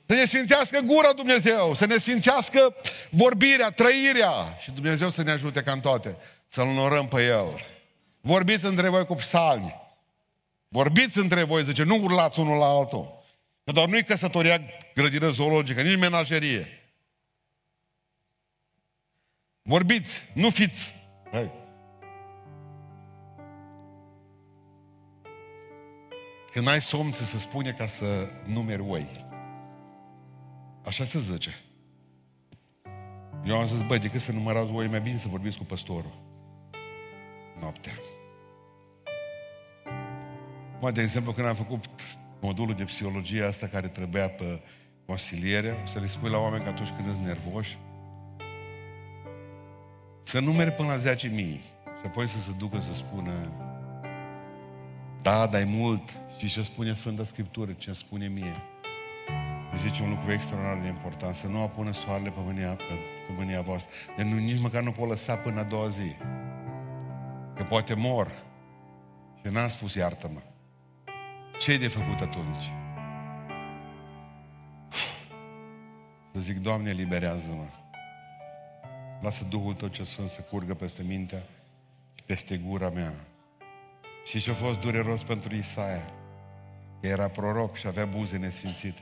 Să 0.06 0.14
ne 0.14 0.26
sfințească 0.26 0.80
gura 0.80 1.14
Dumnezeu. 1.14 1.74
Să 1.74 1.86
ne 1.86 1.98
sfințească 1.98 2.76
vorbirea, 3.10 3.70
trăirea. 3.70 4.58
Și 4.62 4.72
Dumnezeu 4.72 5.10
să 5.10 5.24
ne 5.24 5.32
ajute 5.32 5.62
ca 5.62 5.72
în 5.72 5.80
toate. 5.80 6.18
Să-L 6.48 6.68
onorăm 6.68 7.08
pe 7.08 7.24
El. 7.24 7.66
Vorbiți 8.22 8.66
între 8.66 8.90
voi 8.90 9.06
cu 9.06 9.16
psalmi. 9.16 9.82
Vorbiți 10.68 11.18
între 11.18 11.44
voi, 11.44 11.64
zice, 11.64 11.84
nu 11.84 12.00
urlați 12.04 12.40
unul 12.40 12.58
la 12.58 12.66
altul. 12.66 13.23
Că 13.64 13.72
doar 13.72 13.88
nu-i 13.88 14.04
căsătoria 14.04 14.62
grădină 14.94 15.30
zoologică, 15.30 15.82
nici 15.82 16.00
menagerie. 16.00 16.68
Vorbiți, 19.62 20.22
nu 20.34 20.50
fiți. 20.50 20.96
Hai. 21.32 21.52
Când 26.52 26.68
ai 26.68 26.82
somn, 26.82 27.12
ți 27.12 27.26
se 27.26 27.38
spune 27.38 27.72
ca 27.72 27.86
să 27.86 28.30
numeri 28.46 28.82
oi. 28.82 29.08
Așa 30.86 31.06
se 31.06 31.20
zice. 31.20 31.64
Eu 33.46 33.58
am 33.58 33.66
zis, 33.66 33.82
băi, 33.82 34.00
decât 34.00 34.22
să 34.22 34.32
numărați 34.32 34.72
oi, 34.72 34.88
mai 34.88 35.02
bine 35.02 35.18
să 35.18 35.28
vorbiți 35.28 35.58
cu 35.58 35.64
păstorul. 35.64 36.22
Noaptea. 37.60 37.94
Mă, 40.80 40.92
de 40.92 41.02
exemplu, 41.02 41.34
când 41.34 41.48
am 41.48 41.56
făcut 41.56 41.86
modulul 42.44 42.74
de 42.74 42.84
psihologie 42.84 43.44
asta 43.44 43.68
care 43.68 43.88
trebuia 43.88 44.30
pe 44.30 44.62
consiliere, 45.06 45.84
să 45.86 46.00
le 46.00 46.08
spui 46.08 46.30
la 46.30 46.38
oameni 46.38 46.64
că 46.64 46.70
atunci 46.70 46.90
când 46.90 47.14
sunt 47.14 47.26
nervoși, 47.26 47.78
să 50.24 50.40
numere 50.40 50.72
până 50.72 50.88
la 50.88 51.14
10.000 51.14 51.18
și 51.20 52.06
apoi 52.06 52.28
să 52.28 52.40
se 52.40 52.52
ducă 52.58 52.80
să 52.80 52.94
spună 52.94 53.32
da, 55.24 55.48
dar 55.48 55.62
e 55.62 55.64
mult. 55.64 56.10
Și 56.38 56.48
ce 56.48 56.64
spune 56.64 56.94
Sfânta 56.94 57.24
Scriptură, 57.24 57.72
ce 57.72 57.94
spune 57.94 58.28
mie. 58.28 58.56
Zice 59.76 60.02
un 60.02 60.10
lucru 60.10 60.32
extraordinar 60.32 60.82
de 60.82 60.88
important, 60.88 61.36
să 61.36 61.48
nu 61.48 61.62
apună 61.62 61.94
soarele 61.94 62.30
pe 62.30 62.40
mânia, 62.44 62.76
pe, 62.76 62.94
pe 63.28 63.34
mânia 63.38 63.62
voastră. 63.62 63.92
De 64.18 64.24
nu, 64.24 64.36
nici 64.36 64.60
măcar 64.60 64.84
nu 64.84 64.92
pot 64.92 65.10
lăsa 65.10 65.36
până 65.36 65.60
a 65.60 65.64
doua 65.64 65.88
zi. 65.88 66.16
Că 67.56 67.64
poate 67.64 67.94
mor. 67.94 68.32
Și 69.46 69.52
n-am 69.52 69.68
spus 69.68 69.94
iartă-mă. 69.94 70.40
Ce 71.64 71.72
e 71.72 71.78
de 71.78 71.88
făcut 71.88 72.20
atunci? 72.20 72.72
Să 76.34 76.40
zic, 76.40 76.58
Doamne, 76.58 76.90
eliberează-mă. 76.90 77.66
Lasă 79.22 79.44
Duhul 79.44 79.74
Tău 79.74 79.88
ce 79.88 80.04
Sfânt 80.04 80.30
să 80.30 80.42
curgă 80.42 80.74
peste 80.74 81.04
mintea 81.04 81.44
și 82.16 82.24
peste 82.26 82.58
gura 82.58 82.90
mea. 82.90 83.14
Și 84.26 84.40
ce 84.40 84.52
a 84.52 84.54
fost 84.54 84.80
dureros 84.80 85.24
pentru 85.24 85.56
Isaia, 85.56 86.06
că 87.02 87.08
era 87.08 87.28
proroc 87.28 87.76
și 87.76 87.88
avea 87.88 88.06
buze 88.06 88.38
nesfințite. 88.38 89.02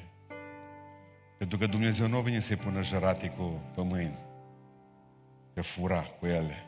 Pentru 1.38 1.58
că 1.58 1.66
Dumnezeu 1.66 2.08
nu 2.08 2.18
a 2.18 2.22
venit 2.22 2.44
să-i 2.44 2.56
pună 2.56 2.82
jăraticul 2.82 3.60
pe 3.76 3.82
mâini, 3.82 4.18
că 5.54 5.62
fura 5.62 6.02
cu 6.02 6.26
ele. 6.26 6.64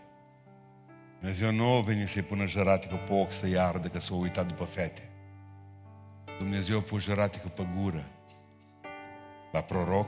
Dumnezeu 1.20 1.52
nu 1.52 1.72
a 1.72 1.82
venit 1.82 2.08
să-i 2.08 2.22
pună 2.22 2.46
jăraticul 2.46 3.04
pe 3.08 3.14
ochi 3.14 3.34
să-i 3.34 3.58
ardă, 3.58 3.88
că 3.88 4.00
s-a 4.00 4.14
uitat 4.14 4.48
după 4.48 4.64
fete. 4.64 5.08
Dumnezeu 6.38 6.78
a 6.78 6.82
pus 6.82 7.04
jăratică 7.04 7.48
pe 7.48 7.68
gură. 7.78 8.04
La 9.52 9.62
proroc 9.62 10.08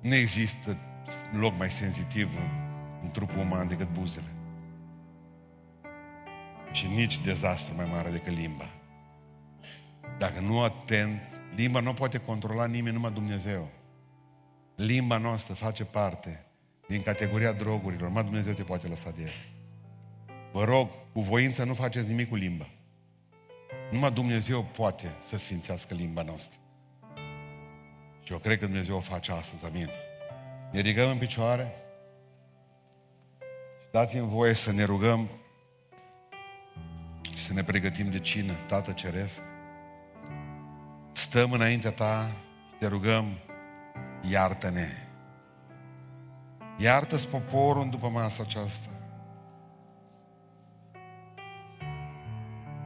nu 0.00 0.14
există 0.14 0.76
loc 1.32 1.58
mai 1.58 1.70
sensitiv 1.70 2.30
în 3.02 3.10
trupul 3.10 3.38
uman 3.38 3.68
decât 3.68 3.92
buzele. 3.92 4.26
Și 6.72 6.86
nici 6.86 7.20
dezastru 7.20 7.74
mai 7.74 7.88
mare 7.90 8.10
decât 8.10 8.32
limba. 8.32 8.68
Dacă 10.18 10.40
nu 10.40 10.62
atent, 10.62 11.20
limba 11.56 11.80
nu 11.80 11.94
poate 11.94 12.18
controla 12.18 12.66
nimeni, 12.66 12.94
numai 12.94 13.12
Dumnezeu. 13.12 13.68
Limba 14.76 15.18
noastră 15.18 15.54
face 15.54 15.84
parte 15.84 16.46
din 16.88 17.02
categoria 17.02 17.52
drogurilor. 17.52 18.08
Numai 18.08 18.24
Dumnezeu 18.24 18.52
te 18.52 18.62
poate 18.62 18.86
lăsa 18.86 19.10
de 19.10 19.22
el. 19.22 19.32
Vă 20.52 20.64
rog, 20.64 20.88
cu 21.12 21.20
voință 21.20 21.64
nu 21.64 21.74
faceți 21.74 22.08
nimic 22.08 22.28
cu 22.28 22.34
limba. 22.34 22.68
Numai 23.92 24.12
Dumnezeu 24.12 24.62
poate 24.62 25.16
să 25.24 25.36
sfințească 25.36 25.94
limba 25.94 26.22
noastră. 26.22 26.58
Și 28.22 28.32
eu 28.32 28.38
cred 28.38 28.58
că 28.58 28.64
Dumnezeu 28.64 28.96
o 28.96 29.00
face 29.00 29.32
astăzi, 29.32 29.64
amin. 29.64 29.90
Ne 30.70 30.80
ridicăm 30.80 31.10
în 31.10 31.18
picioare 31.18 31.74
și 33.80 33.88
dați-mi 33.90 34.28
voie 34.28 34.54
să 34.54 34.72
ne 34.72 34.84
rugăm 34.84 35.28
și 37.36 37.44
să 37.44 37.52
ne 37.52 37.64
pregătim 37.64 38.10
de 38.10 38.18
cină, 38.18 38.54
Tată 38.66 38.92
Ceresc. 38.92 39.42
Stăm 41.12 41.52
înaintea 41.52 41.92
Ta 41.92 42.30
și 42.68 42.78
te 42.78 42.86
rugăm, 42.86 43.38
iartă-ne. 44.30 44.88
Iartă-ți 46.78 47.28
poporul 47.28 47.90
după 47.90 48.08
masa 48.08 48.42
aceasta. 48.42 48.91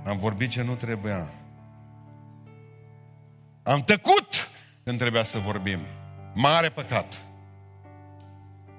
Am 0.06 0.16
vorbit 0.16 0.50
ce 0.50 0.62
nu 0.62 0.74
trebuia. 0.74 1.32
Am 3.62 3.82
tăcut 3.82 4.50
când 4.84 4.98
trebuia 4.98 5.24
să 5.24 5.38
vorbim. 5.38 5.80
Mare 6.34 6.68
păcat. 6.68 7.14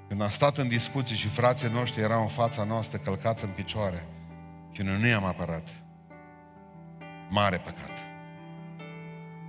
Când 0.08 0.22
am 0.22 0.30
stat 0.30 0.58
în 0.58 0.68
discuții 0.68 1.16
și 1.16 1.28
frații 1.28 1.70
noștri 1.70 2.02
erau 2.02 2.22
în 2.22 2.28
fața 2.28 2.64
noastră 2.64 2.98
călcați 2.98 3.44
în 3.44 3.50
picioare 3.50 4.08
și 4.72 4.82
noi 4.82 5.00
nu 5.00 5.08
i-am 5.08 5.24
apărat. 5.24 5.68
Mare 7.30 7.58
păcat. 7.58 7.92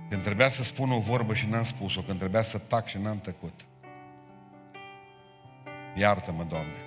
Când 0.09 0.23
trebuia 0.23 0.49
să 0.49 0.63
spun 0.63 0.91
o 0.91 0.99
vorbă 0.99 1.33
și 1.33 1.47
n-am 1.47 1.63
spus-o, 1.63 2.01
când 2.01 2.19
trebuia 2.19 2.43
să 2.43 2.57
tac 2.57 2.87
și 2.87 2.97
n-am 2.97 3.19
tăcut. 3.19 3.65
Iartă-mă, 5.95 6.43
Doamne. 6.43 6.77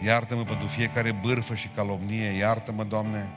Iartă-mă 0.00 0.42
pentru 0.42 0.66
fiecare 0.66 1.12
bârfă 1.12 1.54
și 1.54 1.68
calomnie. 1.68 2.30
Iartă-mă, 2.30 2.84
Doamne, 2.84 3.32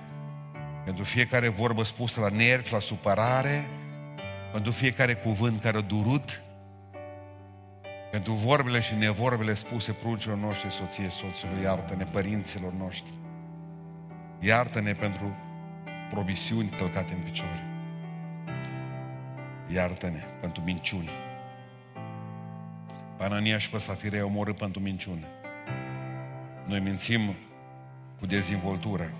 pentru 0.85 1.03
fiecare 1.03 1.47
vorbă 1.47 1.83
spusă 1.83 2.19
la 2.19 2.29
nervi, 2.29 2.71
la 2.71 2.79
supărare, 2.79 3.67
pentru 4.51 4.71
fiecare 4.71 5.13
cuvânt 5.13 5.61
care 5.61 5.77
a 5.77 5.81
durut, 5.81 6.41
pentru 8.11 8.33
vorbele 8.33 8.79
și 8.79 8.95
nevorbele 8.95 9.53
spuse 9.53 9.91
pruncilor 9.91 10.37
noștri, 10.37 10.71
soție, 10.71 11.09
soțului, 11.09 11.61
iartă-ne 11.63 12.03
părinților 12.03 12.73
noștri. 12.73 13.13
Iartă-ne 14.39 14.93
pentru 14.93 15.35
promisiuni 16.09 16.69
călcate 16.69 17.13
în 17.13 17.19
picioare. 17.19 17.63
Iartă-ne 19.73 20.23
pentru 20.41 20.61
minciuni. 20.61 21.09
Panania 23.17 23.57
și 23.57 23.69
pe 23.69 23.77
Safire 23.77 24.21
omorâ 24.21 24.53
pentru 24.53 24.79
minciune. 24.79 25.27
Noi 26.65 26.79
mințim 26.79 27.35
cu 28.19 28.25
dezvoltură. 28.25 29.11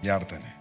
Iartă-ne. 0.00 0.54